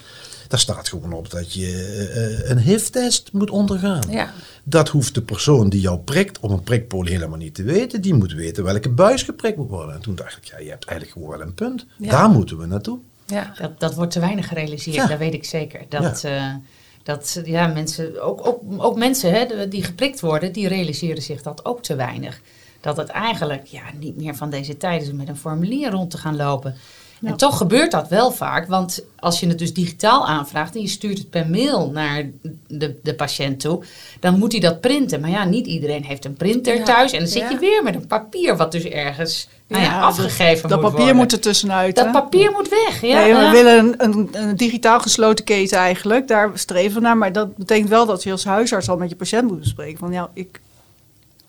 Daar 0.50 0.60
staat 0.60 0.88
gewoon 0.88 1.12
op 1.12 1.30
dat 1.30 1.52
je 1.52 2.40
uh, 2.42 2.50
een 2.50 2.58
HIV-test 2.58 3.32
moet 3.32 3.50
ondergaan. 3.50 4.02
Ja. 4.08 4.32
Dat 4.62 4.88
hoeft 4.88 5.14
de 5.14 5.22
persoon 5.22 5.68
die 5.68 5.80
jou 5.80 5.98
prikt 5.98 6.40
op 6.40 6.50
een 6.50 6.62
prikpolie 6.62 7.12
helemaal 7.12 7.38
niet 7.38 7.54
te 7.54 7.62
weten. 7.62 8.00
Die 8.00 8.14
moet 8.14 8.32
weten 8.32 8.64
welke 8.64 8.88
buis 8.88 9.22
geprikt 9.22 9.56
moet 9.56 9.68
worden. 9.68 9.94
En 9.94 10.00
toen 10.00 10.14
dacht 10.14 10.36
ik, 10.36 10.44
ja, 10.44 10.58
je 10.58 10.68
hebt 10.68 10.84
eigenlijk 10.84 11.18
gewoon 11.18 11.38
wel 11.38 11.46
een 11.46 11.54
punt. 11.54 11.86
Daar 11.96 12.30
moeten 12.30 12.58
we 12.58 12.66
naartoe. 12.66 12.98
Ja. 13.26 13.54
Dat, 13.58 13.80
dat 13.80 13.94
wordt 13.94 14.12
te 14.12 14.20
weinig 14.20 14.48
gerealiseerd, 14.48 14.96
ja. 14.96 15.06
dat 15.06 15.18
weet 15.18 15.34
ik 15.34 15.44
zeker. 15.44 15.80
Dat, 15.88 16.20
ja. 16.20 16.54
Uh, 16.54 16.54
dat 17.02 17.40
ja, 17.44 17.66
mensen, 17.66 18.22
ook, 18.22 18.46
ook, 18.46 18.62
ook 18.76 18.96
mensen 18.96 19.32
hè, 19.32 19.68
die 19.68 19.84
geprikt 19.84 20.20
worden, 20.20 20.52
die 20.52 20.68
realiseren 20.68 21.22
zich 21.22 21.42
dat 21.42 21.64
ook 21.64 21.82
te 21.82 21.94
weinig. 21.94 22.40
Dat 22.80 22.96
het 22.96 23.08
eigenlijk 23.08 23.66
ja, 23.66 23.82
niet 23.98 24.16
meer 24.16 24.34
van 24.34 24.50
deze 24.50 24.76
tijd 24.76 25.02
is 25.02 25.10
om 25.10 25.16
met 25.16 25.28
een 25.28 25.36
formulier 25.36 25.90
rond 25.90 26.10
te 26.10 26.18
gaan 26.18 26.36
lopen. 26.36 26.74
En 27.22 27.36
toch 27.36 27.56
gebeurt 27.56 27.90
dat 27.90 28.08
wel 28.08 28.30
vaak, 28.30 28.68
want 28.68 29.02
als 29.18 29.40
je 29.40 29.48
het 29.48 29.58
dus 29.58 29.74
digitaal 29.74 30.26
aanvraagt 30.26 30.74
en 30.74 30.80
je 30.80 30.88
stuurt 30.88 31.18
het 31.18 31.30
per 31.30 31.48
mail 31.48 31.90
naar 31.90 32.30
de, 32.66 32.96
de 33.02 33.14
patiënt 33.14 33.60
toe, 33.60 33.82
dan 34.20 34.38
moet 34.38 34.52
hij 34.52 34.60
dat 34.60 34.80
printen. 34.80 35.20
Maar 35.20 35.30
ja, 35.30 35.44
niet 35.44 35.66
iedereen 35.66 36.04
heeft 36.04 36.24
een 36.24 36.34
printer 36.34 36.84
thuis 36.84 37.12
en 37.12 37.18
dan 37.18 37.28
zit 37.28 37.50
je 37.50 37.58
weer 37.58 37.82
met 37.82 37.94
een 37.94 38.06
papier 38.06 38.56
wat 38.56 38.72
dus 38.72 38.84
ergens 38.84 39.48
nou 39.66 39.82
ja, 39.82 40.00
afgegeven 40.00 40.68
dat, 40.68 40.80
dat 40.82 40.92
papier 40.92 41.14
moet 41.14 41.32
er 41.32 41.40
tussenuit. 41.40 41.96
Dat 41.96 42.12
papier 42.12 42.50
moet 42.50 42.68
weg. 42.68 43.00
Ja. 43.00 43.20
Nee, 43.20 43.34
we 43.34 43.50
willen 43.50 43.78
een, 43.78 43.94
een, 43.98 44.28
een, 44.32 44.56
digitaal 44.56 45.00
gesloten 45.00 45.44
keten 45.44 45.78
eigenlijk. 45.78 46.28
Daar 46.28 46.50
streven 46.54 46.94
we 46.94 47.00
naar. 47.00 47.16
Maar 47.16 47.32
dat 47.32 47.56
betekent 47.56 47.88
wel 47.88 48.06
dat 48.06 48.22
je 48.22 48.30
als 48.30 48.44
huisarts 48.44 48.88
al 48.88 48.96
met 48.96 49.10
je 49.10 49.16
patiënt 49.16 49.48
moet 49.48 49.60
bespreken. 49.60 49.98
Van 49.98 50.12
ja, 50.12 50.30
ik, 50.34 50.60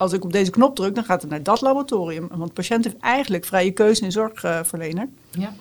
als 0.02 0.14
ik 0.14 0.24
op 0.24 0.32
deze 0.32 0.52
knop 0.52 0.76
druk, 0.76 0.96
dan 0.96 1.04
gaat 1.04 1.22
het 1.22 1.32
naar 1.32 1.44
dat 1.44 1.62
laboratorium. 1.62 2.28
Want 2.32 2.48
de 2.48 2.54
patiënt 2.54 2.84
heeft 2.84 2.98
eigenlijk 2.98 3.46
vrije 3.46 3.72
keuze 3.72 4.04
in 4.04 4.12
zorgverlener. 4.12 5.08
Ja. 5.32 5.54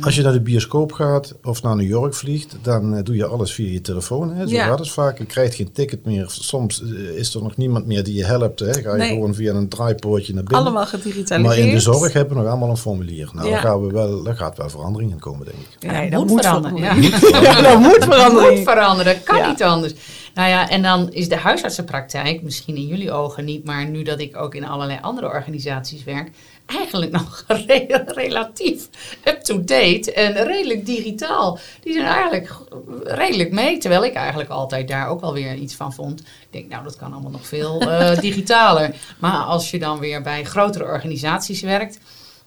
Als 0.00 0.14
je 0.14 0.22
naar 0.22 0.32
de 0.32 0.40
bioscoop 0.40 0.92
gaat 0.92 1.34
of 1.42 1.62
naar 1.62 1.76
New 1.76 1.88
York 1.88 2.14
vliegt, 2.14 2.56
dan 2.62 2.94
uh, 2.94 3.02
doe 3.02 3.16
je 3.16 3.26
alles 3.26 3.52
via 3.52 3.70
je 3.70 3.80
telefoon. 3.80 4.34
Hè? 4.34 4.46
Zo 4.46 4.54
ja. 4.54 4.66
gaat 4.66 4.78
het 4.78 4.90
vaak. 4.90 5.18
Je 5.18 5.24
krijgt 5.24 5.54
geen 5.54 5.72
ticket 5.72 6.04
meer. 6.04 6.26
Soms 6.28 6.82
uh, 6.82 7.18
is 7.18 7.34
er 7.34 7.42
nog 7.42 7.56
niemand 7.56 7.86
meer 7.86 8.04
die 8.04 8.14
je 8.14 8.24
helpt. 8.24 8.60
Hè? 8.60 8.72
Ga 8.72 8.92
je 8.92 8.98
nee. 8.98 9.12
gewoon 9.12 9.34
via 9.34 9.54
een 9.54 9.68
draaipoortje 9.68 10.34
naar 10.34 10.42
binnen. 10.42 10.60
Allemaal 10.64 10.86
gedigitaliseerd. 10.86 11.42
Maar 11.42 11.66
in 11.66 11.74
de 11.74 11.80
zorg 11.80 12.12
hebben 12.12 12.36
we 12.36 12.42
nog 12.42 12.50
allemaal 12.50 12.70
een 12.70 12.76
formulier. 12.76 13.30
Nou, 13.32 13.46
ja. 13.46 13.52
daar, 13.52 13.62
gaan 13.62 13.86
we 13.86 13.92
wel, 13.92 14.22
daar 14.22 14.36
gaat 14.36 14.56
wel 14.56 14.70
verandering 14.70 15.10
in 15.10 15.18
komen, 15.18 15.44
denk 15.44 15.58
ik. 15.58 15.76
Ja, 15.78 15.92
nee, 15.92 16.10
dat, 16.10 16.26
moet 16.26 16.40
veranderen. 16.40 16.78
Ja. 16.78 16.94
dat 17.62 17.78
moet 17.78 18.04
veranderen. 18.04 18.54
moet 18.54 18.64
veranderen. 18.64 19.22
Kan 19.22 19.48
niet 19.48 19.62
anders. 19.62 19.94
Nou 20.34 20.48
ja, 20.48 20.68
en 20.68 20.82
dan 20.82 21.12
is 21.12 21.28
de 21.28 21.36
huisartsenpraktijk, 21.36 22.42
misschien 22.42 22.76
in 22.76 22.86
jullie 22.86 23.12
ogen 23.12 23.44
niet, 23.44 23.64
maar 23.64 23.86
nu 23.86 24.02
dat 24.02 24.20
ik 24.20 24.36
ook 24.36 24.54
in 24.54 24.66
allerlei 24.66 24.98
andere 25.02 25.26
organisaties 25.26 26.04
werk, 26.04 26.30
eigenlijk 26.66 27.12
nog 27.12 27.44
relatief 28.06 28.88
up-to-date 29.24 30.12
en 30.12 30.44
redelijk 30.44 30.86
digitaal. 30.86 31.58
Die 31.80 31.92
zijn 31.92 32.06
eigenlijk 32.06 32.50
redelijk 33.04 33.50
mee, 33.50 33.78
terwijl 33.78 34.04
ik 34.04 34.14
eigenlijk 34.14 34.50
altijd 34.50 34.88
daar 34.88 35.08
ook 35.08 35.20
alweer 35.20 35.54
iets 35.54 35.74
van 35.74 35.92
vond. 35.92 36.20
Ik 36.20 36.26
denk, 36.50 36.68
nou, 36.68 36.84
dat 36.84 36.96
kan 36.96 37.12
allemaal 37.12 37.30
nog 37.30 37.46
veel 37.46 37.82
uh, 37.82 38.18
digitaler. 38.28 38.94
Maar 39.18 39.42
als 39.44 39.70
je 39.70 39.78
dan 39.78 39.98
weer 39.98 40.22
bij 40.22 40.44
grotere 40.44 40.84
organisaties 40.84 41.60
werkt, 41.60 41.98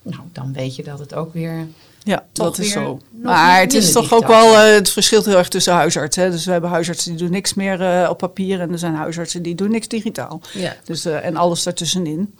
nou, 0.01 0.21
dan 0.33 0.53
weet 0.53 0.75
je 0.75 0.83
dat 0.83 0.99
het 0.99 1.13
ook 1.13 1.33
weer 1.33 1.67
ja, 2.07 2.25
dat 2.31 2.57
is 2.57 2.71
zo. 2.71 2.99
Maar 3.21 3.59
het 3.59 3.73
is 3.73 3.91
toch 3.91 4.13
ook 4.13 4.27
wel, 4.27 4.53
uh, 4.53 4.73
het 4.73 4.89
verschilt 4.89 5.25
heel 5.25 5.37
erg 5.37 5.47
tussen 5.47 5.73
huisartsen. 5.73 6.23
Hè? 6.23 6.31
Dus 6.31 6.45
we 6.45 6.51
hebben 6.51 6.69
huisartsen 6.69 7.11
die 7.11 7.19
doen 7.19 7.31
niks 7.31 7.53
meer 7.53 7.81
uh, 7.81 8.09
op 8.09 8.17
papier 8.17 8.61
en 8.61 8.71
er 8.71 8.79
zijn 8.79 8.95
huisartsen 8.95 9.41
die 9.41 9.55
doen 9.55 9.71
niks 9.71 9.87
digitaal. 9.87 10.41
Ja. 10.53 10.75
Dus, 10.83 11.05
uh, 11.05 11.25
en 11.25 11.35
alles 11.35 11.63
daartussenin. 11.63 12.35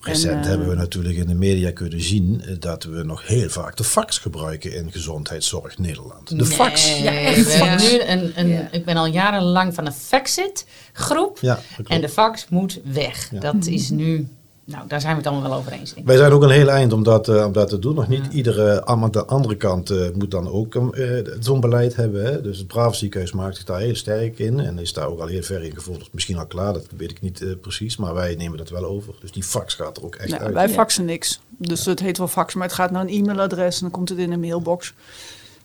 Recent 0.00 0.32
En, 0.32 0.40
eh, 0.42 0.48
hebben 0.48 0.68
we 0.68 0.74
natuurlijk 0.74 1.16
in 1.16 1.26
de 1.26 1.34
media 1.34 1.70
kunnen 1.70 2.00
zien 2.00 2.42
eh, 2.44 2.54
dat 2.58 2.84
we 2.84 3.02
nog 3.02 3.26
heel 3.26 3.48
vaak 3.48 3.76
de 3.76 3.84
fax 3.84 4.18
gebruiken 4.18 4.74
in 4.74 4.92
gezondheidszorg 4.92 5.78
Nederland. 5.78 6.38
De 6.38 6.44
fax. 6.44 6.98
Ja, 6.98 7.12
echt 7.12 7.82
nu 7.90 8.00
een, 8.00 8.32
een, 8.36 8.48
Ja. 8.48 8.68
Ik 8.70 8.84
ben 8.84 8.96
al 8.96 9.06
jarenlang 9.06 9.74
van 9.74 9.86
een 9.86 9.92
Faxit 9.92 10.66
groep. 10.92 11.38
Ja, 11.40 11.60
en 11.86 12.00
de 12.00 12.08
fax 12.08 12.46
moet 12.48 12.80
weg. 12.84 13.30
Ja. 13.30 13.40
Dat 13.40 13.66
is 13.66 13.90
nu... 13.90 14.28
Nou, 14.70 14.84
daar 14.88 15.00
zijn 15.00 15.12
we 15.12 15.18
het 15.22 15.28
allemaal 15.30 15.50
wel 15.50 15.58
over 15.58 15.72
eens. 15.72 15.94
Wij 16.04 16.16
zijn 16.16 16.32
ook 16.32 16.42
een 16.42 16.50
heel 16.50 16.68
eind 16.68 16.92
om 16.92 17.02
dat, 17.02 17.28
eh, 17.28 17.44
om 17.46 17.52
dat 17.52 17.68
te 17.68 17.78
doen. 17.78 17.94
Nog 17.94 18.08
niet 18.08 18.32
iedere, 18.32 18.86
aan 18.86 19.10
de 19.10 19.24
andere 19.26 19.56
kant 19.56 19.90
eh, 19.90 19.98
moet 20.14 20.30
dan 20.30 20.48
ook 20.48 20.74
eh, 20.74 21.10
zo'n 21.40 21.60
beleid 21.60 21.96
hebben. 21.96 22.24
Hè. 22.24 22.40
Dus 22.40 22.58
het 22.58 22.66
Brave 22.66 22.96
ziekenhuis 22.96 23.32
maakt 23.32 23.56
zich 23.56 23.64
daar 23.64 23.80
heel 23.80 23.94
sterk 23.94 24.38
in. 24.38 24.60
En 24.60 24.78
is 24.78 24.92
daar 24.92 25.06
ook 25.06 25.20
al 25.20 25.26
heel 25.26 25.42
ver 25.42 25.64
in 25.64 25.74
gevolgd. 25.74 26.08
Misschien 26.12 26.38
al 26.38 26.46
klaar, 26.46 26.72
dat 26.72 26.86
weet 26.96 27.10
ik 27.10 27.20
niet 27.20 27.40
eh, 27.42 27.48
precies. 27.60 27.96
Maar 27.96 28.14
wij 28.14 28.34
nemen 28.34 28.58
dat 28.58 28.68
wel 28.70 28.84
over. 28.84 29.14
Dus 29.20 29.32
die 29.32 29.42
fax 29.42 29.74
gaat 29.74 29.96
er 29.96 30.04
ook 30.04 30.14
echt 30.14 30.30
Nou, 30.30 30.42
uit. 30.42 30.54
wij 30.54 30.68
faxen 30.68 31.04
niks. 31.04 31.40
Dus 31.56 31.84
het 31.84 32.00
heet 32.00 32.18
wel 32.18 32.28
fax, 32.28 32.54
maar 32.54 32.66
het 32.66 32.76
gaat 32.76 32.90
naar 32.90 33.02
een 33.02 33.08
e-mailadres 33.08 33.74
en 33.76 33.80
dan 33.82 33.90
komt 33.90 34.08
het 34.08 34.18
in 34.18 34.32
een 34.32 34.40
mailbox. 34.40 34.94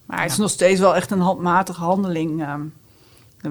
Maar 0.05 0.21
het 0.21 0.31
is 0.31 0.37
nog 0.37 0.49
steeds 0.49 0.79
wel 0.79 0.95
echt 0.95 1.11
een 1.11 1.19
handmatige 1.19 1.81
handeling. 1.81 2.41
ehm. 2.41 2.61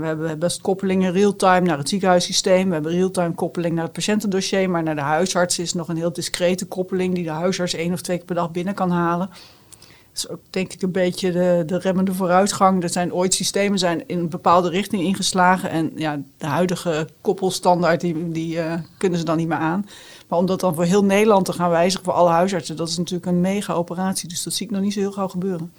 We 0.00 0.06
hebben 0.06 0.38
best 0.38 0.60
koppelingen 0.60 1.12
real-time 1.12 1.66
naar 1.66 1.78
het 1.78 1.88
ziekenhuissysteem. 1.88 2.68
We 2.68 2.74
hebben 2.74 2.92
real-time 2.92 3.34
koppeling 3.34 3.74
naar 3.74 3.84
het 3.84 3.92
patiëntendossier. 3.92 4.70
Maar 4.70 4.82
naar 4.82 4.94
de 4.94 5.00
huisarts 5.00 5.58
is 5.58 5.72
nog 5.72 5.88
een 5.88 5.96
heel 5.96 6.12
discrete 6.12 6.66
koppeling 6.66 7.14
die 7.14 7.24
de 7.24 7.30
huisarts 7.30 7.74
één 7.74 7.92
of 7.92 8.00
twee 8.00 8.16
keer 8.16 8.26
per 8.26 8.34
dag 8.34 8.50
binnen 8.50 8.74
kan 8.74 8.90
halen. 8.90 9.28
Dat 9.28 10.24
is 10.24 10.28
ook 10.28 10.40
denk 10.50 10.72
ik 10.72 10.82
een 10.82 10.92
beetje 10.92 11.32
de, 11.32 11.62
de 11.66 11.78
remmende 11.78 12.14
vooruitgang. 12.14 12.82
Er 12.82 12.88
zijn 12.88 13.12
ooit 13.12 13.34
systemen 13.34 13.78
zijn 13.78 14.08
in 14.08 14.18
een 14.18 14.28
bepaalde 14.28 14.68
richting 14.68 15.02
ingeslagen. 15.02 15.70
En 15.70 15.92
ja, 15.94 16.20
de 16.38 16.46
huidige 16.46 17.08
koppelstandaard 17.20 18.00
die, 18.00 18.30
die 18.30 18.60
eh, 18.60 18.80
kunnen 18.98 19.18
ze 19.18 19.24
dan 19.24 19.36
niet 19.36 19.48
meer 19.48 19.56
aan. 19.56 19.86
Maar 20.28 20.38
om 20.38 20.46
dat 20.46 20.60
dan 20.60 20.74
voor 20.74 20.84
heel 20.84 21.04
Nederland 21.04 21.44
te 21.44 21.52
gaan 21.52 21.70
wijzigen 21.70 22.04
voor 22.04 22.14
alle 22.14 22.30
huisartsen, 22.30 22.76
dat 22.76 22.88
is 22.88 22.96
natuurlijk 22.96 23.26
een 23.26 23.40
mega 23.40 23.72
operatie. 23.72 24.28
Dus 24.28 24.42
dat 24.42 24.52
zie 24.52 24.66
ik 24.66 24.72
nog 24.72 24.82
niet 24.82 24.92
zo 24.92 25.00
heel 25.00 25.12
gauw 25.12 25.28
gebeuren. 25.28 25.72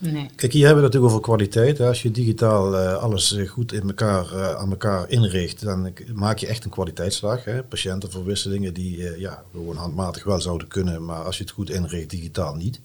Nee. 0.00 0.30
Kijk, 0.36 0.52
hier 0.52 0.64
hebben 0.66 0.82
we 0.82 0.88
natuurlijk 0.88 1.12
over 1.12 1.24
kwaliteit. 1.26 1.80
Als 1.80 2.02
je 2.02 2.10
digitaal 2.10 2.76
eh, 2.78 2.94
alles 2.94 3.32
eh, 3.32 3.48
goed 3.48 3.72
in 3.72 3.82
elkaar, 3.88 4.32
eh, 4.32 4.54
aan 4.54 4.70
elkaar 4.70 5.10
inricht, 5.10 5.64
dan 5.64 5.92
maak 6.14 6.38
je 6.38 6.46
echt 6.46 6.64
een 6.64 6.70
kwaliteitsslag. 6.70 7.40
Patiëntenverwisselingen 7.68 8.74
die 8.74 9.18
ja, 9.18 9.42
gewoon 9.52 9.76
handmatig 9.76 10.24
wel 10.24 10.40
zouden 10.40 10.68
kunnen, 10.68 11.04
maar 11.04 11.22
als 11.24 11.36
je 11.36 11.42
het 11.42 11.52
goed 11.52 11.70
inricht, 11.70 12.10
digitaal 12.10 12.54
niet. 12.54 12.80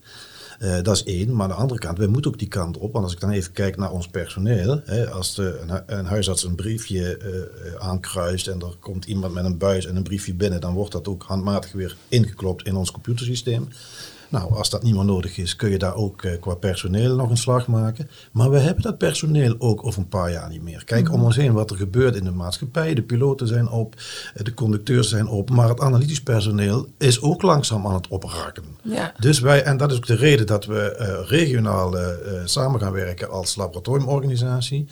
Dat 0.83 0.95
is 0.95 1.03
één. 1.03 1.33
Maar 1.35 1.43
aan 1.43 1.49
de 1.55 1.61
andere 1.61 1.79
kant, 1.79 1.97
wij 1.97 2.07
moeten 2.07 2.31
ook 2.31 2.39
die 2.39 2.47
kant 2.47 2.77
op. 2.77 2.91
Want 2.93 3.03
als 3.03 3.13
ik 3.13 3.19
dan 3.19 3.29
even 3.31 3.51
kijk 3.51 3.77
naar 3.77 3.91
ons 3.91 4.07
personeel. 4.07 4.81
Hè, 4.85 5.09
als 5.09 5.35
de, 5.35 5.59
een, 5.61 5.69
hu- 5.69 5.81
een 5.85 6.05
huisarts 6.05 6.43
een 6.43 6.55
briefje 6.55 7.19
aankruist 7.79 8.47
en 8.47 8.59
er 8.61 8.75
komt 8.79 9.05
iemand 9.05 9.33
met 9.33 9.45
een 9.45 9.57
buis 9.57 9.85
en 9.85 9.95
een 9.95 10.03
briefje 10.03 10.33
binnen, 10.33 10.61
dan 10.61 10.73
wordt 10.73 10.91
dat 10.91 11.07
ook 11.07 11.23
handmatig 11.23 11.71
weer 11.71 11.95
ingeklopt 12.07 12.65
in 12.65 12.75
ons 12.75 12.91
computersysteem. 12.91 13.67
Nou, 14.33 14.53
als 14.53 14.69
dat 14.69 14.83
niet 14.83 14.95
meer 14.95 15.05
nodig 15.05 15.37
is, 15.37 15.55
kun 15.55 15.69
je 15.69 15.77
daar 15.77 15.95
ook 15.95 16.23
eh, 16.23 16.39
qua 16.39 16.53
personeel 16.55 17.15
nog 17.15 17.29
een 17.29 17.37
slag 17.37 17.67
maken. 17.67 18.09
Maar 18.31 18.49
we 18.49 18.59
hebben 18.59 18.83
dat 18.83 18.97
personeel 18.97 19.55
ook 19.57 19.85
over 19.85 19.99
een 19.99 20.07
paar 20.07 20.31
jaar 20.31 20.49
niet 20.49 20.61
meer. 20.61 20.83
Kijk 20.85 21.11
om 21.11 21.23
ons 21.23 21.35
heen 21.35 21.53
wat 21.53 21.71
er 21.71 21.77
gebeurt 21.77 22.15
in 22.15 22.23
de 22.23 22.31
maatschappij. 22.31 22.93
De 22.93 23.01
piloten 23.01 23.47
zijn 23.47 23.69
op, 23.69 23.95
eh, 24.33 24.43
de 24.43 24.53
conducteurs 24.53 25.09
zijn 25.09 25.27
op. 25.27 25.49
Maar 25.49 25.69
het 25.69 25.79
analytisch 25.79 26.21
personeel 26.21 26.87
is 26.97 27.21
ook 27.21 27.41
langzaam 27.41 27.87
aan 27.87 27.93
het 27.93 28.07
opraken. 28.07 28.63
Ja. 28.83 29.13
Dus 29.19 29.39
wij, 29.39 29.63
en 29.63 29.77
dat 29.77 29.91
is 29.91 29.97
ook 29.97 30.07
de 30.07 30.15
reden 30.15 30.47
dat 30.47 30.65
we 30.65 30.95
eh, 30.95 31.29
regionaal 31.29 31.95
samen 32.45 32.79
gaan 32.79 32.91
werken 32.91 33.29
als 33.29 33.55
laboratoriumorganisatie. 33.55 34.87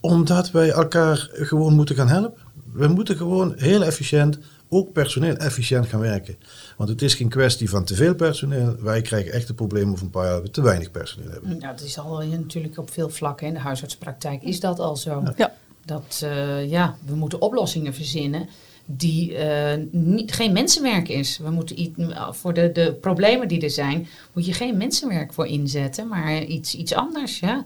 Omdat 0.00 0.50
wij 0.50 0.70
elkaar 0.70 1.28
gewoon 1.32 1.72
moeten 1.72 1.94
gaan 1.94 2.08
helpen. 2.08 2.40
We 2.72 2.88
moeten 2.88 3.16
gewoon 3.16 3.54
heel 3.56 3.82
efficiënt, 3.82 4.38
ook 4.72 4.92
personeel 4.92 5.36
efficiënt 5.36 5.86
gaan 5.86 6.00
werken. 6.00 6.36
Want 6.76 6.88
het 6.88 7.02
is 7.02 7.14
geen 7.14 7.28
kwestie 7.28 7.70
van 7.70 7.84
te 7.84 7.94
veel 7.94 8.14
personeel. 8.14 8.76
Wij 8.80 9.02
krijgen 9.02 9.32
echt 9.32 9.46
het 9.46 9.56
probleem 9.56 9.90
over 9.90 10.04
een 10.04 10.10
paar 10.10 10.26
jaar 10.26 10.42
we 10.42 10.50
te 10.50 10.62
weinig 10.62 10.90
personeel 10.90 11.30
hebben. 11.30 11.48
Nou, 11.48 11.76
dat 11.76 11.80
is 11.80 11.98
al 11.98 12.22
natuurlijk 12.22 12.78
op 12.78 12.90
veel 12.90 13.08
vlakken. 13.08 13.46
In 13.46 13.54
de 13.54 13.60
huisartspraktijk 13.60 14.42
is 14.42 14.60
dat 14.60 14.78
al 14.78 14.96
zo. 14.96 15.22
Ja. 15.36 15.54
Dat, 15.84 16.20
eh, 16.24 16.70
ja, 16.70 16.96
we 17.06 17.14
moeten 17.14 17.40
oplossingen 17.40 17.94
verzinnen 17.94 18.48
die 18.84 19.36
eh, 19.36 19.78
niet, 19.90 20.32
geen 20.32 20.52
mensenwerk 20.52 21.08
is. 21.08 21.38
We 21.38 21.50
moeten 21.50 21.80
iets, 21.80 21.98
voor 22.30 22.54
de, 22.54 22.72
de 22.72 22.94
problemen 23.00 23.48
die 23.48 23.60
er 23.60 23.70
zijn, 23.70 24.06
moet 24.32 24.46
je 24.46 24.52
geen 24.52 24.76
mensenwerk 24.76 25.32
voor 25.32 25.46
inzetten, 25.46 26.08
maar 26.08 26.42
iets, 26.42 26.74
iets 26.74 26.94
anders. 26.94 27.38
Ja. 27.38 27.64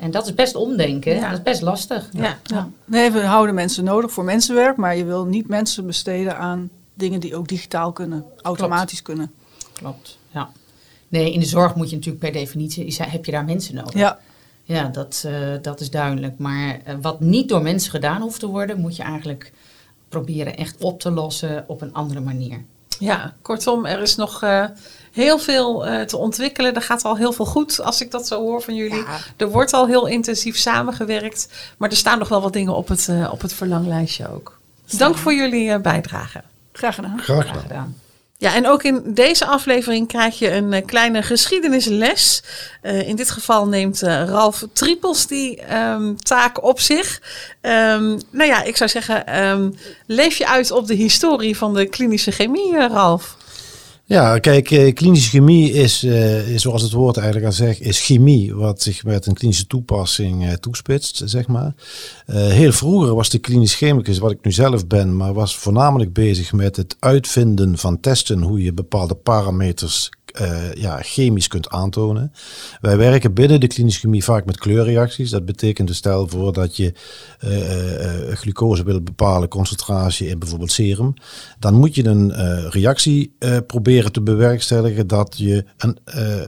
En 0.00 0.10
dat 0.10 0.26
is 0.26 0.34
best 0.34 0.54
omdenken. 0.54 1.14
Ja. 1.14 1.28
Dat 1.28 1.38
is 1.38 1.42
best 1.42 1.62
lastig. 1.62 2.08
Ja. 2.12 2.38
Ja. 2.44 2.68
Nee, 2.84 3.10
we 3.10 3.20
houden 3.20 3.54
mensen 3.54 3.84
nodig 3.84 4.12
voor 4.12 4.24
mensenwerk, 4.24 4.76
maar 4.76 4.96
je 4.96 5.04
wil 5.04 5.24
niet 5.24 5.48
mensen 5.48 5.86
besteden 5.86 6.38
aan 6.38 6.70
dingen 6.94 7.20
die 7.20 7.36
ook 7.36 7.48
digitaal 7.48 7.92
kunnen, 7.92 8.24
automatisch 8.42 9.02
kunnen. 9.02 9.32
Klopt. 9.72 10.18
Ja. 10.30 10.50
Nee, 11.08 11.32
in 11.32 11.40
de 11.40 11.46
zorg 11.46 11.74
moet 11.74 11.90
je 11.90 11.96
natuurlijk 11.96 12.24
per 12.24 12.32
definitie, 12.32 12.84
is, 12.84 12.98
heb 12.98 13.24
je 13.24 13.32
daar 13.32 13.44
mensen 13.44 13.74
nodig. 13.74 13.94
Ja, 13.94 14.18
Ja, 14.64 14.84
dat, 14.84 15.22
eh, 15.26 15.34
dat 15.62 15.80
is 15.80 15.90
duidelijk. 15.90 16.38
Maar 16.38 16.80
eh, 16.84 16.94
wat 17.00 17.20
niet 17.20 17.48
door 17.48 17.62
mensen 17.62 17.90
gedaan 17.90 18.20
hoeft 18.20 18.40
te 18.40 18.46
worden, 18.46 18.80
moet 18.80 18.96
je 18.96 19.02
eigenlijk 19.02 19.52
proberen 20.08 20.56
echt 20.56 20.76
op 20.82 21.00
te 21.00 21.10
lossen 21.10 21.64
op 21.66 21.80
een 21.80 21.92
andere 21.92 22.20
manier. 22.20 22.64
Ja, 22.98 23.34
kortom, 23.42 23.86
er 23.86 24.00
is 24.02 24.16
nog 24.16 24.42
eh, 24.42 24.64
heel 25.12 25.38
veel 25.38 25.86
eh, 25.86 26.00
te 26.00 26.16
ontwikkelen. 26.16 26.74
Er 26.74 26.82
gaat 26.82 27.04
al 27.04 27.16
heel 27.16 27.32
veel 27.32 27.44
goed, 27.44 27.80
als 27.80 28.00
ik 28.00 28.10
dat 28.10 28.26
zo 28.26 28.40
hoor 28.40 28.62
van 28.62 28.74
jullie. 28.74 29.02
Ja. 29.02 29.18
Er 29.36 29.50
wordt 29.50 29.72
al 29.72 29.86
heel 29.86 30.06
intensief 30.06 30.56
samengewerkt. 30.56 31.48
Maar 31.78 31.90
er 31.90 31.96
staan 31.96 32.18
nog 32.18 32.28
wel 32.28 32.42
wat 32.42 32.52
dingen 32.52 32.74
op 32.74 32.88
het, 32.88 33.08
eh, 33.08 33.32
op 33.32 33.40
het 33.40 33.52
verlanglijstje 33.52 34.32
ook. 34.32 34.58
Dank 34.96 35.16
voor 35.16 35.34
jullie 35.34 35.70
eh, 35.70 35.80
bijdrage. 35.80 36.42
graag 36.72 36.94
gedaan. 36.94 37.20
Graag 37.20 37.46
Graag 37.46 37.62
gedaan. 37.62 37.94
Ja, 38.40 38.54
en 38.54 38.68
ook 38.68 38.82
in 38.82 39.02
deze 39.04 39.46
aflevering 39.46 40.08
krijg 40.08 40.38
je 40.38 40.52
een 40.52 40.72
eh, 40.72 40.86
kleine 40.86 41.22
geschiedenisles. 41.22 42.42
Eh, 42.82 43.08
in 43.08 43.16
dit 43.16 43.30
geval 43.30 43.66
neemt 43.68 44.02
eh, 44.02 44.24
Ralf 44.24 44.64
Triepels 44.72 45.26
die 45.26 45.60
ehm, 45.60 46.14
taak 46.14 46.62
op 46.62 46.80
zich. 46.80 47.22
Ehm, 47.60 48.18
nou 48.30 48.48
ja, 48.48 48.62
ik 48.62 48.76
zou 48.76 48.90
zeggen, 48.90 49.26
ehm, 49.26 49.70
leef 50.06 50.36
je 50.36 50.46
uit 50.46 50.70
op 50.70 50.86
de 50.86 50.94
historie 50.94 51.56
van 51.56 51.74
de 51.74 51.86
klinische 51.86 52.30
chemie, 52.30 52.88
Ralf? 52.88 53.36
Ja, 54.10 54.38
kijk, 54.38 54.70
eh, 54.70 54.94
klinische 54.94 55.30
chemie 55.30 55.72
is, 55.72 56.02
eh, 56.02 56.48
is, 56.48 56.62
zoals 56.62 56.82
het 56.82 56.92
woord 56.92 57.16
eigenlijk 57.16 57.46
al 57.46 57.52
zegt, 57.52 57.80
is 57.80 58.00
chemie 58.00 58.54
wat 58.54 58.82
zich 58.82 59.04
met 59.04 59.26
een 59.26 59.34
klinische 59.34 59.66
toepassing 59.66 60.46
eh, 60.46 60.52
toespitst, 60.52 61.22
zeg 61.24 61.46
maar. 61.46 61.74
Heel 62.26 62.72
vroeger 62.72 63.14
was 63.14 63.28
de 63.28 63.38
klinisch 63.38 63.74
chemicus, 63.74 64.18
wat 64.18 64.30
ik 64.30 64.44
nu 64.44 64.52
zelf 64.52 64.86
ben, 64.86 65.16
maar 65.16 65.32
was 65.32 65.56
voornamelijk 65.56 66.12
bezig 66.12 66.52
met 66.52 66.76
het 66.76 66.96
uitvinden 66.98 67.78
van 67.78 68.00
testen, 68.00 68.42
hoe 68.42 68.62
je 68.62 68.72
bepaalde 68.72 69.14
parameters 69.14 70.10
eh, 70.30 70.72
ja, 70.72 70.98
chemisch 71.02 71.48
kunt 71.48 71.68
aantonen. 71.68 72.32
Wij 72.80 72.96
werken 72.96 73.34
binnen 73.34 73.60
de 73.60 73.66
klinische 73.66 74.00
chemie 74.00 74.24
vaak 74.24 74.44
met 74.44 74.58
kleurreacties. 74.58 75.30
Dat 75.30 75.44
betekent 75.44 75.88
dus 75.88 75.96
stel 75.96 76.28
voor 76.28 76.52
dat 76.52 76.76
je 76.76 76.92
eh, 77.38 78.30
eh, 78.30 78.36
glucose 78.36 78.84
wil 78.84 79.00
bepalen, 79.00 79.48
concentratie 79.48 80.28
in 80.28 80.38
bijvoorbeeld 80.38 80.72
serum. 80.72 81.14
Dan 81.58 81.74
moet 81.74 81.94
je 81.94 82.04
een 82.04 82.32
reactie 82.70 83.36
proberen 83.66 84.12
te 84.12 84.20
bewerkstelligen 84.20 85.06
dat 85.06 85.38
je 85.38 85.64
een, 85.76 85.98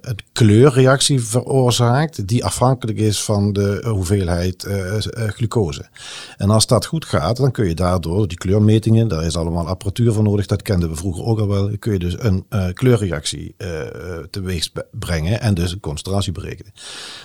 een 0.00 0.18
kleurreactie 0.32 1.20
veroorzaakt 1.20 2.28
die 2.28 2.44
afhankelijk 2.44 2.98
is 2.98 3.22
van 3.22 3.52
de 3.52 3.84
hoeveelheid 3.88 4.66
glucose. 5.14 5.84
En 6.36 6.50
als 6.50 6.66
dat 6.66 6.86
goed 6.86 7.04
gaat, 7.04 7.36
dan 7.36 7.50
kun 7.50 7.68
je 7.68 7.74
daardoor 7.74 8.28
die 8.28 8.38
kleurmetingen, 8.38 9.08
daar 9.08 9.24
is 9.24 9.36
allemaal 9.36 9.66
apparatuur 9.66 10.12
voor 10.12 10.22
nodig, 10.22 10.46
dat 10.46 10.62
kenden 10.62 10.88
we 10.88 10.96
vroeger 10.96 11.24
ook 11.24 11.38
al 11.38 11.48
wel, 11.48 11.70
kun 11.78 11.92
je 11.92 11.98
dus 11.98 12.16
een 12.18 12.44
kleurreactie 12.74 13.54
teweeg 14.30 14.62
sp- 14.62 14.86
brengen 14.90 15.40
en 15.40 15.54
dus 15.54 15.72
een 15.72 15.80
concentratie 15.80 16.32
berekenen. 16.32 16.72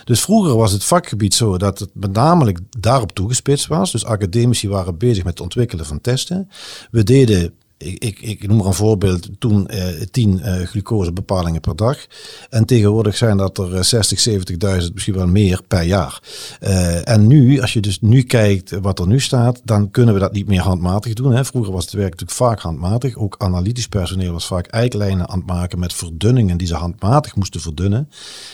Dus 0.04 0.20
vroeger 0.20 0.56
was 0.56 0.72
het 0.72 0.84
vakgebied 0.84 1.34
zo 1.34 1.58
dat 1.58 1.78
het 1.78 1.90
met 1.92 2.12
namelijk 2.12 2.58
daarop 2.78 3.12
toegespitst 3.12 3.66
was. 3.66 3.92
Dus 3.92 4.04
academici 4.04 4.68
waren 4.68 4.98
bezig 4.98 5.24
met 5.24 5.32
het 5.32 5.42
ontwikkelen 5.42 5.86
van 5.86 6.00
testen. 6.00 6.48
We 6.90 7.02
deden 7.02 7.54
ik, 7.78 8.20
ik, 8.20 8.46
noem 8.46 8.56
maar 8.56 8.66
een 8.66 8.74
voorbeeld, 8.74 9.28
toen 9.38 9.68
eh, 9.68 9.86
10 10.10 10.40
eh, 10.40 10.66
glucosebepalingen 10.66 11.60
per 11.60 11.76
dag. 11.76 12.06
En 12.50 12.64
tegenwoordig 12.64 13.16
zijn 13.16 13.36
dat 13.36 13.58
er 13.58 13.74
eh, 13.74 13.82
60, 13.82 14.28
70.000, 14.28 14.92
misschien 14.92 15.14
wel 15.14 15.26
meer 15.26 15.60
per 15.68 15.82
jaar. 15.82 16.20
Eh, 16.60 17.08
en 17.08 17.26
nu, 17.26 17.60
als 17.60 17.72
je 17.72 17.80
dus 17.80 18.00
nu 18.00 18.22
kijkt 18.22 18.70
wat 18.80 18.98
er 18.98 19.06
nu 19.06 19.20
staat, 19.20 19.60
dan 19.64 19.90
kunnen 19.90 20.14
we 20.14 20.20
dat 20.20 20.32
niet 20.32 20.48
meer 20.48 20.60
handmatig 20.60 21.12
doen. 21.12 21.32
Hè. 21.32 21.44
Vroeger 21.44 21.72
was 21.72 21.84
het 21.84 21.92
werk 21.92 22.10
natuurlijk 22.10 22.38
vaak 22.38 22.60
handmatig. 22.60 23.16
Ook 23.16 23.34
analytisch 23.38 23.88
personeel 23.88 24.32
was 24.32 24.46
vaak 24.46 24.66
eiklijnen 24.66 25.28
aan 25.28 25.38
het 25.38 25.46
maken 25.46 25.78
met 25.78 25.92
verdunningen 25.92 26.56
die 26.56 26.66
ze 26.66 26.74
handmatig 26.74 27.36
moesten 27.36 27.60
verdunnen. 27.60 28.08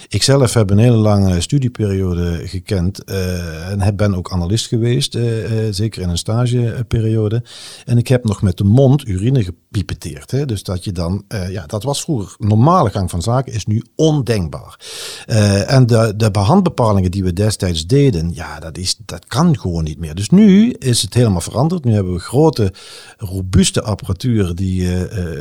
Ik 0.09 0.22
zelf 0.22 0.55
heb 0.55 0.70
een 0.70 0.79
hele 0.79 0.97
lange 0.97 1.41
studieperiode 1.41 2.41
gekend 2.45 3.05
eh, 3.05 3.70
en 3.70 3.97
ben 3.97 4.14
ook 4.14 4.33
analist 4.33 4.66
geweest, 4.66 5.14
eh, 5.14 5.66
eh, 5.66 5.72
zeker 5.75 6.03
in 6.03 6.09
een 6.09 6.18
stageperiode. 6.18 7.43
En 7.85 7.99
ik 7.99 8.09
heb 8.09 8.25
nog 8.25 8.43
met 8.43 8.57
de 8.57 8.64
mond 8.64 9.09
urine 9.14 9.44
gepipeteerd. 9.44 10.30
Hè? 10.30 10.44
Dus 10.44 10.62
dat 10.62 10.84
je 10.84 10.92
dan, 10.92 11.24
eh, 11.28 11.50
ja, 11.50 11.66
dat 11.66 11.82
was 11.82 12.00
vroeger 12.00 12.34
normale 12.38 12.90
gang 12.90 13.10
van 13.10 13.22
zaken, 13.22 13.52
is 13.52 13.66
nu 13.66 13.82
ondenkbaar. 13.94 14.78
Eh, 15.26 15.72
en 15.72 15.86
de, 15.86 16.28
behandbepalingen 16.32 17.10
die 17.10 17.24
we 17.24 17.32
destijds 17.32 17.86
deden, 17.86 18.30
ja, 18.34 18.60
dat, 18.60 18.78
is, 18.78 18.96
dat 19.04 19.24
kan 19.24 19.58
gewoon 19.58 19.84
niet 19.84 19.98
meer. 19.98 20.14
Dus 20.14 20.30
nu 20.30 20.70
is 20.70 21.02
het 21.02 21.14
helemaal 21.14 21.40
veranderd. 21.40 21.84
Nu 21.84 21.92
hebben 21.92 22.12
we 22.12 22.18
grote, 22.18 22.72
robuuste 23.16 23.82
apparatuur 23.82 24.54
die 24.54 24.82
uh, 24.82 25.00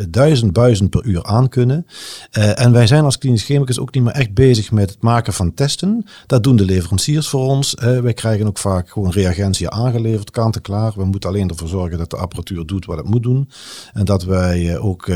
duizend 0.10 0.54
buizen 0.54 0.90
per 0.90 1.06
uur 1.06 1.24
aan 1.24 1.50
kunnen. 1.50 1.86
en 2.32 2.72
wij 2.72 2.88
zijn 2.88 3.04
als 3.04 3.18
klinisch 3.18 3.44
chemicus 3.44 3.80
ook 3.80 3.94
niet 3.94 4.04
meer 4.04 4.14
echt 4.14 4.34
bezig 4.34 4.72
met 4.72 4.90
het 4.90 5.02
maken 5.02 5.34
van 5.34 5.54
testen. 5.54 6.06
Dat 6.28 6.44
doen 6.44 6.56
de 6.56 6.66
leveranciers 6.66 7.28
voor 7.28 7.48
ons. 7.48 7.74
wij 7.80 8.14
krijgen 8.14 8.48
ook 8.48 8.58
vaak 8.58 8.90
gewoon 8.90 9.12
reagentie 9.12 9.70
aangeleverd, 9.70 10.32
kant 10.32 10.56
en 10.56 10.62
klaar. 10.62 10.94
We 10.96 11.06
moeten 11.06 11.30
alleen 11.30 11.50
ervoor 11.50 11.68
zorgen 11.68 11.98
dat 11.98 12.10
de 12.10 12.18
apparatuur 12.18 12.66
doet 12.66 12.86
wat 12.86 12.98
het 12.98 13.10
moet 13.10 13.24
doen. 13.24 13.50
En 13.94 14.06
dat 14.06 14.24
wij 14.24 14.78
ook 14.78 15.08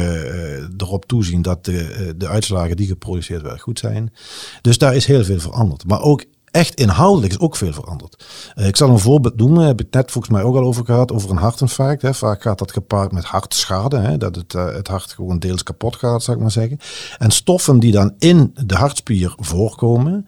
erop 0.77 1.05
toezien 1.05 1.41
dat 1.41 1.65
de, 1.65 2.13
de 2.17 2.27
uitslagen 2.27 2.75
die 2.77 2.87
geproduceerd 2.87 3.41
werden 3.41 3.59
goed 3.59 3.79
zijn. 3.79 4.13
Dus 4.61 4.77
daar 4.77 4.95
is 4.95 5.05
heel 5.05 5.23
veel 5.23 5.39
veranderd. 5.39 5.85
Maar 5.87 6.01
ook 6.01 6.23
echt 6.51 6.73
inhoudelijk 6.73 7.33
is 7.33 7.39
ook 7.39 7.55
veel 7.55 7.73
veranderd. 7.73 8.25
Ik 8.55 8.75
zal 8.75 8.89
een 8.89 8.99
voorbeeld 8.99 9.37
noemen, 9.37 9.65
heb 9.65 9.81
ik 9.81 9.93
net 9.93 10.11
volgens 10.11 10.33
mij 10.33 10.43
ook 10.43 10.55
al 10.55 10.63
over 10.63 10.85
gehad, 10.85 11.11
over 11.11 11.29
een 11.29 11.37
hartinfarct. 11.37 12.01
Hè. 12.01 12.13
Vaak 12.13 12.41
gaat 12.41 12.59
dat 12.59 12.71
gepaard 12.71 13.11
met 13.11 13.23
hartschade, 13.23 13.97
hè, 13.97 14.17
dat 14.17 14.35
het, 14.35 14.53
het 14.53 14.87
hart 14.87 15.11
gewoon 15.11 15.39
deels 15.39 15.63
kapot 15.63 15.95
gaat, 15.95 16.23
zou 16.23 16.37
ik 16.37 16.43
maar 16.43 16.51
zeggen. 16.51 16.77
En 17.17 17.31
stoffen 17.31 17.79
die 17.79 17.91
dan 17.91 18.13
in 18.17 18.55
de 18.65 18.75
hartspier 18.75 19.33
voorkomen, 19.37 20.25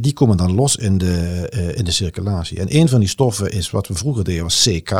die 0.00 0.12
komen 0.12 0.36
dan 0.36 0.54
los 0.54 0.76
in 0.76 0.98
de, 0.98 1.48
in 1.76 1.84
de 1.84 1.90
circulatie. 1.90 2.60
En 2.60 2.76
een 2.76 2.88
van 2.88 3.00
die 3.00 3.08
stoffen 3.08 3.52
is 3.52 3.70
wat 3.70 3.88
we 3.88 3.94
vroeger 3.94 4.24
deden, 4.24 4.42
was 4.42 4.68
CK 4.68 4.90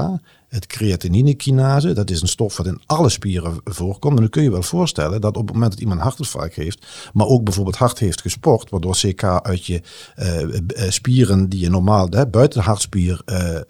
het 0.48 0.66
creatininekinase. 0.66 1.92
Dat 1.92 2.10
is 2.10 2.22
een 2.22 2.28
stof 2.28 2.56
wat 2.56 2.66
in 2.66 2.80
alle 2.86 3.08
spieren 3.08 3.60
voorkomt. 3.64 4.14
En 4.14 4.20
dan 4.20 4.30
kun 4.30 4.42
je 4.42 4.50
wel 4.50 4.62
voorstellen 4.62 5.20
dat 5.20 5.36
op 5.36 5.44
het 5.44 5.52
moment 5.52 5.72
dat 5.72 5.80
iemand 5.80 6.00
hartinfarct 6.00 6.54
heeft, 6.54 6.86
maar 7.12 7.26
ook 7.26 7.44
bijvoorbeeld 7.44 7.76
hard 7.76 7.98
heeft 7.98 8.20
gesport, 8.20 8.70
waardoor 8.70 8.96
CK 8.96 9.22
uit 9.22 9.66
je 9.66 9.82
uh, 10.16 10.90
spieren 10.90 11.48
die 11.48 11.60
je 11.60 11.70
normaal 11.70 12.06
hè, 12.10 12.26
buiten 12.26 12.60
de 12.60 12.66
hartspier 12.66 13.22
uh, 13.26 13.38
uh, 13.52 13.60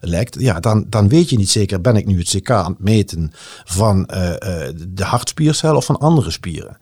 lekt, 0.00 0.40
ja, 0.40 0.60
dan, 0.60 0.86
dan 0.88 1.08
weet 1.08 1.30
je 1.30 1.36
niet 1.36 1.50
zeker, 1.50 1.80
ben 1.80 1.96
ik 1.96 2.06
nu 2.06 2.18
het 2.18 2.28
CK 2.28 2.50
aan 2.50 2.72
het 2.72 2.80
meten 2.80 3.32
van 3.64 4.02
de 4.88 5.04
hartspiercel 5.04 5.76
of 5.76 5.84
van 5.84 5.98
andere 5.98 6.30
spieren. 6.30 6.78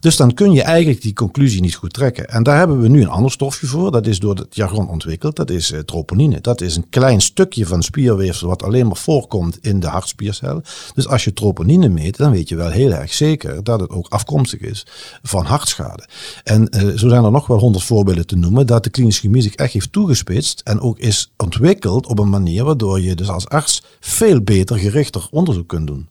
Dus 0.00 0.16
dan 0.16 0.34
kun 0.34 0.52
je 0.52 0.62
eigenlijk 0.62 1.02
die 1.02 1.12
conclusie 1.12 1.60
niet 1.60 1.74
goed 1.74 1.92
trekken. 1.92 2.28
En 2.28 2.42
daar 2.42 2.58
hebben 2.58 2.80
we 2.80 2.88
nu 2.88 3.00
een 3.00 3.08
ander 3.08 3.30
stofje 3.30 3.66
voor. 3.66 3.90
Dat 3.90 4.06
is 4.06 4.18
door 4.18 4.34
het 4.34 4.56
jargon 4.56 4.88
ontwikkeld. 4.88 5.36
Dat 5.36 5.50
is 5.50 5.72
troponine. 5.84 6.40
Dat 6.40 6.60
is 6.60 6.76
een 6.76 6.88
klein 6.88 7.20
stukje 7.20 7.66
van 7.66 7.82
spierweefsel 7.82 8.48
wat 8.48 8.62
alleen 8.62 8.79
voorkomt 8.88 9.58
in 9.60 9.80
de 9.80 9.86
hartspiercel. 9.86 10.62
Dus 10.94 11.08
als 11.08 11.24
je 11.24 11.32
troponine 11.32 11.88
meet, 11.88 12.16
dan 12.16 12.30
weet 12.30 12.48
je 12.48 12.56
wel 12.56 12.70
heel 12.70 12.92
erg 12.92 13.12
zeker 13.12 13.64
dat 13.64 13.80
het 13.80 13.90
ook 13.90 14.06
afkomstig 14.08 14.60
is 14.60 14.86
van 15.22 15.44
hartschade. 15.44 16.08
En 16.44 16.68
uh, 16.70 16.96
zo 16.96 17.08
zijn 17.08 17.24
er 17.24 17.30
nog 17.30 17.46
wel 17.46 17.58
honderd 17.58 17.84
voorbeelden 17.84 18.26
te 18.26 18.36
noemen 18.36 18.66
dat 18.66 18.84
de 18.84 18.90
klinische 18.90 19.20
chemie 19.20 19.42
zich 19.42 19.54
echt 19.54 19.72
heeft 19.72 19.92
toegespitst 19.92 20.60
en 20.64 20.80
ook 20.80 20.98
is 20.98 21.32
ontwikkeld 21.36 22.06
op 22.06 22.18
een 22.18 22.28
manier 22.28 22.64
waardoor 22.64 23.00
je 23.00 23.14
dus 23.14 23.28
als 23.28 23.48
arts 23.48 23.82
veel 24.00 24.40
beter 24.40 24.78
gerichter 24.78 25.28
onderzoek 25.30 25.68
kunt 25.68 25.86
doen. 25.86 26.08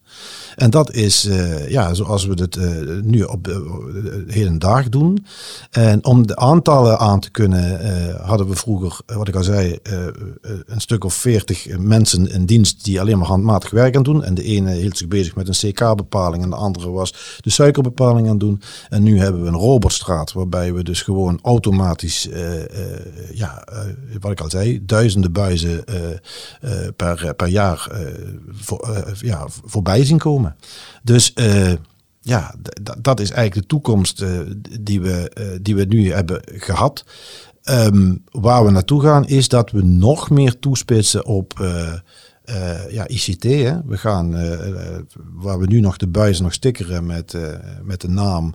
En 0.55 0.69
dat 0.69 0.93
is 0.93 1.25
uh, 1.25 1.69
ja, 1.69 1.93
zoals 1.93 2.25
we 2.25 2.33
het 2.33 2.55
uh, 2.55 3.01
nu 3.01 3.23
op 3.23 3.43
de 3.43 4.23
hele 4.27 4.57
dag 4.57 4.89
doen. 4.89 5.25
En 5.71 6.05
om 6.05 6.27
de 6.27 6.35
aantallen 6.35 6.99
aan 6.99 7.19
te 7.19 7.31
kunnen, 7.31 7.79
hadden 8.21 8.47
we 8.47 8.55
vroeger, 8.55 8.99
wat 9.05 9.27
ik 9.27 9.35
al 9.35 9.43
zei, 9.43 9.77
een 10.65 10.81
stuk 10.81 11.03
of 11.03 11.13
veertig 11.13 11.77
mensen 11.77 12.31
in 12.31 12.45
dienst 12.45 12.83
die 12.83 12.99
alleen 12.99 13.17
maar 13.17 13.27
handmatig 13.27 13.69
werk 13.69 13.95
aan 13.95 14.03
doen. 14.03 14.23
En 14.23 14.33
de 14.33 14.43
ene 14.43 14.71
hield 14.71 14.97
zich 14.97 15.07
bezig 15.07 15.35
met 15.35 15.47
een 15.47 15.71
CK-bepaling 15.71 16.43
en 16.43 16.49
de 16.49 16.55
andere 16.55 16.89
was 16.89 17.37
de 17.39 17.49
suikerbepaling 17.49 18.29
aan 18.29 18.37
doen. 18.37 18.61
En 18.89 19.03
nu 19.03 19.19
hebben 19.19 19.41
we 19.41 19.47
een 19.47 19.53
robotstraat 19.55 20.33
waarbij 20.33 20.73
we 20.73 20.83
dus 20.83 21.01
gewoon 21.01 21.39
automatisch, 21.41 22.27
ja, 23.33 23.67
wat 24.19 24.31
ik 24.31 24.41
al 24.41 24.49
zei, 24.49 24.85
duizenden 24.85 25.31
buizen 25.31 25.83
per, 26.95 27.33
per 27.35 27.47
jaar 27.47 27.87
voor, 28.51 29.05
ja, 29.19 29.45
voorbij 29.65 29.98
komen. 30.17 30.55
Dus 31.03 31.31
uh, 31.35 31.73
ja, 32.21 32.55
dat 32.97 33.19
is 33.19 33.31
eigenlijk 33.31 33.61
de 33.61 33.75
toekomst 33.75 34.21
uh, 34.21 34.39
die, 34.79 35.01
we, 35.01 35.31
uh, 35.39 35.59
die 35.61 35.75
we 35.75 35.85
nu 35.85 36.13
hebben 36.13 36.41
gehad. 36.45 37.05
Um, 37.63 38.23
waar 38.31 38.65
we 38.65 38.71
naartoe 38.71 39.01
gaan 39.01 39.27
is 39.27 39.47
dat 39.47 39.71
we 39.71 39.83
nog 39.83 40.29
meer 40.29 40.59
toespitsen 40.59 41.25
op 41.25 41.53
ja, 42.89 43.07
ICT. 43.07 43.43
Hè. 43.43 43.83
We 43.85 43.97
gaan, 43.97 44.31
waar 45.33 45.59
we 45.59 45.67
nu 45.67 45.79
nog 45.79 45.97
de 45.97 46.07
buizen 46.07 46.43
nog 46.43 46.53
stickeren 46.53 47.05
met, 47.05 47.37
met 47.83 48.01
de 48.01 48.09
naam 48.09 48.53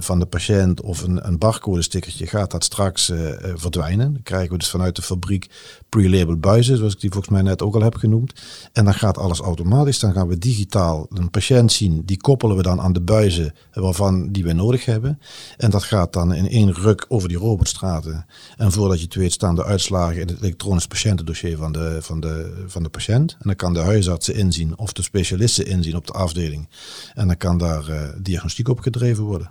van 0.00 0.18
de 0.18 0.26
patiënt 0.26 0.80
of 0.80 1.02
een, 1.02 1.26
een 1.26 1.38
barcode 1.38 1.82
stickertje, 1.82 2.26
gaat 2.26 2.50
dat 2.50 2.64
straks 2.64 3.12
verdwijnen. 3.54 4.12
Dan 4.12 4.22
krijgen 4.22 4.52
we 4.52 4.58
dus 4.58 4.70
vanuit 4.70 4.96
de 4.96 5.02
fabriek 5.02 5.50
pre-labeled 5.90 6.40
buizen, 6.40 6.76
zoals 6.76 6.94
ik 6.94 7.00
die 7.00 7.10
volgens 7.10 7.32
mij 7.32 7.42
net 7.42 7.62
ook 7.62 7.74
al 7.74 7.82
heb 7.82 7.94
genoemd. 7.94 8.32
En 8.72 8.84
dan 8.84 8.94
gaat 8.94 9.18
alles 9.18 9.40
automatisch. 9.40 9.98
Dan 9.98 10.12
gaan 10.12 10.28
we 10.28 10.38
digitaal 10.38 11.06
een 11.10 11.30
patiënt 11.30 11.72
zien, 11.72 12.02
die 12.04 12.16
koppelen 12.16 12.56
we 12.56 12.62
dan 12.62 12.80
aan 12.80 12.92
de 12.92 13.00
buizen 13.00 13.54
waarvan 13.72 14.32
die 14.32 14.44
we 14.44 14.52
nodig 14.52 14.84
hebben. 14.84 15.18
En 15.56 15.70
dat 15.70 15.82
gaat 15.82 16.12
dan 16.12 16.34
in 16.34 16.48
één 16.48 16.72
ruk 16.72 17.04
over 17.08 17.28
die 17.28 17.38
robotstraten. 17.38 18.26
En 18.56 18.72
voordat 18.72 18.98
je 18.98 19.04
het 19.04 19.14
weet 19.14 19.32
staan 19.32 19.54
de 19.54 19.64
uitslagen 19.64 20.20
in 20.20 20.28
het 20.28 20.42
elektronisch 20.42 20.86
patiëntendossier 20.86 21.56
van 21.56 21.72
de, 21.72 21.98
van 22.00 22.20
de, 22.20 22.64
van 22.66 22.82
de 22.82 22.88
patiënt. 22.88 23.32
En 23.32 23.46
dan 23.46 23.56
kan 23.56 23.74
de 23.74 23.80
huisartsen 23.80 24.34
inzien 24.34 24.78
of 24.78 24.92
de 24.92 25.02
specialisten 25.02 25.66
inzien 25.66 25.96
op 25.96 26.06
de 26.06 26.12
afdeling. 26.12 26.68
En 27.14 27.26
dan 27.26 27.36
kan 27.36 27.58
daar 27.58 27.90
uh, 27.90 28.08
diagnostiek 28.22 28.68
op 28.68 28.80
gedreven 28.80 29.24
worden. 29.24 29.50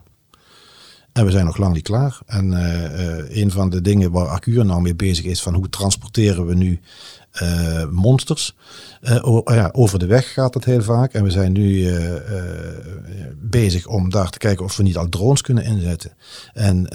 En 1.20 1.26
we 1.26 1.32
zijn 1.32 1.45
nog 1.45 1.57
lang 1.57 1.74
niet 1.74 1.84
klaar. 1.84 2.20
En 2.26 2.51
uh, 2.51 2.84
uh, 2.84 3.38
een 3.38 3.51
van 3.51 3.70
de 3.70 3.82
dingen 3.82 4.11
waar 4.11 4.28
Accure 4.28 4.63
nou 4.63 4.82
mee 4.82 4.95
bezig 4.95 5.26
is, 5.26 5.41
van 5.41 5.53
hoe 5.53 5.70
transporteren 5.70 6.45
we 6.45 6.55
nu 6.55 6.80
uh, 7.41 7.89
monsters. 7.89 8.55
Uh, 9.01 9.39
ja, 9.45 9.70
over 9.72 9.99
de 9.99 10.05
weg 10.05 10.34
gaat 10.34 10.53
het 10.53 10.65
heel 10.65 10.82
vaak. 10.82 11.13
En 11.13 11.24
we 11.24 11.32
zijn 11.32 11.51
nu 11.51 11.93
bezig 13.36 13.88
om 13.88 14.09
daar 14.09 14.30
te 14.30 14.38
kijken 14.38 14.65
of 14.65 14.78
we 14.78 14.84
niet 14.84 14.97
al 14.97 15.09
drones 15.09 15.41
kunnen 15.41 15.63
inzetten. 15.63 16.11
En 16.53 16.88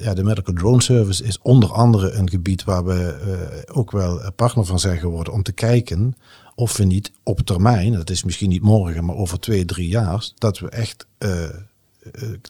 ja, 0.00 0.14
de 0.14 0.24
Medical 0.24 0.54
Drone 0.54 0.82
Service 0.82 1.24
is 1.24 1.38
onder 1.42 1.72
andere 1.72 2.10
een 2.10 2.30
gebied 2.30 2.64
waar 2.64 2.84
we 2.84 3.64
ook 3.72 3.90
wel 3.90 4.32
partner 4.36 4.64
van 4.64 4.78
zijn 4.78 4.98
geworden 4.98 5.32
om 5.32 5.42
te 5.42 5.52
kijken 5.52 6.16
of 6.54 6.76
we 6.76 6.84
niet 6.84 7.12
op 7.22 7.40
termijn, 7.40 7.92
dat 7.92 8.10
is 8.10 8.24
misschien 8.24 8.48
niet 8.48 8.62
morgen, 8.62 9.04
maar 9.04 9.16
over 9.16 9.40
twee, 9.40 9.64
drie 9.64 9.88
jaar, 9.88 10.30
dat 10.38 10.58
we 10.58 10.68
echt 10.68 11.06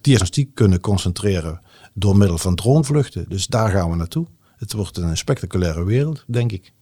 diagnostiek 0.00 0.54
kunnen 0.54 0.80
concentreren 0.80 1.60
door 1.94 2.16
middel 2.16 2.38
van 2.38 2.54
dronevluchten. 2.54 3.24
Dus 3.28 3.46
daar 3.46 3.70
gaan 3.70 3.90
we 3.90 3.96
naartoe. 3.96 4.26
Het 4.56 4.72
wordt 4.72 4.96
een 4.96 5.16
spectaculaire 5.16 5.84
wereld, 5.84 6.24
denk 6.26 6.52
ik. 6.52 6.72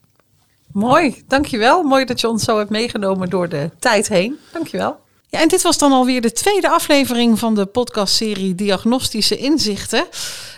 Mooi, 0.72 1.22
dankjewel. 1.26 1.82
Mooi 1.82 2.04
dat 2.04 2.20
je 2.20 2.28
ons 2.28 2.44
zo 2.44 2.58
hebt 2.58 2.70
meegenomen 2.70 3.30
door 3.30 3.48
de 3.48 3.70
tijd 3.78 4.08
heen. 4.08 4.36
Dankjewel. 4.52 5.04
Ja, 5.28 5.40
en 5.40 5.48
dit 5.48 5.62
was 5.62 5.78
dan 5.78 5.92
alweer 5.92 6.20
de 6.20 6.32
tweede 6.32 6.68
aflevering 6.68 7.38
van 7.38 7.54
de 7.54 7.66
podcastserie 7.66 8.54
Diagnostische 8.54 9.36
Inzichten. 9.36 10.06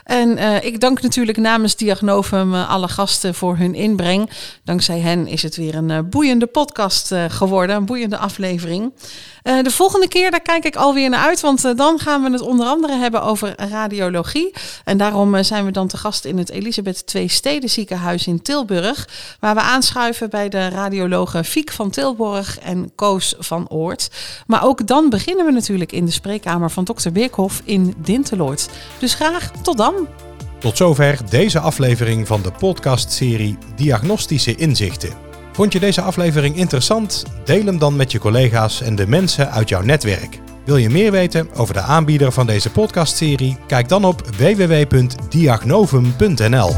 En 0.05 0.39
uh, 0.39 0.65
ik 0.65 0.81
dank 0.81 1.03
natuurlijk 1.03 1.39
namens 1.39 1.77
Diagnovum 1.77 2.55
uh, 2.55 2.71
alle 2.71 2.89
gasten 2.89 3.35
voor 3.35 3.57
hun 3.57 3.75
inbreng. 3.75 4.31
Dankzij 4.65 4.99
hen 4.99 5.27
is 5.27 5.43
het 5.43 5.57
weer 5.57 5.75
een 5.75 5.89
uh, 5.89 5.99
boeiende 6.05 6.47
podcast 6.47 7.15
geworden, 7.29 7.77
een 7.77 7.85
boeiende 7.85 8.19
aflevering. 8.19 8.93
de 9.43 9.71
volgende 9.71 10.09
keer, 10.09 10.31
daar 10.31 10.41
kijk 10.41 10.65
ik 10.65 10.77
alweer 10.77 11.09
naar 11.09 11.27
uit, 11.27 11.41
want 11.41 11.77
dan 11.77 11.99
gaan 11.99 12.23
we 12.23 12.31
het 12.31 12.41
onder 12.41 12.67
andere 12.67 12.97
hebben 12.97 13.23
over 13.23 13.55
radiologie. 13.71 14.55
En 14.85 14.99
daarom 14.99 15.43
zijn 15.45 15.65
we 15.65 15.71
dan 15.71 15.89
te 15.89 15.97
gast 15.97 16.25
in 16.25 16.39
het 16.39 16.51
Elisabeth 16.51 17.15
II 17.15 17.29
Steden 17.29 17.71
ziekenhuis 17.71 18.27
in 18.27 18.43
Tilburg, 18.43 19.09
waar 19.41 19.55
we 19.55 19.61
aanschuiven 19.61 20.31
bij 20.31 20.49
de 20.49 20.69
radiologen 20.69 21.45
Fiek 21.45 21.73
van 21.73 21.91
Tilburg 21.91 22.59
en 22.59 22.93
Koos 22.95 23.35
van 23.39 23.69
Oort. 23.69 24.11
Maar 24.47 24.58
ook 24.63 24.87
dan 24.87 25.11
beginnen 25.11 25.47
we 25.47 25.53
natuurlijk 25.53 25.93
in 25.93 26.05
de 26.05 26.11
spreekkamer 26.11 26.71
van 26.71 26.85
dokter 26.85 27.13
Beerkhoff 27.13 27.63
in 27.65 27.95
Dinteloord. 27.99 28.69
Dus 28.99 29.15
graag 29.15 29.51
tot 29.63 29.77
dan. 29.77 29.95
Tot 30.59 30.77
zover 30.77 31.19
deze 31.31 31.59
aflevering 31.59 32.27
van 32.27 32.43
de 32.43 32.53
podcastserie 32.59 33.59
Diagnostische 33.77 34.55
Inzichten. 34.55 35.11
Vond 35.53 35.73
je 35.73 35.81
deze 35.81 36.01
aflevering 36.01 36.57
interessant? 36.57 37.25
Deel 37.45 37.65
hem 37.65 37.79
dan 37.79 37.97
met 37.97 38.13
je 38.13 38.19
collega's 38.19 38.81
en 38.81 38.95
de 38.95 39.07
mensen 39.07 39.51
uit 39.51 39.69
jouw 39.69 39.83
netwerk. 39.83 40.39
Wil 40.65 40.77
je 40.77 40.91
meer 40.91 41.11
weten 41.11 41.49
over 41.55 41.75
de 41.75 41.81
aanbieder 41.81 42.33
van 42.33 42.47
deze 42.47 42.71
podcastserie? 42.71 43.57
Kijk 43.67 43.89
dan 43.89 44.05
op 44.05 44.23
www.diagnovum.nl. 44.37 46.75